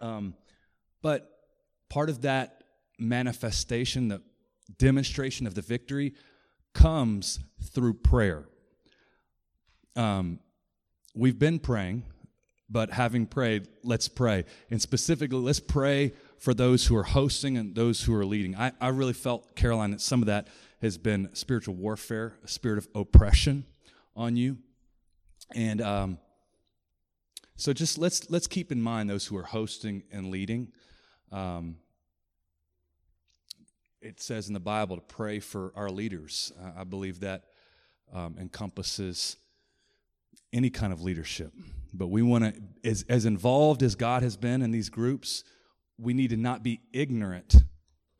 Um, 0.00 0.34
but 1.02 1.30
part 1.90 2.08
of 2.08 2.22
that 2.22 2.64
manifestation, 2.98 4.08
the 4.08 4.22
demonstration 4.78 5.46
of 5.46 5.54
the 5.54 5.60
victory, 5.60 6.14
comes 6.72 7.40
through 7.62 7.94
prayer. 7.94 8.46
Um, 9.94 10.40
we've 11.14 11.38
been 11.38 11.58
praying, 11.58 12.04
but 12.70 12.90
having 12.90 13.26
prayed, 13.26 13.68
let's 13.84 14.08
pray. 14.08 14.44
And 14.70 14.80
specifically, 14.80 15.38
let's 15.38 15.60
pray 15.60 16.12
for 16.38 16.54
those 16.54 16.86
who 16.86 16.96
are 16.96 17.02
hosting 17.02 17.58
and 17.58 17.74
those 17.74 18.02
who 18.02 18.14
are 18.14 18.24
leading. 18.24 18.56
I, 18.56 18.72
I 18.80 18.88
really 18.88 19.12
felt, 19.12 19.56
Caroline, 19.56 19.90
that 19.90 20.00
some 20.00 20.22
of 20.22 20.26
that 20.26 20.48
has 20.82 20.98
been 20.98 21.34
spiritual 21.34 21.74
warfare, 21.74 22.34
a 22.44 22.48
spirit 22.48 22.78
of 22.78 22.88
oppression 22.94 23.64
on 24.14 24.36
you. 24.36 24.58
And 25.54 25.80
um, 25.80 26.18
so 27.56 27.72
just 27.72 27.98
let's 27.98 28.28
let's 28.30 28.46
keep 28.46 28.70
in 28.72 28.82
mind 28.82 29.08
those 29.08 29.26
who 29.26 29.36
are 29.36 29.44
hosting 29.44 30.02
and 30.10 30.30
leading. 30.30 30.72
Um, 31.32 31.76
it 34.00 34.20
says 34.20 34.48
in 34.48 34.54
the 34.54 34.60
Bible 34.60 34.96
to 34.96 35.02
pray 35.02 35.40
for 35.40 35.72
our 35.74 35.90
leaders. 35.90 36.52
Uh, 36.60 36.80
I 36.80 36.84
believe 36.84 37.20
that 37.20 37.44
um, 38.12 38.36
encompasses 38.38 39.36
any 40.52 40.70
kind 40.70 40.92
of 40.92 41.02
leadership. 41.02 41.52
But 41.92 42.08
we 42.08 42.22
want 42.22 42.44
to, 42.44 42.88
as, 42.88 43.04
as 43.08 43.24
involved 43.24 43.82
as 43.82 43.94
God 43.94 44.22
has 44.22 44.36
been 44.36 44.62
in 44.62 44.70
these 44.70 44.90
groups, 44.90 45.44
we 45.98 46.14
need 46.14 46.30
to 46.30 46.36
not 46.36 46.62
be 46.62 46.80
ignorant 46.92 47.64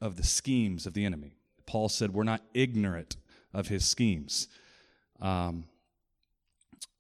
of 0.00 0.16
the 0.16 0.24
schemes 0.24 0.86
of 0.86 0.94
the 0.94 1.04
enemy. 1.04 1.35
Paul 1.66 1.88
said, 1.88 2.12
We're 2.12 2.24
not 2.24 2.42
ignorant 2.54 3.16
of 3.52 3.68
his 3.68 3.84
schemes. 3.84 4.48
Um, 5.20 5.64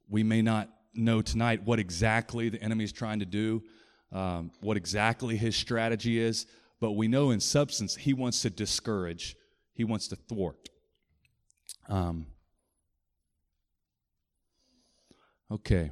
we 0.08 0.22
may 0.22 0.42
not 0.42 0.70
know 0.94 1.22
tonight 1.22 1.62
what 1.64 1.78
exactly 1.78 2.48
the 2.48 2.62
enemy 2.62 2.84
is 2.84 2.92
trying 2.92 3.20
to 3.20 3.26
do, 3.26 3.62
um, 4.12 4.50
what 4.60 4.76
exactly 4.76 5.36
his 5.36 5.56
strategy 5.56 6.18
is, 6.18 6.46
but 6.80 6.92
we 6.92 7.08
know 7.08 7.30
in 7.30 7.40
substance 7.40 7.96
he 7.96 8.12
wants 8.12 8.42
to 8.42 8.50
discourage, 8.50 9.36
he 9.72 9.84
wants 9.84 10.08
to 10.08 10.16
thwart. 10.16 10.68
Um, 11.88 12.26
okay. 15.50 15.90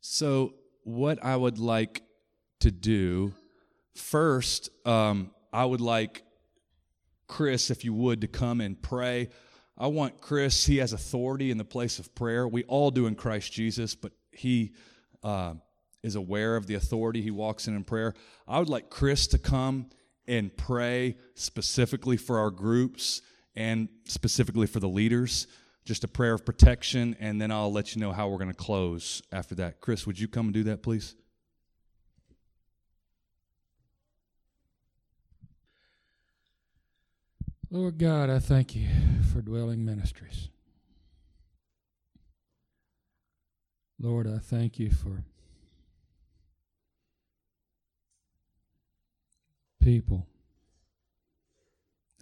So, 0.00 0.54
what 0.84 1.22
I 1.22 1.36
would 1.36 1.58
like 1.58 2.02
to 2.60 2.70
do 2.70 3.34
first, 3.94 4.70
um, 4.86 5.30
I 5.52 5.64
would 5.64 5.80
like 5.80 6.22
Chris, 7.28 7.70
if 7.70 7.84
you 7.84 7.92
would, 7.94 8.22
to 8.22 8.26
come 8.26 8.60
and 8.60 8.80
pray. 8.80 9.28
I 9.76 9.86
want 9.86 10.20
Chris, 10.20 10.66
he 10.66 10.78
has 10.78 10.92
authority 10.92 11.52
in 11.52 11.58
the 11.58 11.64
place 11.64 12.00
of 12.00 12.12
prayer. 12.14 12.48
We 12.48 12.64
all 12.64 12.90
do 12.90 13.06
in 13.06 13.14
Christ 13.14 13.52
Jesus, 13.52 13.94
but 13.94 14.12
he 14.32 14.72
uh, 15.22 15.54
is 16.02 16.16
aware 16.16 16.56
of 16.56 16.66
the 16.66 16.74
authority 16.74 17.22
he 17.22 17.30
walks 17.30 17.68
in 17.68 17.76
in 17.76 17.84
prayer. 17.84 18.14
I 18.48 18.58
would 18.58 18.68
like 18.68 18.90
Chris 18.90 19.28
to 19.28 19.38
come 19.38 19.90
and 20.26 20.54
pray 20.56 21.16
specifically 21.34 22.16
for 22.16 22.38
our 22.38 22.50
groups 22.50 23.22
and 23.54 23.88
specifically 24.04 24.66
for 24.66 24.80
the 24.80 24.88
leaders, 24.88 25.46
just 25.84 26.04
a 26.04 26.08
prayer 26.08 26.34
of 26.34 26.44
protection, 26.44 27.16
and 27.18 27.40
then 27.40 27.50
I'll 27.50 27.72
let 27.72 27.94
you 27.94 28.00
know 28.00 28.12
how 28.12 28.28
we're 28.28 28.38
going 28.38 28.50
to 28.50 28.54
close 28.54 29.22
after 29.32 29.54
that. 29.56 29.80
Chris, 29.80 30.06
would 30.06 30.18
you 30.18 30.28
come 30.28 30.46
and 30.46 30.54
do 30.54 30.64
that, 30.64 30.82
please? 30.82 31.14
Lord 37.70 37.98
God, 37.98 38.30
I 38.30 38.38
thank 38.38 38.74
you 38.74 38.88
for 39.30 39.42
dwelling 39.42 39.84
ministries. 39.84 40.48
Lord, 44.00 44.26
I 44.26 44.38
thank 44.38 44.78
you 44.78 44.90
for 44.90 45.24
people 49.82 50.26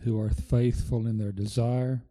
who 0.03 0.21
are 0.21 0.31
faithful 0.31 1.07
in 1.07 1.19
their 1.19 1.31
desire. 1.31 2.03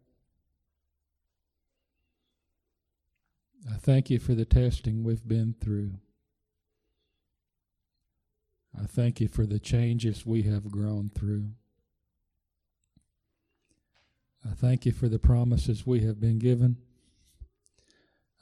I 3.70 3.76
thank 3.76 4.08
you 4.08 4.18
for 4.18 4.34
the 4.34 4.44
testing 4.46 5.04
we've 5.04 5.26
been 5.26 5.54
through. 5.60 5.92
I 8.80 8.86
thank 8.86 9.20
you 9.20 9.28
for 9.28 9.44
the 9.44 9.58
changes 9.58 10.24
we 10.24 10.42
have 10.42 10.70
grown 10.70 11.10
through. 11.14 11.50
I 14.48 14.54
thank 14.54 14.86
you 14.86 14.92
for 14.92 15.08
the 15.08 15.18
promises 15.18 15.86
we 15.86 16.00
have 16.00 16.20
been 16.20 16.38
given. 16.38 16.76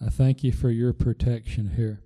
I 0.04 0.10
thank 0.10 0.44
you 0.44 0.52
for 0.52 0.70
your 0.70 0.92
protection 0.92 1.72
here. 1.76 2.02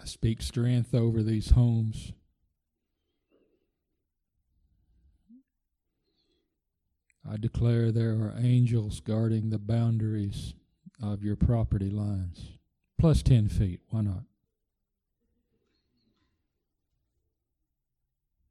I 0.00 0.04
speak 0.06 0.42
strength 0.42 0.94
over 0.94 1.22
these 1.22 1.50
homes. 1.50 2.12
I 7.30 7.36
declare 7.36 7.92
there 7.92 8.12
are 8.12 8.34
angels 8.38 9.00
guarding 9.00 9.50
the 9.50 9.58
boundaries 9.58 10.54
of 11.02 11.22
your 11.22 11.36
property 11.36 11.90
lines. 11.90 12.52
Plus 12.98 13.22
10 13.22 13.48
feet, 13.48 13.80
why 13.90 14.00
not? 14.00 14.22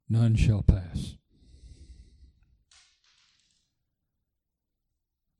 None 0.08 0.36
shall 0.36 0.62
pass. 0.62 1.07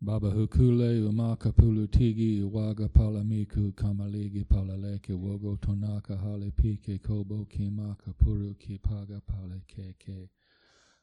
Baba 0.00 0.30
hukule 0.30 1.02
umaka 1.02 1.52
pulutigi 1.52 2.42
waga 2.42 2.88
palamiku 2.88 3.72
kamaligi 3.72 4.44
palaleke 4.44 5.12
wogo 5.12 5.56
tonaka 5.56 6.16
hale 6.16 6.50
pike 6.50 6.98
kobo 6.98 7.44
kimaka 7.44 8.12
puruki 8.12 8.78
paga 8.78 9.20
pale 9.20 9.62
keke. 9.66 10.28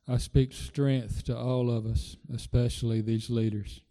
I 0.07 0.17
speak 0.17 0.53
strength 0.53 1.23
to 1.25 1.37
all 1.37 1.69
of 1.69 1.85
us, 1.85 2.15
especially 2.33 3.01
these 3.01 3.29
leaders. 3.29 3.81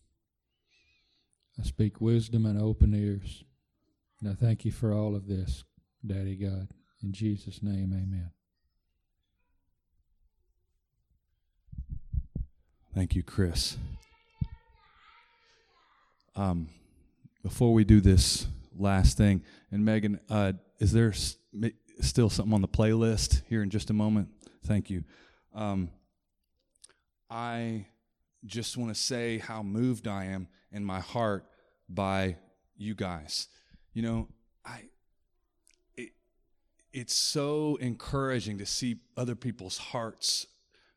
I 1.58 1.64
speak 1.64 2.00
wisdom 2.00 2.46
and 2.46 2.60
open 2.60 2.94
ears. 2.94 3.44
And 4.20 4.30
I 4.30 4.34
thank 4.34 4.64
you 4.64 4.72
for 4.72 4.92
all 4.92 5.14
of 5.14 5.26
this, 5.26 5.64
Daddy 6.06 6.36
God. 6.36 6.68
In 7.02 7.12
Jesus' 7.12 7.62
name, 7.62 7.92
amen. 7.92 8.30
Thank 12.94 13.14
you, 13.14 13.22
Chris. 13.22 13.76
Um, 16.36 16.68
before 17.42 17.72
we 17.72 17.84
do 17.84 18.00
this 18.00 18.46
last 18.76 19.16
thing, 19.16 19.42
and 19.70 19.84
Megan, 19.84 20.18
uh, 20.28 20.54
is 20.80 20.92
there 20.92 21.12
still 22.00 22.30
something 22.30 22.52
on 22.52 22.60
the 22.60 22.68
playlist 22.68 23.42
here 23.48 23.62
in 23.62 23.70
just 23.70 23.90
a 23.90 23.92
moment? 23.92 24.28
Thank 24.64 24.90
you. 24.90 25.04
Um, 25.54 25.90
I 27.30 27.86
just 28.46 28.76
want 28.76 28.94
to 28.94 29.00
say 29.00 29.38
how 29.38 29.62
moved 29.62 30.08
I 30.08 30.26
am 30.26 30.48
in 30.72 30.84
my 30.84 31.00
heart 31.00 31.46
by 31.88 32.36
you 32.76 32.94
guys. 32.94 33.48
You 33.92 34.02
know, 34.02 34.28
I 34.64 34.84
it, 35.96 36.10
it's 36.92 37.14
so 37.14 37.76
encouraging 37.76 38.58
to 38.58 38.66
see 38.66 38.96
other 39.16 39.34
people's 39.34 39.78
hearts 39.78 40.46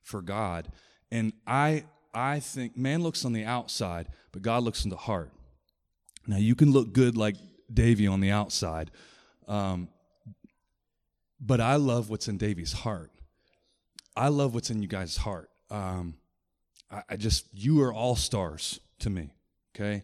for 0.02 0.22
God. 0.22 0.70
And 1.12 1.34
I 1.46 1.86
I 2.18 2.39
think 2.39 2.76
man 2.76 3.03
looks 3.03 3.26
on 3.26 3.34
the 3.34 3.45
outside, 3.45 4.07
but 4.32 4.41
God 4.41 4.63
looks 4.63 4.84
in 4.84 4.89
the 4.89 4.97
heart. 4.97 5.32
Now 6.26 6.38
you 6.38 6.55
can 6.55 6.72
look 6.72 6.91
good 6.91 7.15
like 7.15 7.36
Davey 7.72 8.07
on 8.07 8.22
the 8.22 8.32
outside, 8.32 8.89
um, 9.47 9.88
but 11.39 11.61
I 11.61 11.76
love 11.76 12.09
what's 12.09 12.28
in 12.28 12.39
Davey's 12.39 12.74
heart. 12.74 13.11
I 14.15 14.30
love 14.30 14.55
what's 14.55 14.72
in 14.72 14.82
you 14.82 14.88
guys' 14.88 15.15
heart. 15.15 15.51
Um, 15.70 16.15
I, 16.89 17.03
I, 17.07 17.15
just 17.18 17.45
you 17.53 17.84
are 17.84 17.93
all 17.93 18.15
stars 18.15 18.80
to 18.99 19.11
me. 19.11 19.30
Okay, 19.76 20.03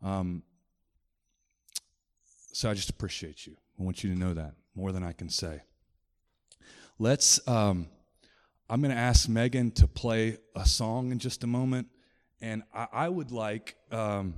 um, 0.00 0.44
so 2.52 2.70
I 2.70 2.74
just 2.74 2.90
appreciate 2.90 3.48
you. 3.48 3.56
I 3.80 3.82
want 3.82 4.04
you 4.04 4.14
to 4.14 4.18
know 4.18 4.32
that 4.32 4.54
more 4.76 4.92
than 4.92 5.02
I 5.02 5.10
can 5.10 5.28
say. 5.28 5.62
Let's. 7.00 7.46
Um, 7.48 7.88
I'm 8.72 8.80
going 8.80 8.90
to 8.90 8.96
ask 8.96 9.28
Megan 9.28 9.70
to 9.72 9.86
play 9.86 10.38
a 10.56 10.64
song 10.64 11.12
in 11.12 11.18
just 11.18 11.44
a 11.44 11.46
moment, 11.46 11.88
and 12.40 12.62
I, 12.72 12.86
I 12.90 13.08
would 13.10 13.30
like 13.30 13.76
um, 13.90 14.32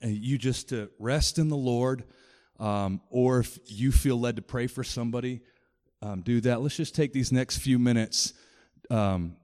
you 0.00 0.38
just 0.38 0.70
to 0.70 0.88
rest 0.98 1.38
in 1.38 1.50
the 1.50 1.56
Lord, 1.56 2.04
um, 2.58 3.02
or 3.10 3.40
if 3.40 3.58
you 3.66 3.92
feel 3.92 4.18
led 4.18 4.36
to 4.36 4.42
pray 4.42 4.66
for 4.66 4.82
somebody, 4.82 5.42
um, 6.00 6.22
do 6.22 6.40
that. 6.40 6.62
Let's 6.62 6.74
just 6.74 6.94
take 6.94 7.12
these 7.12 7.32
next 7.32 7.58
few 7.58 7.78
minutes 7.78 8.32
um, 8.88 9.36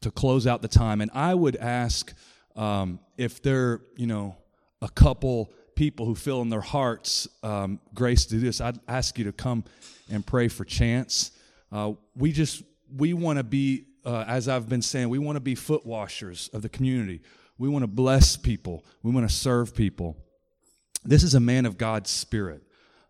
to 0.00 0.10
close 0.10 0.48
out 0.48 0.60
the 0.60 0.66
time, 0.66 1.00
and 1.00 1.08
I 1.14 1.32
would 1.32 1.54
ask 1.54 2.12
um, 2.56 2.98
if 3.16 3.40
there, 3.40 3.82
you 3.96 4.08
know, 4.08 4.34
a 4.80 4.88
couple 4.88 5.52
people 5.76 6.06
who 6.06 6.16
feel 6.16 6.42
in 6.42 6.48
their 6.48 6.60
hearts 6.60 7.28
um, 7.44 7.78
grace 7.94 8.24
to 8.26 8.34
do 8.34 8.40
this. 8.40 8.60
I'd 8.60 8.80
ask 8.88 9.16
you 9.16 9.26
to 9.26 9.32
come 9.32 9.62
and 10.10 10.26
pray 10.26 10.48
for 10.48 10.64
Chance. 10.64 11.30
Uh, 11.70 11.92
we 12.16 12.32
just 12.32 12.64
we 12.96 13.14
want 13.14 13.38
to 13.38 13.44
be, 13.44 13.86
uh, 14.04 14.24
as 14.26 14.48
I've 14.48 14.68
been 14.68 14.82
saying, 14.82 15.08
we 15.08 15.18
want 15.18 15.36
to 15.36 15.40
be 15.40 15.54
foot 15.54 15.86
washers 15.86 16.50
of 16.52 16.62
the 16.62 16.68
community. 16.68 17.22
We 17.58 17.68
want 17.68 17.82
to 17.82 17.88
bless 17.88 18.36
people. 18.36 18.84
We 19.02 19.12
want 19.12 19.28
to 19.28 19.34
serve 19.34 19.74
people. 19.74 20.16
This 21.04 21.22
is 21.22 21.34
a 21.34 21.40
man 21.40 21.66
of 21.66 21.78
God's 21.78 22.10
spirit, 22.10 22.62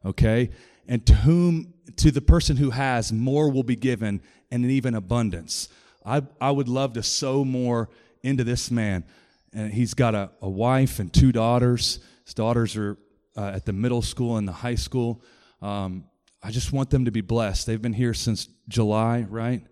okay? 0.04 0.50
And 0.88 1.04
to 1.06 1.14
whom, 1.14 1.74
to 1.96 2.10
the 2.10 2.20
person 2.20 2.56
who 2.56 2.70
has, 2.70 3.12
more 3.12 3.50
will 3.50 3.62
be 3.62 3.76
given 3.76 4.22
and 4.50 4.64
even 4.64 4.94
abundance. 4.94 5.68
I, 6.04 6.22
I 6.40 6.50
would 6.50 6.68
love 6.68 6.94
to 6.94 7.02
sow 7.02 7.44
more 7.44 7.88
into 8.22 8.44
this 8.44 8.70
man. 8.70 9.04
And 9.52 9.72
he's 9.72 9.94
got 9.94 10.14
a, 10.14 10.30
a 10.40 10.48
wife 10.48 10.98
and 10.98 11.12
two 11.12 11.32
daughters. 11.32 12.00
His 12.24 12.34
daughters 12.34 12.76
are 12.76 12.98
uh, 13.36 13.52
at 13.54 13.66
the 13.66 13.72
middle 13.72 14.02
school 14.02 14.36
and 14.36 14.46
the 14.46 14.52
high 14.52 14.74
school. 14.74 15.22
Um, 15.60 16.04
I 16.42 16.50
just 16.50 16.72
want 16.72 16.90
them 16.90 17.04
to 17.04 17.10
be 17.10 17.20
blessed. 17.20 17.66
They've 17.66 17.80
been 17.80 17.92
here 17.92 18.14
since 18.14 18.48
July, 18.68 19.26
right? 19.28 19.62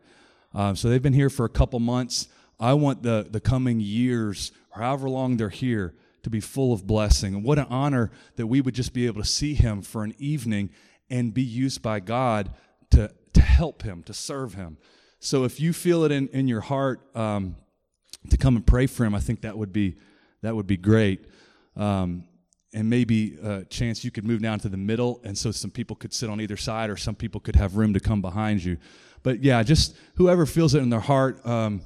Um, 0.54 0.76
so 0.76 0.88
they've 0.88 1.02
been 1.02 1.12
here 1.12 1.30
for 1.30 1.44
a 1.44 1.50
couple 1.50 1.78
months. 1.80 2.28
I 2.58 2.74
want 2.74 3.02
the, 3.02 3.26
the 3.30 3.40
coming 3.40 3.80
years, 3.80 4.52
or 4.74 4.82
however 4.82 5.08
long 5.08 5.36
they're 5.36 5.48
here, 5.48 5.94
to 6.22 6.30
be 6.30 6.40
full 6.40 6.72
of 6.72 6.86
blessing. 6.86 7.34
And 7.34 7.44
what 7.44 7.58
an 7.58 7.66
honor 7.70 8.10
that 8.36 8.46
we 8.46 8.60
would 8.60 8.74
just 8.74 8.92
be 8.92 9.06
able 9.06 9.22
to 9.22 9.28
see 9.28 9.54
him 9.54 9.82
for 9.82 10.04
an 10.04 10.14
evening 10.18 10.70
and 11.08 11.32
be 11.32 11.42
used 11.42 11.82
by 11.82 12.00
God 12.00 12.50
to, 12.90 13.10
to 13.32 13.40
help 13.40 13.82
him, 13.82 14.02
to 14.04 14.12
serve 14.12 14.54
him. 14.54 14.76
So 15.18 15.44
if 15.44 15.60
you 15.60 15.72
feel 15.72 16.04
it 16.04 16.12
in, 16.12 16.28
in 16.28 16.48
your 16.48 16.60
heart 16.60 17.00
um, 17.16 17.56
to 18.28 18.36
come 18.36 18.56
and 18.56 18.66
pray 18.66 18.86
for 18.86 19.04
him, 19.04 19.14
I 19.14 19.20
think 19.20 19.42
that 19.42 19.56
would 19.56 19.72
be, 19.72 19.96
that 20.42 20.54
would 20.54 20.66
be 20.66 20.76
great. 20.76 21.26
Um, 21.76 22.24
and 22.72 22.88
maybe 22.88 23.36
a 23.42 23.50
uh, 23.50 23.64
Chance 23.64 24.04
you 24.04 24.10
could 24.10 24.24
move 24.24 24.42
down 24.42 24.60
to 24.60 24.68
the 24.68 24.76
middle 24.76 25.20
and 25.24 25.36
so 25.36 25.50
some 25.50 25.70
people 25.70 25.96
could 25.96 26.12
sit 26.12 26.30
on 26.30 26.40
either 26.40 26.56
side 26.56 26.88
or 26.88 26.96
some 26.96 27.14
people 27.16 27.40
could 27.40 27.56
have 27.56 27.76
room 27.76 27.92
to 27.94 28.00
come 28.00 28.22
behind 28.22 28.62
you 28.62 28.76
but 29.22 29.42
yeah, 29.42 29.62
just 29.62 29.96
whoever 30.14 30.46
feels 30.46 30.74
it 30.74 30.82
in 30.82 30.90
their 30.90 31.00
heart, 31.00 31.44
um, 31.46 31.82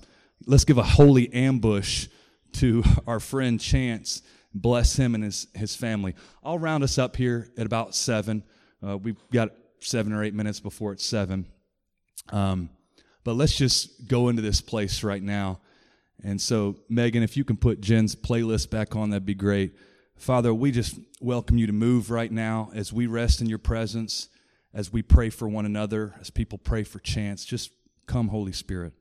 let's 0.46 0.64
give 0.64 0.78
a 0.78 0.82
holy 0.82 1.32
ambush 1.32 2.08
to 2.54 2.82
our 3.06 3.20
friend 3.20 3.60
Chance. 3.60 4.22
Bless 4.54 4.96
him 4.96 5.14
and 5.14 5.24
his, 5.24 5.48
his 5.54 5.74
family. 5.74 6.14
I'll 6.44 6.58
round 6.58 6.84
us 6.84 6.96
up 6.96 7.16
here 7.16 7.50
at 7.58 7.66
about 7.66 7.94
seven. 7.94 8.44
Uh, 8.86 8.96
we've 8.96 9.18
got 9.32 9.50
seven 9.80 10.12
or 10.12 10.22
eight 10.22 10.34
minutes 10.34 10.60
before 10.60 10.92
it's 10.92 11.04
seven. 11.04 11.46
Um, 12.30 12.70
but 13.24 13.34
let's 13.34 13.56
just 13.56 14.06
go 14.06 14.28
into 14.28 14.42
this 14.42 14.60
place 14.60 15.02
right 15.02 15.22
now. 15.22 15.60
And 16.22 16.40
so, 16.40 16.76
Megan, 16.88 17.22
if 17.22 17.36
you 17.36 17.44
can 17.44 17.56
put 17.56 17.80
Jen's 17.80 18.14
playlist 18.14 18.70
back 18.70 18.94
on, 18.94 19.10
that'd 19.10 19.26
be 19.26 19.34
great. 19.34 19.74
Father, 20.16 20.54
we 20.54 20.70
just 20.70 20.98
welcome 21.20 21.58
you 21.58 21.66
to 21.66 21.72
move 21.72 22.10
right 22.10 22.30
now 22.30 22.70
as 22.74 22.92
we 22.92 23.06
rest 23.06 23.40
in 23.40 23.48
your 23.48 23.58
presence 23.58 24.28
as 24.74 24.92
we 24.92 25.02
pray 25.02 25.30
for 25.30 25.48
one 25.48 25.64
another, 25.64 26.14
as 26.20 26.30
people 26.30 26.58
pray 26.58 26.82
for 26.82 26.98
Chance. 26.98 27.44
Just 27.44 27.70
come, 28.06 28.28
Holy 28.28 28.52
Spirit. 28.52 28.92